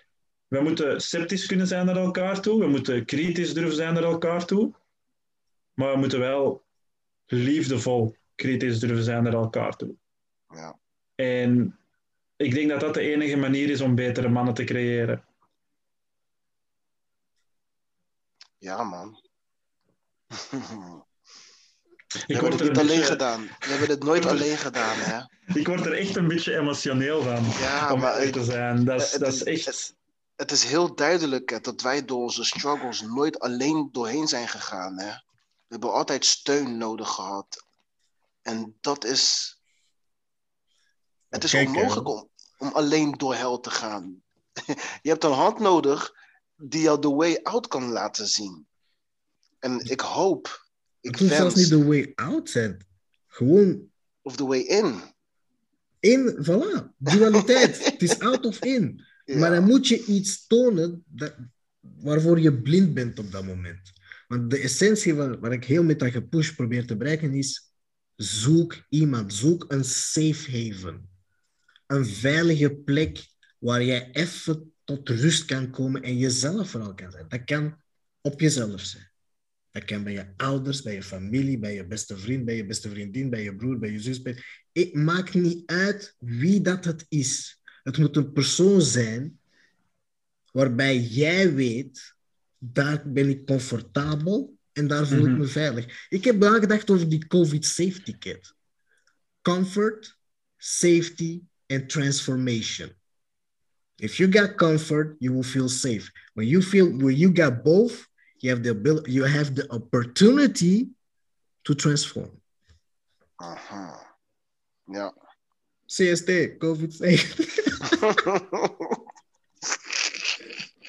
[0.48, 2.60] We moeten sceptisch kunnen zijn naar elkaar toe.
[2.60, 4.74] We moeten kritisch durven zijn naar elkaar toe.
[5.74, 6.65] Maar we moeten wel
[7.26, 9.96] liefdevol kritisch durven zijn naar elkaar toe.
[10.50, 10.80] Ja.
[11.16, 11.80] En
[12.36, 15.26] ik denk dat dat de enige manier is om betere mannen te creëren.
[18.58, 19.22] ja, man.
[22.08, 23.42] We Ik hebben word, het er niet een alleen beetje, gedaan.
[23.42, 25.20] We hebben het nooit alleen gedaan, hè.
[25.60, 27.44] ik word er echt een beetje emotioneel van.
[27.60, 28.86] Ja, om maar te het, zijn.
[28.86, 29.96] Dat is, het dat is- echt.
[30.36, 35.00] het is heel duidelijk hè, dat wij door onze struggles nooit alleen doorheen zijn gegaan,
[35.00, 35.14] hè.
[35.68, 37.66] We hebben altijd steun nodig gehad.
[38.42, 39.54] En dat is...
[41.30, 44.24] Het is Kijk, onmogelijk om, om alleen door hel te gaan.
[45.02, 46.14] Je hebt een hand nodig
[46.56, 48.68] die jou de way out kan laten zien.
[49.60, 50.68] En ik hoop,
[51.02, 52.86] ik hoeft zelfs niet de way out zijn.
[53.28, 53.90] Gewoon
[54.22, 55.02] of the way in.
[56.00, 57.84] in, voilà, dualiteit.
[57.86, 59.04] het is out of in.
[59.26, 59.38] Ja.
[59.38, 61.36] Maar dan moet je iets tonen dat,
[61.80, 63.94] waarvoor je blind bent op dat moment.
[64.28, 67.74] Want de essentie waar, waar ik heel met dat gepush probeer te bereiken is:
[68.16, 71.10] zoek iemand, zoek een safe haven.
[71.88, 73.28] Een veilige plek
[73.60, 77.26] waar jij even tot rust kan komen en jezelf vooral kan zijn.
[77.28, 77.82] Dat kan
[78.22, 79.10] op jezelf zijn.
[79.72, 82.90] Dat kan bij je ouders, bij je familie, bij je beste vriend, bij je beste
[82.90, 84.22] vriendin, bij je broer, bij je zus.
[84.22, 84.44] Bij...
[84.72, 87.62] Het maakt niet uit wie dat het is.
[87.84, 89.40] Het moet een persoon zijn
[90.52, 92.15] waarbij jij weet,
[92.58, 95.38] daar ben ik comfortabel en daar voel ik Mhm.
[95.38, 96.06] me veilig.
[96.10, 98.54] Ik heb nagedacht over die COVID safety kit.
[99.42, 100.18] Comfort,
[100.58, 102.92] safety en transformation.
[103.96, 106.12] If you got comfort, you will feel safe.
[106.34, 108.08] When you feel when you got both,
[108.38, 110.88] you have the ability, you have the opportunity
[111.62, 112.42] to transform.
[113.36, 114.18] Aha.
[114.86, 115.14] Ja.
[115.86, 117.44] CST, COVID safety.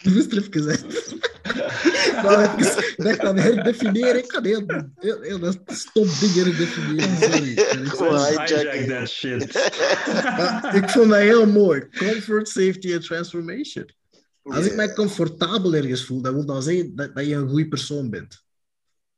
[0.10, 0.84] Moest er even zijn.
[2.22, 2.62] Nou,
[2.96, 4.18] dacht aan herdefiniëren.
[4.18, 4.64] Ik kan heel,
[4.94, 7.16] heel, heel dat stom ding herdefiniëren.
[7.16, 7.54] Sorry.
[7.88, 8.88] Gewoon hijacking.
[8.88, 9.52] that shit.
[10.36, 11.88] Maar ik vond dat heel mooi.
[11.88, 13.94] Comfort, safety en transformation.
[14.42, 17.68] Als ik mij comfortabel ergens voel, dat wil dan zeggen dat, dat je een goede
[17.68, 18.44] persoon bent.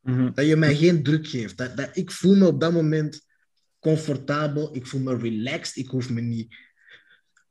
[0.00, 0.30] Mhm.
[0.34, 1.56] Dat je mij geen druk geeft.
[1.56, 3.26] Dat, dat ik voel me op dat moment
[3.78, 4.76] comfortabel.
[4.76, 5.76] Ik voel me relaxed.
[5.76, 6.54] Ik hoef me niet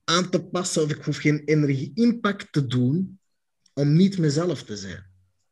[0.04, 3.20] aan te passen of ik hoef geen energie-impact te doen
[3.78, 5.04] om niet mezelf te zijn.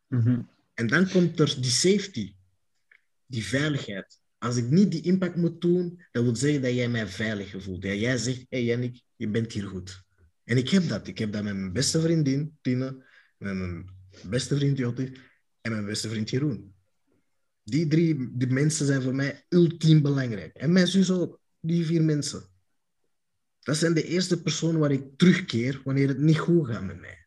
[0.07, 0.41] Mhm.
[0.73, 2.35] En dan komt er die safety,
[3.25, 4.19] die veiligheid.
[4.37, 7.81] Als ik niet die impact moet doen, dat wil zeggen dat jij mij veilig voelt.
[7.81, 10.03] Dat jij zegt, hé hey Jannik, je bent hier goed.
[10.43, 11.07] En ik heb dat.
[11.07, 13.05] Ik heb dat met mijn beste vriendin, Tine,
[13.37, 13.89] met mijn
[14.23, 15.11] beste vriend Jotte
[15.61, 16.73] en mijn beste vriend Jeroen.
[17.63, 20.55] Die drie die mensen zijn voor mij ultiem belangrijk.
[20.55, 22.43] En mijn zus ook, die vier mensen.
[23.59, 27.24] Dat zijn de eerste personen waar ik terugkeer wanneer het niet goed gaat met mij.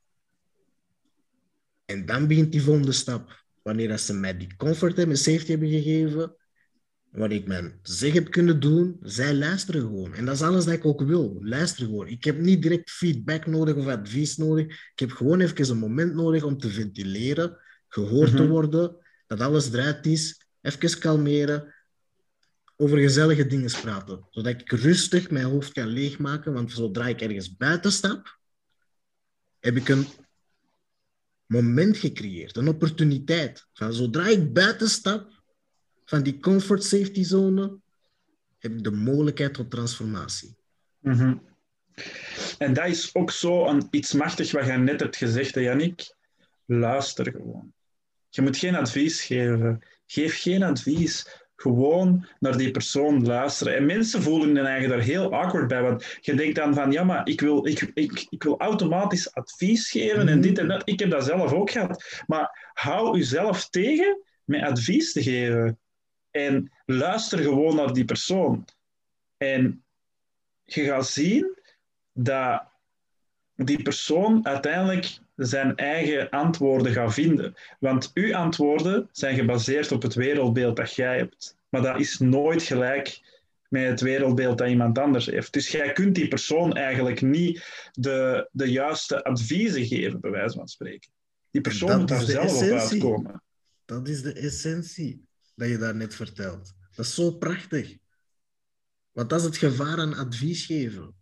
[1.88, 3.44] En dan begint die volgende stap.
[3.62, 6.36] Wanneer dat ze mij die comfort en mijn safety hebben gegeven,
[7.10, 10.14] wat ik mijn zeg heb kunnen doen, zij luisteren gewoon.
[10.14, 11.38] En dat is alles dat ik ook wil.
[11.40, 12.08] Luisteren gewoon.
[12.08, 14.66] Ik heb niet direct feedback nodig of advies nodig.
[14.66, 17.58] Ik heb gewoon even een moment nodig om te ventileren,
[17.88, 18.48] gehoord te Mhm.
[18.48, 18.96] worden,
[19.26, 21.74] dat alles eruit is, even kalmeren,
[22.76, 24.26] over gezellige dingen praten.
[24.30, 28.38] Zodat ik rustig mijn hoofd kan leegmaken, want zodra ik ergens buiten stap,
[29.60, 30.06] heb ik een
[31.48, 33.66] moment gecreëerd, een opportuniteit.
[33.72, 35.42] Van zodra ik buiten stap
[36.04, 37.78] van die comfort safety zone,
[38.58, 40.56] heb ik de mogelijkheid tot transformatie.
[40.98, 41.36] Mhm.
[42.58, 46.16] En dat is ook zo een, iets machtig wat jij net hebt gezegd, hè, Yannick.
[46.64, 47.72] Luister gewoon.
[48.28, 49.82] Je moet geen advies geven.
[50.06, 51.26] Geef geen advies.
[51.60, 53.76] Gewoon naar die persoon luisteren.
[53.76, 55.82] En mensen voelen hun eigen daar heel awkward bij.
[55.82, 59.90] Want je denkt dan van, ja, maar ik wil, ik, ik, ik wil automatisch advies
[59.90, 60.82] geven en dit en dat.
[60.84, 62.22] Ik heb dat zelf ook gehad.
[62.26, 65.78] Maar hou jezelf tegen met advies te geven.
[66.30, 68.64] En luister gewoon naar die persoon.
[69.36, 69.84] En
[70.64, 71.58] je gaat zien
[72.12, 72.62] dat
[73.54, 77.54] die persoon uiteindelijk zijn eigen antwoorden gaat vinden.
[77.80, 81.56] Want uw antwoorden zijn gebaseerd op het wereldbeeld dat jij hebt.
[81.68, 83.20] Maar dat is nooit gelijk
[83.68, 85.52] met het wereldbeeld dat iemand anders heeft.
[85.52, 90.68] Dus jij kunt die persoon eigenlijk niet de, de juiste adviezen geven, bij wijze van
[90.68, 91.10] spreken.
[91.50, 92.80] Die persoon Dat moet daar de zelf op essentie.
[92.90, 93.42] uitkomen.
[93.84, 95.24] Dat is de essentie
[95.54, 96.74] dat je daar net vertelt.
[96.94, 97.96] Dat is zo prachtig.
[99.12, 101.14] Want dat is het gevaar aan advies geven.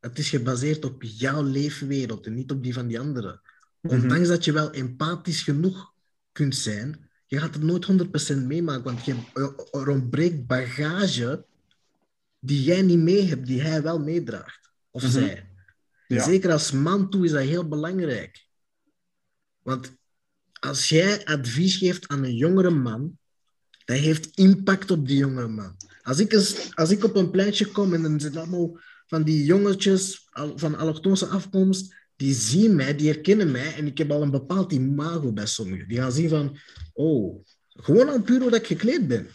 [0.00, 3.40] Het is gebaseerd op jouw leefwereld en niet op die van die anderen.
[3.80, 3.94] Mhm.
[3.94, 5.92] Ondanks dat je wel empathisch genoeg
[6.32, 9.14] kunt zijn, je gaat het nooit 100% meemaken, want je,
[9.72, 11.44] er ontbreekt bagage
[12.38, 14.70] die jij niet mee hebt, die hij wel meedraagt.
[14.90, 15.12] Of Mhm.
[15.12, 15.48] zij.
[16.06, 16.24] Ja.
[16.24, 18.46] Zeker als man toe is dat heel belangrijk.
[19.62, 19.92] Want
[20.60, 23.18] als jij advies geeft aan een jongere man,
[23.84, 25.76] dat heeft impact op die jongere man.
[26.02, 28.78] Als ik, eens, als ik op een pleintje kom en er zitten allemaal
[29.10, 34.10] van die jongetjes van allochtonse afkomst, die zien mij, die herkennen mij en ik heb
[34.10, 35.88] al een bepaald imago bij sommigen.
[35.88, 36.56] Die gaan zien van,
[36.92, 39.28] oh, gewoon al puur hoe ik gekleed ben.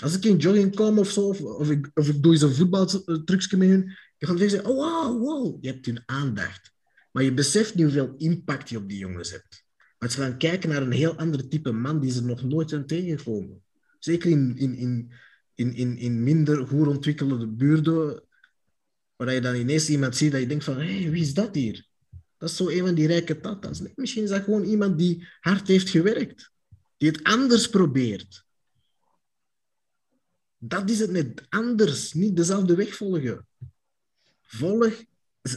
[0.00, 1.90] Als ik in jogging kom of zo, of, of, ik,
[2.22, 6.02] doe eens een voetbaltrucje met hun, je gaat zeggen, oh wow, wow, je hebt hun
[6.06, 6.72] aandacht.
[7.10, 9.64] Maar je beseft niet hoeveel impact je op die jongens hebt.
[9.98, 12.86] Want ze gaan kijken naar een heel ander type man die ze nog nooit zijn
[12.86, 13.62] tegengekomen.
[13.98, 14.74] Zeker in, in,
[15.54, 18.22] in, in, in minder goed ontwikkelde buurten,
[19.24, 21.54] waar je dan ineens iemand ziet dat je denkt van, hé, hey, wie is dat
[21.54, 21.86] hier?
[22.38, 23.80] Dat is zo een van die rijke tata's.
[23.80, 26.50] Nee, misschien is dat gewoon iemand die hard heeft gewerkt.
[26.96, 28.44] Die het anders probeert.
[30.58, 31.46] Dat is het net.
[31.48, 32.12] Anders.
[32.12, 33.46] Niet dezelfde weg volgen.
[34.42, 35.04] Volg,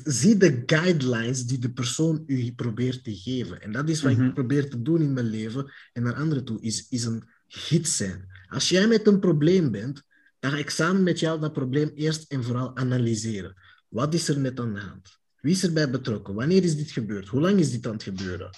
[0.03, 3.61] zie de guidelines die de persoon u probeert te geven.
[3.61, 4.25] En dat is wat Mhm.
[4.25, 7.97] ik probeer te doen in mijn leven en naar anderen toe, is, is een gids
[7.97, 8.25] zijn.
[8.47, 10.03] Als jij met een probleem bent,
[10.45, 13.55] dan ga ik samen met jou dat probleem eerst en vooral analyseren.
[13.87, 15.17] Wat is er net aan de hand?
[15.41, 16.33] Wie is erbij betrokken?
[16.33, 17.27] Wanneer is dit gebeurd?
[17.27, 18.49] Hoe lang is dit aan het gebeuren?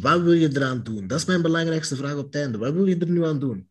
[0.00, 1.06] Wat wil je eraan doen?
[1.06, 2.58] Dat is mijn belangrijkste vraag op het einde.
[2.58, 3.68] Wat wil je er nu aan doen?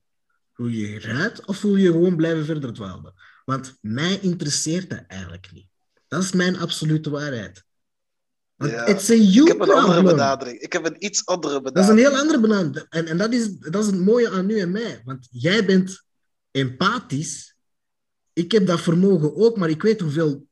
[0.56, 3.14] Wil je eruit of wil je gewoon blijven verder dwalen?
[3.46, 5.68] Want mij interesseert dat eigenlijk niet.
[6.08, 7.64] Dat is mijn absolute waarheid.
[8.56, 8.86] Want Ja.
[8.86, 10.16] it's a you Ik heb een andere problem.
[10.16, 10.60] benadering.
[10.60, 12.00] Ik heb een iets andere Dat is benadering.
[12.08, 12.86] een heel andere benadering.
[12.90, 15.02] En, en dat, is, dat is het mooie aan u en mij.
[15.06, 16.04] Want jij bent
[16.52, 17.56] empathisch.
[18.38, 20.48] Ik heb dat vermogen ook, maar ik weet hoeveel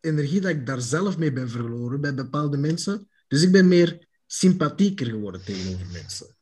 [0.00, 3.08] energie dat ik daar zelf mee ben verloren bij bepaalde mensen.
[3.28, 6.36] Dus ik ben meer sympathieker geworden tegenover mensen.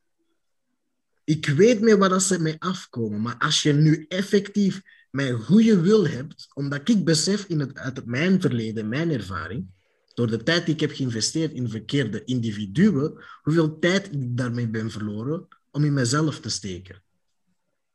[1.25, 3.21] Ik weet meer waar dat ze mee afkomen.
[3.21, 8.07] Maar als je nu effectief mijn goede wil hebt, omdat ik besef in het, uit
[8.07, 9.67] mijn verleden, mijn ervaring,
[10.15, 14.91] door de tijd die ik heb geïnvesteerd in verkeerde individuen, hoeveel tijd ik daarmee ben
[14.91, 17.03] verloren om in mezelf te steken.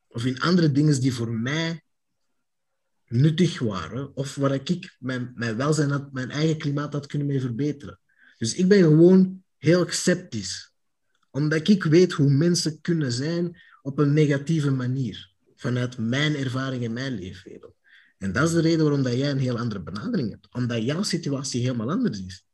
[0.08, 1.82] Of in andere dingen die voor mij
[3.08, 7.42] nuttig waren, of waar ik mijn, mijn welzijn, had, mijn eigen klimaat had kunnen mee
[7.42, 8.00] verbeteren.
[8.38, 10.74] Dus ik ben gewoon heel sceptisch,
[11.32, 16.94] omdat ik weet hoe mensen kunnen zijn op een negatieve manier, vanuit mijn ervaring en
[16.94, 17.76] mijn leefwereld.
[18.18, 21.04] En dat is de reden waarom dat jij een heel andere benadering hebt, omdat jouw
[21.04, 22.46] situatie helemaal anders is.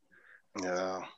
[0.51, 1.09] Ja.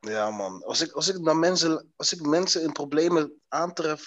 [0.00, 0.64] Ja, man.
[0.64, 4.06] Als ik, als ik, naar mensen, als ik mensen in problemen aantref,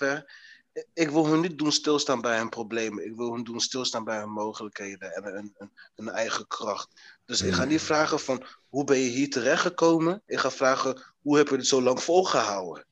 [0.94, 3.06] ik wil hun niet doen stilstaan bij hun problemen.
[3.06, 6.90] Ik wil hun doen stilstaan bij hun mogelijkheden en hun, hun, hun eigen kracht.
[7.26, 10.22] Dus ik ga niet vragen van, hoe ben je hier terechtgekomen?
[10.26, 12.86] Ik ga vragen, hoe heb je het zo lang volgehouden?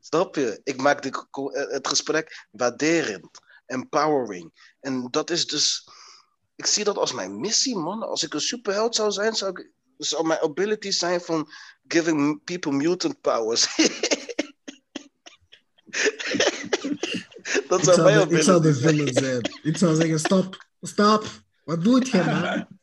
[0.00, 0.60] Snap je?
[0.64, 1.26] Ik maak de,
[1.70, 4.74] het gesprek waarderend, empowering.
[4.80, 5.88] En dat is dus,
[6.56, 8.02] ik zie dat als mijn missie, man.
[8.02, 11.50] Als ik een superheld zou zijn, zou ik zou mijn ability zijn van
[11.88, 13.66] giving people mutant powers.
[17.68, 19.50] dat zou de, ik zou de villain zijn.
[19.62, 21.24] Ik zou zeggen, stop, stop.
[21.64, 22.66] Wat doet je, man?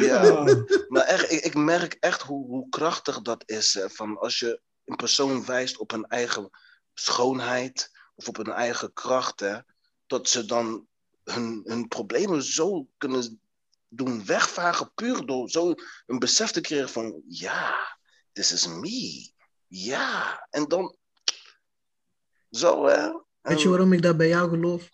[0.00, 0.44] Ja,
[0.88, 3.74] maar echt, ik, ik merk echt hoe, hoe krachtig dat is.
[3.74, 6.50] Hè, van als je een persoon wijst op hun eigen
[6.94, 9.58] schoonheid of op hun eigen kracht, hè,
[10.06, 10.86] dat ze dan
[11.24, 13.40] hun, hun problemen zo kunnen
[13.88, 15.74] doen wegvagen, puur door zo
[16.06, 17.98] een besef te creëren van, ja,
[18.32, 19.30] this is me.
[19.66, 20.96] Ja, en dan
[22.50, 23.10] zo, hè.
[23.40, 24.88] Weet je En- waarom ik dat bij jou geloof?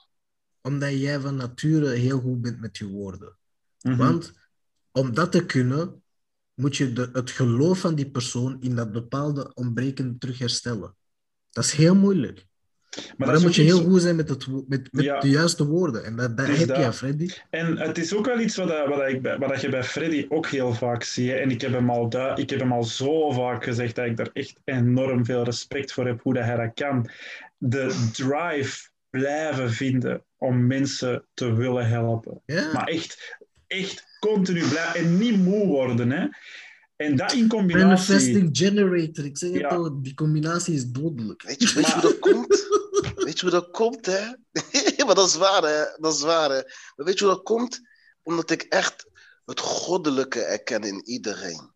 [0.60, 3.36] Omdat jij van nature heel goed bent met je woorden.
[3.80, 3.96] Mhm.
[3.96, 4.32] Want
[4.92, 6.02] om dat te kunnen,
[6.54, 10.96] moet je de, het geloof van die persoon in dat bepaalde ontbrekende terug herstellen.
[11.50, 12.46] Dat is heel moeilijk.
[13.16, 15.20] Maar, dat dan moet je heel iets- goed zijn met, het, met, met Ja.
[15.20, 16.04] de juiste woorden.
[16.04, 17.28] En dat, dat Dus heb dat- je, Freddy.
[17.50, 20.46] En het is ook wel iets wat, eh, wat, ik, wat je bij Freddy ook
[20.46, 21.30] heel vaak ziet.
[21.32, 24.16] En ik heb, hem al du- ik heb hem al zo vaak gezegd dat ik
[24.16, 27.10] daar echt enorm veel respect voor heb, hoe dat hij dat kan.
[27.58, 32.40] De drive blijven vinden om mensen te willen helpen.
[32.46, 32.72] Ja.
[32.72, 36.10] Maar echt, echt continu blijven en niet moe worden.
[36.10, 36.26] Hè?
[36.96, 37.86] En dat in combinatie...
[37.86, 39.24] Manifesting generator.
[39.24, 41.42] Ik zeg het al, die combinatie is dodelijk.
[41.42, 42.66] Weet je, weet je hoe dat komt?
[43.14, 44.24] Weet je hoe dat komt, hè?
[45.06, 45.84] maar dat is waar, hè?
[45.96, 46.62] Dat is waar, hè?
[46.96, 47.80] Maar weet je hoe dat komt?
[48.22, 49.06] Omdat ik echt
[49.44, 51.74] het goddelijke erken in iedereen.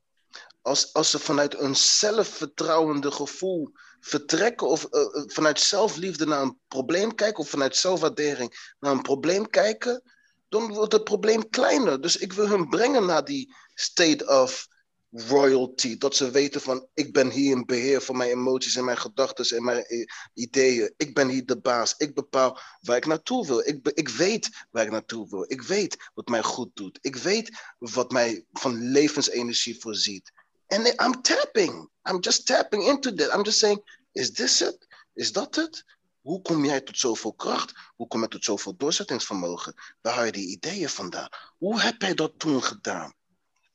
[0.63, 6.59] Als, als ze vanuit een zelfvertrouwende gevoel vertrekken of eh, eh, vanuit zelfliefde naar een
[6.69, 10.03] probleem kijken of vanuit zelfwaardering naar een probleem kijken,
[10.49, 12.01] dan wordt het probleem kleiner.
[12.01, 14.69] Dus ik wil hun brengen naar die state of
[15.11, 15.99] royalty.
[15.99, 19.57] Dat ze weten van, ik ben hier in beheer van mijn emoties en mijn gedachten
[19.57, 20.95] en mijn eh, ideeën.
[20.97, 21.95] Ik ben hier de baas.
[21.97, 23.69] Ik bepaal waar ik naartoe wil.
[23.69, 25.45] Ik, ik weet waar ik naartoe wil.
[25.49, 26.99] Ik weet wat mij goed doet.
[27.01, 30.33] Ik weet wat mij van levensenergie voorziet.
[30.67, 31.89] En I'm tapping.
[32.11, 33.35] I'm just tapping into that.
[33.35, 34.87] I'm just saying, is this it?
[35.15, 35.85] Is dat het?
[36.21, 37.73] Hoe kom jij tot zoveel kracht?
[37.97, 39.75] Hoe kom je tot zoveel doorzettingsvermogen?
[40.01, 41.29] Waar haal je die ideeën vandaan?
[41.59, 43.15] Hoe heb jij dat toen gedaan?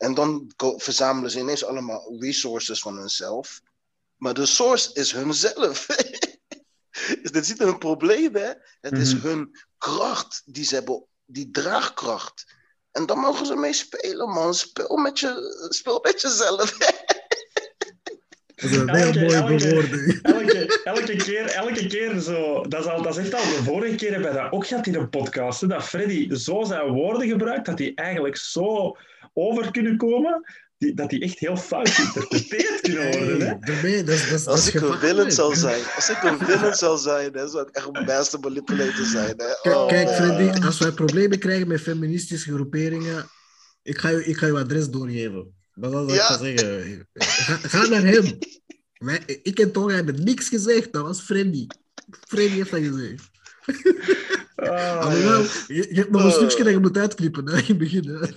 [0.06, 3.61] En dan verzamelen ze ineens allemaal resources van hunzelf.
[4.15, 5.86] Maar de source is hunzelf.
[7.22, 8.52] dus dit niet een probleem, hè?
[8.82, 9.27] Het is Mhm.
[9.27, 12.45] hun kracht die ze hebben, die draagkracht.
[12.91, 14.53] En dan mogen ze mee spelen, man.
[14.53, 16.77] Speel met, je, speel met jezelf.
[18.56, 20.19] Dat is een heel Elke- mooie elke- bewoording.
[20.22, 22.61] Elke, elke, keer, elke keer zo.
[22.68, 24.88] Dat is, al, dat is echt al de vorige keer hebben we dat ook gehad
[24.88, 25.61] in een podcast.
[25.61, 28.98] Hè, dat Freddy zo zijn woorden gebruikt dat die eigenlijk zo
[29.34, 30.44] over kunnen komen.
[30.77, 33.41] Die, dat die echt heel fout geïnterpreteerd kunnen worden.
[33.41, 34.03] Hè?
[34.03, 37.34] Dat is, dat Als ik een villain zou zijn, als ik een villain zou zijn,
[37.34, 39.34] hè, zou ik echt een master manipulator zijn.
[39.38, 39.45] Hè?
[39.61, 40.10] Kijk, Oh, kijk.
[40.10, 43.26] Freddy, als wij problemen krijgen met feministische groeperingen,
[43.84, 45.55] ik ga je, ik ga je adres doorgeven.
[45.76, 46.26] Dat is wat ik Ja.
[46.26, 47.07] ga zeggen.
[47.14, 48.38] Ga, ga naar hem.
[48.97, 51.68] Wij- ik en Tonga hebben niks gezegd, dat was Freddy.
[52.27, 53.30] Freddy heeft dat gezegd.
[54.56, 54.65] Ah,
[55.23, 55.43] ja.
[55.68, 56.35] je, je hebt nog een Oh.
[56.35, 58.07] stukje dat je moet uitknippen, hè, in het begin.
[58.07, 58.22] Hè.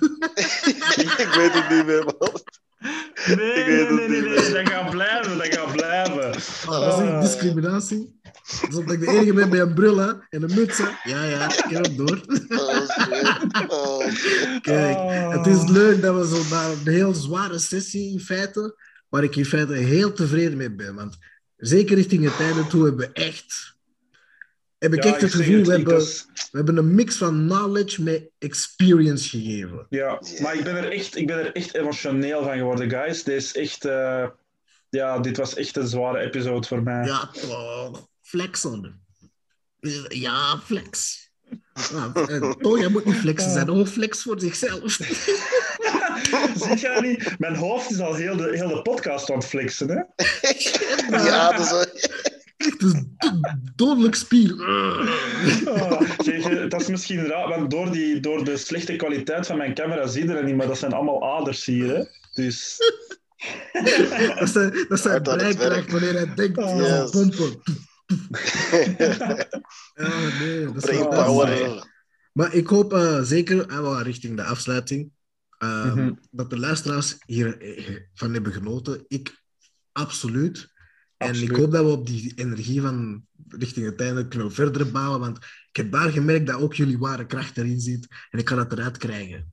[1.25, 2.43] ik weet het niet meer, man.
[2.79, 6.25] Nee, Ik nee, weet nee, het nee, niet dat gaat blijven, dat gaat blijven.
[6.67, 7.21] Ah, dat is echt Ah.
[7.21, 8.17] discriminatie.
[8.67, 10.79] Alsof ik de enige ben met een bril hè, en een muts.
[10.79, 10.85] hè.
[11.05, 12.21] Ja, ja, ik heb hem door.
[12.49, 13.71] Oh, shit.
[13.71, 14.07] Oh.
[14.61, 14.99] Kijk,
[15.37, 19.37] het is leuk dat we zo na een heel zware sessie in feite, waar ik
[19.37, 20.95] in feite heel tevreden mee ben.
[20.95, 21.17] Want
[21.57, 23.77] zeker richting het einde toe hebben we echt,
[24.79, 27.47] heb ik Ja, echt het zeg gevoel, we hebben, was- we hebben een mix van
[27.47, 29.87] knowledge met experience gegeven.
[29.89, 33.23] Ja, maar ik ben, er echt, ik ben er echt emotioneel van geworden, guys.
[33.25, 33.85] Dit is echt...
[33.85, 34.27] eh,
[34.91, 37.07] ja, dit was echt een zware episode voor mij.
[37.07, 38.09] Ja, toch.
[38.23, 39.01] Flex on.
[40.09, 41.27] Ja, flex.
[41.91, 42.13] Ja,
[42.61, 44.93] toch, jij moet niet flexen zijn, gewoon flex voor zichzelf.
[46.55, 47.39] Zie je dat niet?
[47.39, 49.95] Mijn hoofd is al heel de, heel de podcast aan het flexen, hè?
[51.29, 51.85] Ja, dat is wel-
[52.59, 53.41] Het is do-
[53.75, 54.65] dodelijk spier.
[54.67, 59.57] Ah, zeg, eh, dat is misschien raar, want door, die, door de slechte kwaliteit van
[59.57, 62.05] mijn camera zie je dat niet, maar dat zijn allemaal aders hier, hè?
[62.35, 62.77] Dus...
[64.39, 65.23] Dat zijn, dat zijn
[65.59, 65.91] werk.
[65.91, 66.77] wanneer hij denkt, Oh.
[66.77, 67.11] ja, Yes.
[67.11, 67.61] pompen.
[69.95, 71.87] Ja, nee, dat is power.
[72.33, 75.11] Maar ik hoop eh, zeker, en wel richting de afsluiting,
[75.59, 76.13] eh, Mhm.
[76.31, 79.05] dat de luisteraars hiervan hebben genoten.
[79.09, 79.43] Ik
[79.93, 80.69] absoluut.
[81.19, 81.51] En Absoluut.
[81.51, 85.21] ik hoop dat we op die energie van richting het einde kunnen verder bouwen.
[85.21, 85.37] Want
[85.71, 88.07] ik heb daar gemerkt dat ook jullie ware kracht erin zit.
[88.31, 89.53] En ik ga dat eruit krijgen.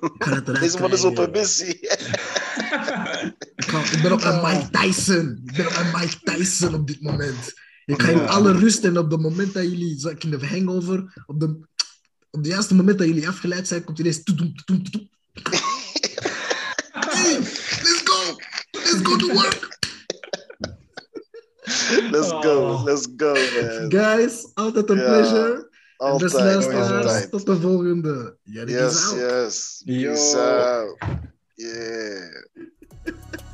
[0.00, 1.78] Ik ga dat eruit Deze man is op een missie.
[1.78, 5.40] Ik, ga- ik ben op een Mike Tyson.
[5.44, 7.60] Ik ben op een Mike Tyson op dit moment.
[7.84, 11.22] Ik ga in alle rust en op het moment dat jullie, zo in de hangover,
[11.26, 11.46] op de,
[12.30, 14.22] op het juiste moment dat jullie afgeleid zijn, komt ineens.
[16.92, 18.36] Hey, let's go!
[18.70, 19.71] Let's go to work!
[22.14, 22.84] Let's go, Oh.
[22.84, 23.90] let's go, man.
[23.90, 25.70] Guys, altijd een Ja, pleasure.
[25.96, 27.30] En beste Altijd, luisteraars, altijd.
[27.30, 28.36] tot de volgende.
[28.42, 29.18] Jari is Yes, out.
[29.18, 29.82] yes.
[29.84, 30.12] Yo.
[30.12, 30.96] Peace out.
[31.54, 32.44] Yeah.